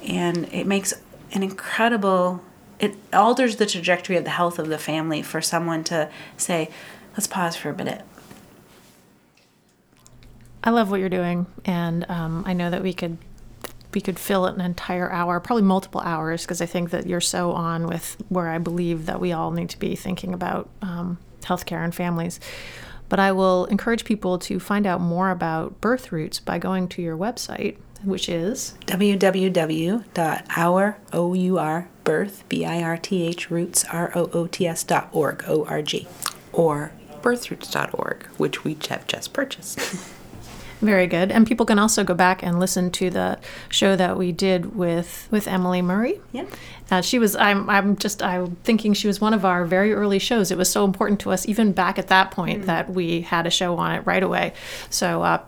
and 0.06 0.48
it 0.52 0.66
makes 0.66 0.94
an 1.32 1.42
incredible 1.42 2.42
it 2.78 2.94
alters 3.12 3.56
the 3.56 3.66
trajectory 3.66 4.16
of 4.16 4.24
the 4.24 4.30
health 4.30 4.58
of 4.58 4.68
the 4.68 4.78
family 4.78 5.22
for 5.22 5.40
someone 5.40 5.84
to 5.84 6.08
say 6.36 6.70
let's 7.12 7.26
pause 7.26 7.56
for 7.56 7.70
a 7.70 7.74
minute 7.74 8.02
I 10.62 10.68
love 10.68 10.90
what 10.90 11.00
you're 11.00 11.08
doing, 11.08 11.46
and 11.64 12.04
um, 12.10 12.42
I 12.46 12.52
know 12.52 12.68
that 12.68 12.82
we 12.82 12.92
could 12.92 13.16
we 13.94 14.00
could 14.00 14.18
fill 14.18 14.46
it 14.46 14.54
an 14.54 14.60
entire 14.60 15.10
hour, 15.10 15.40
probably 15.40 15.62
multiple 15.62 16.00
hours, 16.00 16.42
because 16.42 16.60
I 16.60 16.66
think 16.66 16.90
that 16.90 17.06
you're 17.06 17.20
so 17.20 17.52
on 17.52 17.86
with 17.86 18.16
where 18.28 18.48
I 18.48 18.58
believe 18.58 19.06
that 19.06 19.20
we 19.20 19.32
all 19.32 19.50
need 19.50 19.70
to 19.70 19.78
be 19.78 19.96
thinking 19.96 20.32
about 20.32 20.68
um, 20.82 21.18
healthcare 21.42 21.84
and 21.84 21.94
families. 21.94 22.40
But 23.08 23.18
I 23.18 23.32
will 23.32 23.64
encourage 23.66 24.04
people 24.04 24.38
to 24.40 24.60
find 24.60 24.86
out 24.86 25.00
more 25.00 25.30
about 25.30 25.80
birth 25.80 26.12
roots 26.12 26.38
by 26.38 26.58
going 26.58 26.86
to 26.88 27.02
your 27.02 27.16
website, 27.16 27.76
which 28.04 28.28
is 28.28 28.74
www.our 28.86 30.08
b-i-r-t-h 32.48 33.50
roots 33.50 33.84
r-o-o-t-s 33.84 34.84
dot 34.84 35.08
org 35.12 35.44
o-r-g 35.46 36.08
Or 36.52 36.92
birthroots.org, 37.22 38.26
which 38.36 38.64
we 38.64 38.76
have 38.88 39.06
just 39.06 39.32
purchased. 39.32 39.78
Very 40.80 41.06
good. 41.06 41.30
And 41.30 41.46
people 41.46 41.66
can 41.66 41.78
also 41.78 42.04
go 42.04 42.14
back 42.14 42.42
and 42.42 42.58
listen 42.58 42.90
to 42.92 43.10
the 43.10 43.38
show 43.68 43.96
that 43.96 44.16
we 44.16 44.32
did 44.32 44.74
with 44.74 45.28
with 45.30 45.46
Emily 45.46 45.82
Murray. 45.82 46.20
Yeah. 46.32 46.46
Uh, 46.90 47.02
she 47.02 47.18
was. 47.18 47.36
I'm. 47.36 47.68
I'm 47.68 47.96
just. 47.96 48.22
I'm 48.22 48.56
thinking 48.56 48.94
she 48.94 49.06
was 49.06 49.20
one 49.20 49.34
of 49.34 49.44
our 49.44 49.64
very 49.64 49.92
early 49.92 50.18
shows. 50.18 50.50
It 50.50 50.58
was 50.58 50.70
so 50.70 50.84
important 50.84 51.20
to 51.20 51.30
us, 51.30 51.46
even 51.46 51.72
back 51.72 51.98
at 51.98 52.08
that 52.08 52.30
point, 52.30 52.66
that 52.66 52.90
we 52.90 53.20
had 53.20 53.46
a 53.46 53.50
show 53.50 53.76
on 53.76 53.92
it 53.92 54.06
right 54.06 54.22
away. 54.22 54.54
So. 54.88 55.22
Uh, 55.22 55.42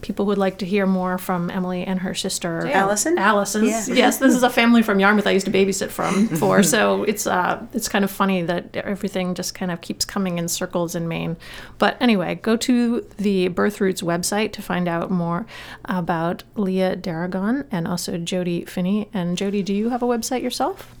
People 0.00 0.26
would 0.26 0.38
like 0.38 0.58
to 0.58 0.66
hear 0.66 0.86
more 0.86 1.16
from 1.18 1.48
Emily 1.50 1.84
and 1.84 2.00
her 2.00 2.14
sister 2.14 2.66
Allison? 2.66 3.18
Allison's 3.18 3.88
Yeah. 3.88 3.94
yes, 3.94 4.18
this 4.18 4.34
is 4.34 4.42
a 4.42 4.50
family 4.50 4.82
from 4.82 4.98
Yarmouth 4.98 5.26
I 5.26 5.30
used 5.32 5.46
to 5.46 5.52
babysit 5.52 5.90
from 5.90 6.28
for. 6.40 6.62
So 6.62 7.04
it's 7.04 7.26
uh, 7.26 7.64
it's 7.72 7.88
kind 7.88 8.04
of 8.04 8.10
funny 8.10 8.42
that 8.42 8.74
everything 8.76 9.34
just 9.34 9.54
kind 9.54 9.70
of 9.70 9.80
keeps 9.82 10.04
coming 10.04 10.38
in 10.38 10.48
circles 10.48 10.94
in 10.94 11.06
Maine. 11.08 11.36
But 11.78 11.96
anyway, 12.00 12.36
go 12.36 12.56
to 12.56 13.06
the 13.18 13.48
Birth 13.48 13.80
Roots 13.80 14.02
website 14.02 14.52
to 14.52 14.62
find 14.62 14.88
out 14.88 15.10
more 15.10 15.46
about 15.84 16.42
Leah 16.56 16.96
Deragon 16.96 17.66
and 17.70 17.86
also 17.86 18.16
Jody 18.18 18.64
Finney. 18.64 19.08
And 19.12 19.36
Jody, 19.36 19.62
do 19.62 19.74
you 19.74 19.90
have 19.90 20.02
a 20.02 20.06
website 20.06 20.42
yourself? 20.42 20.92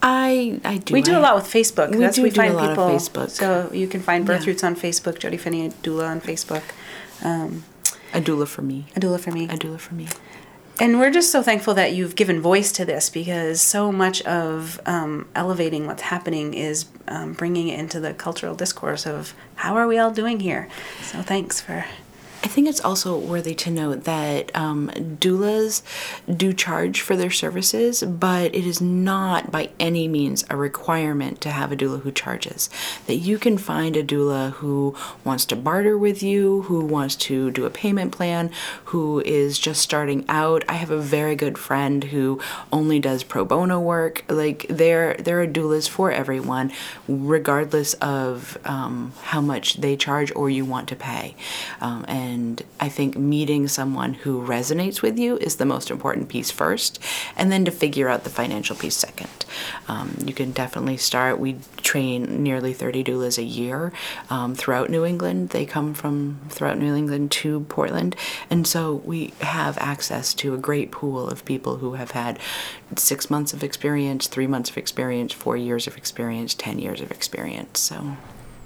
I 0.00 0.60
I 0.64 0.76
do. 0.78 0.94
we 0.94 1.02
do 1.02 1.14
I- 1.14 1.18
a 1.18 1.20
lot 1.20 1.34
with 1.34 1.44
facebook 1.46 1.90
We 1.90 1.96
That's 1.98 2.14
do 2.16 2.22
we 2.22 2.30
do 2.30 2.40
a 2.40 2.44
find 2.44 2.54
lot 2.54 2.64
of 2.70 2.70
people 2.70 2.86
Facebook. 2.90 3.30
so 3.30 3.68
you 3.72 3.88
can 3.88 4.00
find 4.00 4.24
birth 4.24 4.42
Yeah. 4.42 4.50
roots 4.50 4.62
on 4.62 4.76
facebook 4.76 5.18
jody 5.18 5.36
finney 5.36 5.70
doula 5.82 6.08
on 6.08 6.20
facebook 6.20 6.62
um, 7.24 7.64
A 8.18 8.20
doula 8.20 8.48
for 8.48 8.62
me. 8.62 8.86
a 8.96 9.00
doula 9.00 9.20
for 9.20 9.30
me 9.30 9.44
A 9.44 9.56
doula 9.56 9.78
for 9.78 9.94
me. 9.94 10.08
And 10.80 10.98
we're 10.98 11.12
just 11.12 11.30
so 11.30 11.40
thankful 11.40 11.74
that 11.74 11.92
you've 11.92 12.16
given 12.16 12.40
voice 12.40 12.72
to 12.72 12.84
this 12.84 13.10
because 13.10 13.60
so 13.60 13.92
much 13.92 14.22
of 14.22 14.80
um, 14.86 15.28
elevating 15.36 15.86
what's 15.86 16.02
happening 16.02 16.52
is 16.52 16.86
um, 17.06 17.32
bringing 17.32 17.68
it 17.68 17.78
into 17.78 18.00
the 18.00 18.14
cultural 18.14 18.56
discourse 18.56 19.06
of 19.06 19.34
how 19.54 19.76
are 19.76 19.86
we 19.86 19.98
all 19.98 20.10
doing 20.10 20.40
here. 20.40 20.68
So 21.02 21.22
thanks 21.22 21.60
for. 21.60 21.84
I 22.40 22.46
think 22.46 22.68
it's 22.68 22.84
also 22.84 23.18
worthy 23.18 23.54
to 23.56 23.70
note 23.70 24.04
that 24.04 24.54
um, 24.54 24.90
doulas 24.94 25.82
do 26.32 26.52
charge 26.52 27.00
for 27.00 27.16
their 27.16 27.32
services, 27.32 28.04
but 28.04 28.54
it 28.54 28.64
is 28.64 28.80
not 28.80 29.50
by 29.50 29.70
any 29.80 30.06
means 30.06 30.44
a 30.48 30.56
requirement 30.56 31.40
to 31.40 31.50
have 31.50 31.72
a 31.72 31.76
doula 31.76 32.02
who 32.02 32.12
charges. 32.12 32.70
That 33.08 33.16
you 33.16 33.38
can 33.38 33.58
find 33.58 33.96
a 33.96 34.04
doula 34.04 34.52
who 34.52 34.94
wants 35.24 35.46
to 35.46 35.56
barter 35.56 35.98
with 35.98 36.22
you, 36.22 36.62
who 36.62 36.84
wants 36.84 37.16
to 37.16 37.50
do 37.50 37.66
a 37.66 37.70
payment 37.70 38.12
plan, 38.12 38.52
who 38.84 39.20
is 39.20 39.58
just 39.58 39.82
starting 39.82 40.24
out. 40.28 40.64
I 40.68 40.74
have 40.74 40.90
a 40.90 40.98
very 40.98 41.34
good 41.34 41.58
friend 41.58 42.04
who 42.04 42.40
only 42.72 43.00
does 43.00 43.24
pro 43.24 43.44
bono 43.44 43.80
work. 43.80 44.24
Like 44.28 44.64
there, 44.68 45.14
there 45.14 45.42
are 45.42 45.46
doulas 45.46 45.88
for 45.88 46.12
everyone, 46.12 46.70
regardless 47.08 47.94
of 47.94 48.58
um, 48.64 49.12
how 49.22 49.40
much 49.40 49.78
they 49.78 49.96
charge 49.96 50.30
or 50.36 50.48
you 50.48 50.64
want 50.64 50.88
to 50.90 50.96
pay. 50.96 51.34
Um, 51.80 52.04
and 52.06 52.27
I 52.80 52.88
think 52.88 53.16
meeting 53.16 53.68
someone 53.68 54.14
who 54.14 54.44
resonates 54.46 55.02
with 55.02 55.18
you 55.18 55.36
is 55.38 55.56
the 55.56 55.64
most 55.64 55.90
important 55.90 56.28
piece 56.28 56.50
first, 56.50 56.98
and 57.36 57.50
then 57.50 57.64
to 57.64 57.70
figure 57.70 58.08
out 58.08 58.24
the 58.24 58.30
financial 58.30 58.76
piece 58.76 58.96
second. 58.96 59.44
Um, 59.88 60.16
you 60.24 60.34
can 60.34 60.52
definitely 60.52 60.96
start. 60.96 61.38
We 61.38 61.56
train 61.78 62.42
nearly 62.42 62.72
30 62.72 63.04
doulas 63.04 63.38
a 63.38 63.42
year 63.42 63.92
um, 64.30 64.54
throughout 64.54 64.90
New 64.90 65.04
England. 65.04 65.50
They 65.50 65.64
come 65.64 65.94
from 65.94 66.40
throughout 66.48 66.78
New 66.78 66.94
England 66.94 67.30
to 67.32 67.60
Portland, 67.68 68.16
and 68.50 68.66
so 68.66 68.94
we 69.04 69.32
have 69.40 69.78
access 69.78 70.34
to 70.34 70.54
a 70.54 70.58
great 70.58 70.90
pool 70.90 71.28
of 71.28 71.44
people 71.44 71.76
who 71.76 71.94
have 71.94 72.12
had 72.12 72.38
six 72.96 73.30
months 73.30 73.52
of 73.52 73.64
experience, 73.64 74.26
three 74.26 74.46
months 74.46 74.70
of 74.70 74.78
experience, 74.78 75.32
four 75.32 75.56
years 75.56 75.86
of 75.86 75.96
experience, 75.96 76.54
10 76.54 76.78
years 76.78 77.00
of 77.00 77.10
experience. 77.10 77.80
So. 77.80 78.16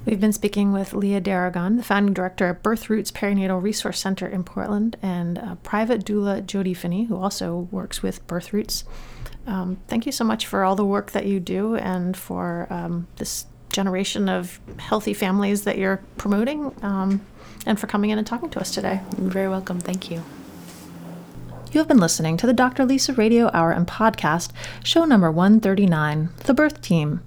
We've 0.04 0.20
been 0.20 0.32
speaking 0.32 0.72
with 0.72 0.94
Leah 0.94 1.20
Deragon, 1.20 1.76
the 1.76 1.84
founding 1.84 2.12
director 2.12 2.48
at 2.48 2.62
Birth 2.62 2.90
Roots 2.90 3.12
Perinatal 3.12 3.62
Resource 3.62 4.00
Center 4.00 4.26
in 4.26 4.42
Portland, 4.42 4.96
and 5.00 5.38
uh, 5.38 5.54
private 5.62 6.04
doula 6.04 6.44
Jody 6.44 6.74
Finney, 6.74 7.04
who 7.04 7.16
also 7.16 7.68
works 7.70 8.02
with 8.02 8.26
Birth 8.26 8.52
Roots. 8.52 8.84
Um, 9.46 9.78
thank 9.86 10.04
you 10.04 10.10
so 10.10 10.24
much 10.24 10.46
for 10.46 10.64
all 10.64 10.74
the 10.74 10.84
work 10.84 11.12
that 11.12 11.26
you 11.26 11.38
do 11.38 11.76
and 11.76 12.16
for 12.16 12.66
um, 12.68 13.06
this 13.16 13.46
generation 13.70 14.28
of 14.28 14.58
healthy 14.78 15.14
families 15.14 15.62
that 15.64 15.78
you're 15.78 16.02
promoting, 16.16 16.74
um, 16.82 17.20
and 17.64 17.78
for 17.78 17.86
coming 17.86 18.10
in 18.10 18.18
and 18.18 18.26
talking 18.26 18.50
to 18.50 18.60
us 18.60 18.74
today. 18.74 19.00
You're 19.18 19.30
very 19.30 19.48
welcome. 19.48 19.78
Thank 19.78 20.10
you. 20.10 20.24
You 21.70 21.78
have 21.78 21.88
been 21.88 21.98
listening 22.00 22.36
to 22.38 22.46
the 22.46 22.52
Dr. 22.52 22.84
Lisa 22.84 23.14
Radio 23.14 23.50
Hour 23.54 23.70
and 23.70 23.86
Podcast, 23.86 24.50
show 24.82 25.04
number 25.04 25.30
139, 25.30 26.28
The 26.44 26.54
Birth 26.54 26.82
Team. 26.82 27.22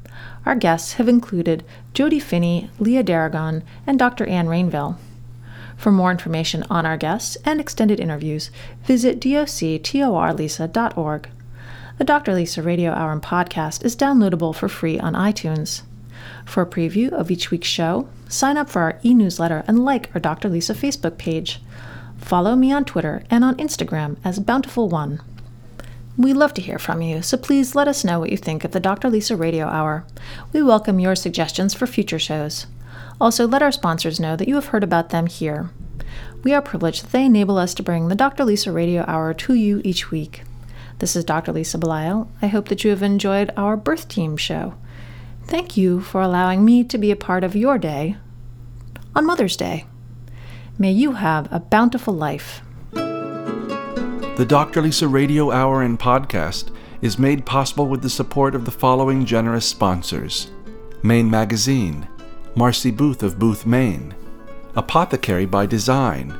Our 0.45 0.55
guests 0.55 0.93
have 0.93 1.09
included 1.09 1.63
Jody 1.93 2.19
Finney, 2.19 2.69
Leah 2.79 3.03
Deragon, 3.03 3.63
and 3.87 3.97
Dr. 3.97 4.27
Ann 4.27 4.47
Rainville. 4.47 4.97
For 5.75 5.91
more 5.91 6.11
information 6.11 6.63
on 6.69 6.85
our 6.85 6.97
guests 6.97 7.37
and 7.43 7.59
extended 7.59 7.99
interviews, 7.99 8.51
visit 8.83 9.19
doctorlisa.org. 9.19 11.29
The 11.97 12.03
Dr. 12.03 12.33
Lisa 12.33 12.61
Radio 12.61 12.91
Hour 12.91 13.13
and 13.13 13.21
Podcast 13.21 13.85
is 13.85 13.95
downloadable 13.95 14.53
for 14.53 14.67
free 14.67 14.99
on 14.99 15.13
iTunes. 15.13 15.83
For 16.45 16.61
a 16.61 16.65
preview 16.65 17.11
of 17.11 17.31
each 17.31 17.51
week's 17.51 17.67
show, 17.67 18.07
sign 18.27 18.57
up 18.57 18.69
for 18.69 18.81
our 18.81 18.99
e 19.03 19.13
newsletter 19.13 19.63
and 19.67 19.85
like 19.85 20.09
our 20.13 20.21
Dr. 20.21 20.49
Lisa 20.49 20.73
Facebook 20.73 21.17
page. 21.17 21.61
Follow 22.17 22.55
me 22.55 22.71
on 22.71 22.85
Twitter 22.85 23.23
and 23.29 23.43
on 23.43 23.55
Instagram 23.55 24.17
as 24.23 24.39
Bountiful 24.39 24.89
One. 24.89 25.21
We 26.17 26.31
love 26.31 26.53
to 26.53 26.61
hear 26.61 26.79
from 26.79 27.01
you, 27.01 27.21
so 27.21 27.35
please 27.35 27.75
let 27.75 27.89
us 27.89 28.05
know 28.05 28.21
what 28.21 28.31
you 28.31 28.37
think 28.37 28.63
of 28.63 28.71
the 28.71 28.79
Dr. 28.79 29.09
Lisa 29.09 29.35
Radio 29.35 29.67
Hour. 29.67 30.05
We 30.53 30.63
welcome 30.63 30.97
your 30.97 31.13
suggestions 31.13 31.73
for 31.73 31.85
future 31.85 32.19
shows. 32.19 32.67
Also, 33.19 33.45
let 33.45 33.61
our 33.61 33.71
sponsors 33.71 34.17
know 34.17 34.37
that 34.37 34.47
you 34.47 34.55
have 34.55 34.67
heard 34.67 34.83
about 34.83 35.09
them 35.09 35.27
here. 35.27 35.71
We 36.41 36.53
are 36.53 36.61
privileged 36.61 37.03
that 37.03 37.11
they 37.11 37.25
enable 37.25 37.57
us 37.57 37.73
to 37.73 37.83
bring 37.83 38.07
the 38.07 38.15
Dr. 38.15 38.45
Lisa 38.45 38.71
Radio 38.71 39.03
Hour 39.05 39.33
to 39.33 39.55
you 39.55 39.81
each 39.83 40.09
week. 40.09 40.43
This 40.99 41.17
is 41.17 41.25
Dr. 41.25 41.51
Lisa 41.51 41.77
Belisle. 41.77 42.29
I 42.41 42.47
hope 42.47 42.69
that 42.69 42.85
you 42.85 42.91
have 42.91 43.03
enjoyed 43.03 43.51
our 43.57 43.75
Birth 43.75 44.07
Team 44.07 44.37
show. 44.37 44.75
Thank 45.43 45.75
you 45.75 45.99
for 45.99 46.21
allowing 46.21 46.63
me 46.63 46.85
to 46.85 46.97
be 46.97 47.11
a 47.11 47.17
part 47.17 47.43
of 47.43 47.57
your 47.57 47.77
day 47.77 48.15
on 49.13 49.25
Mother's 49.25 49.57
Day. 49.57 49.85
May 50.77 50.91
you 50.91 51.13
have 51.13 51.51
a 51.51 51.59
bountiful 51.59 52.13
life. 52.13 52.61
The 54.35 54.45
Dr. 54.45 54.81
Lisa 54.81 55.07
Radio 55.07 55.49
Hour 55.49 55.81
and 55.83 55.97
Podcast 55.97 56.69
is 57.01 57.17
made 57.17 57.45
possible 57.45 57.87
with 57.87 58.01
the 58.01 58.09
support 58.09 58.53
of 58.53 58.65
the 58.65 58.71
following 58.71 59.23
generous 59.23 59.65
sponsors. 59.65 60.51
Maine 61.01 61.31
Magazine, 61.31 62.05
Marcy 62.53 62.91
Booth 62.91 63.23
of 63.23 63.39
Booth, 63.39 63.65
Maine, 63.65 64.13
Apothecary 64.75 65.45
by 65.45 65.65
Design, 65.65 66.37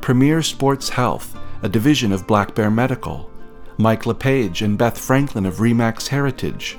Premier 0.00 0.40
Sports 0.40 0.88
Health, 0.88 1.38
a 1.60 1.68
division 1.68 2.10
of 2.10 2.26
Black 2.26 2.54
Bear 2.54 2.70
Medical, 2.70 3.30
Mike 3.76 4.06
LePage 4.06 4.62
and 4.62 4.78
Beth 4.78 4.96
Franklin 4.96 5.44
of 5.44 5.56
Remax 5.56 6.08
Heritage, 6.08 6.78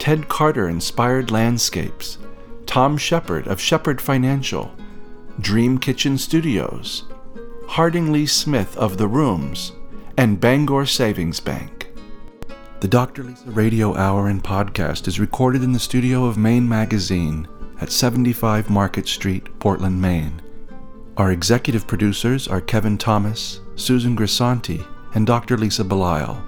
Ted 0.00 0.26
Carter 0.28 0.68
Inspired 0.68 1.30
Landscapes, 1.30 2.18
Tom 2.66 2.98
Shepard 2.98 3.46
of 3.46 3.60
Shepard 3.60 4.00
Financial, 4.00 4.74
Dream 5.38 5.78
Kitchen 5.78 6.18
Studios, 6.18 7.04
Harding 7.68 8.10
Lee 8.10 8.26
Smith 8.26 8.76
of 8.76 8.98
The 8.98 9.06
Rooms, 9.06 9.70
and 10.16 10.40
Bangor 10.40 10.86
Savings 10.86 11.40
Bank. 11.40 11.88
The 12.80 12.88
Dr. 12.88 13.22
Lisa 13.22 13.50
Radio 13.50 13.96
Hour 13.96 14.28
and 14.28 14.42
podcast 14.42 15.08
is 15.08 15.20
recorded 15.20 15.62
in 15.62 15.72
the 15.72 15.78
studio 15.78 16.24
of 16.26 16.36
Maine 16.36 16.68
Magazine 16.68 17.48
at 17.80 17.90
75 17.90 18.68
Market 18.68 19.08
Street, 19.08 19.58
Portland, 19.58 20.00
Maine. 20.00 20.42
Our 21.16 21.32
executive 21.32 21.86
producers 21.86 22.48
are 22.48 22.60
Kevin 22.60 22.98
Thomas, 22.98 23.60
Susan 23.76 24.16
Grisanti, 24.16 24.84
and 25.14 25.26
Dr. 25.26 25.56
Lisa 25.56 25.84
Belisle. 25.84 26.42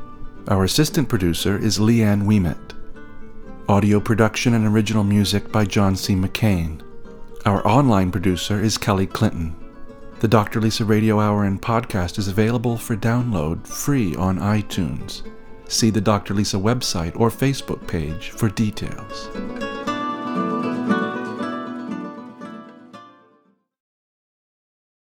Our 0.49 0.65
assistant 0.65 1.09
producer 1.09 1.59
is 1.59 1.79
Leanne 1.79 2.25
Weimet. 2.25 2.73
Audio 3.69 3.99
production 3.99 4.55
and 4.55 4.67
original 4.67 5.05
music 5.05 5.51
by 5.51 5.65
John 5.65 5.97
C. 5.97 6.15
McCain. 6.15 6.83
Our 7.47 7.67
online 7.67 8.11
producer 8.11 8.61
is 8.61 8.77
Kelly 8.77 9.07
Clinton. 9.07 9.64
The 10.25 10.29
Dr. 10.29 10.63
Lisa 10.63 10.87
Radio 10.87 11.21
Hour 11.21 11.45
and 11.45 11.61
podcast 11.61 12.17
is 12.17 12.29
available 12.29 12.79
for 12.79 12.97
download 12.97 13.67
free 13.67 14.17
on 14.17 14.39
iTunes. 14.39 15.21
See 15.69 15.91
the 15.91 16.01
Dr. 16.01 16.33
Lisa 16.33 16.57
website 16.57 17.21
or 17.21 17.29
Facebook 17.29 17.87
page 17.87 18.31
for 18.31 18.49
details. 18.49 19.84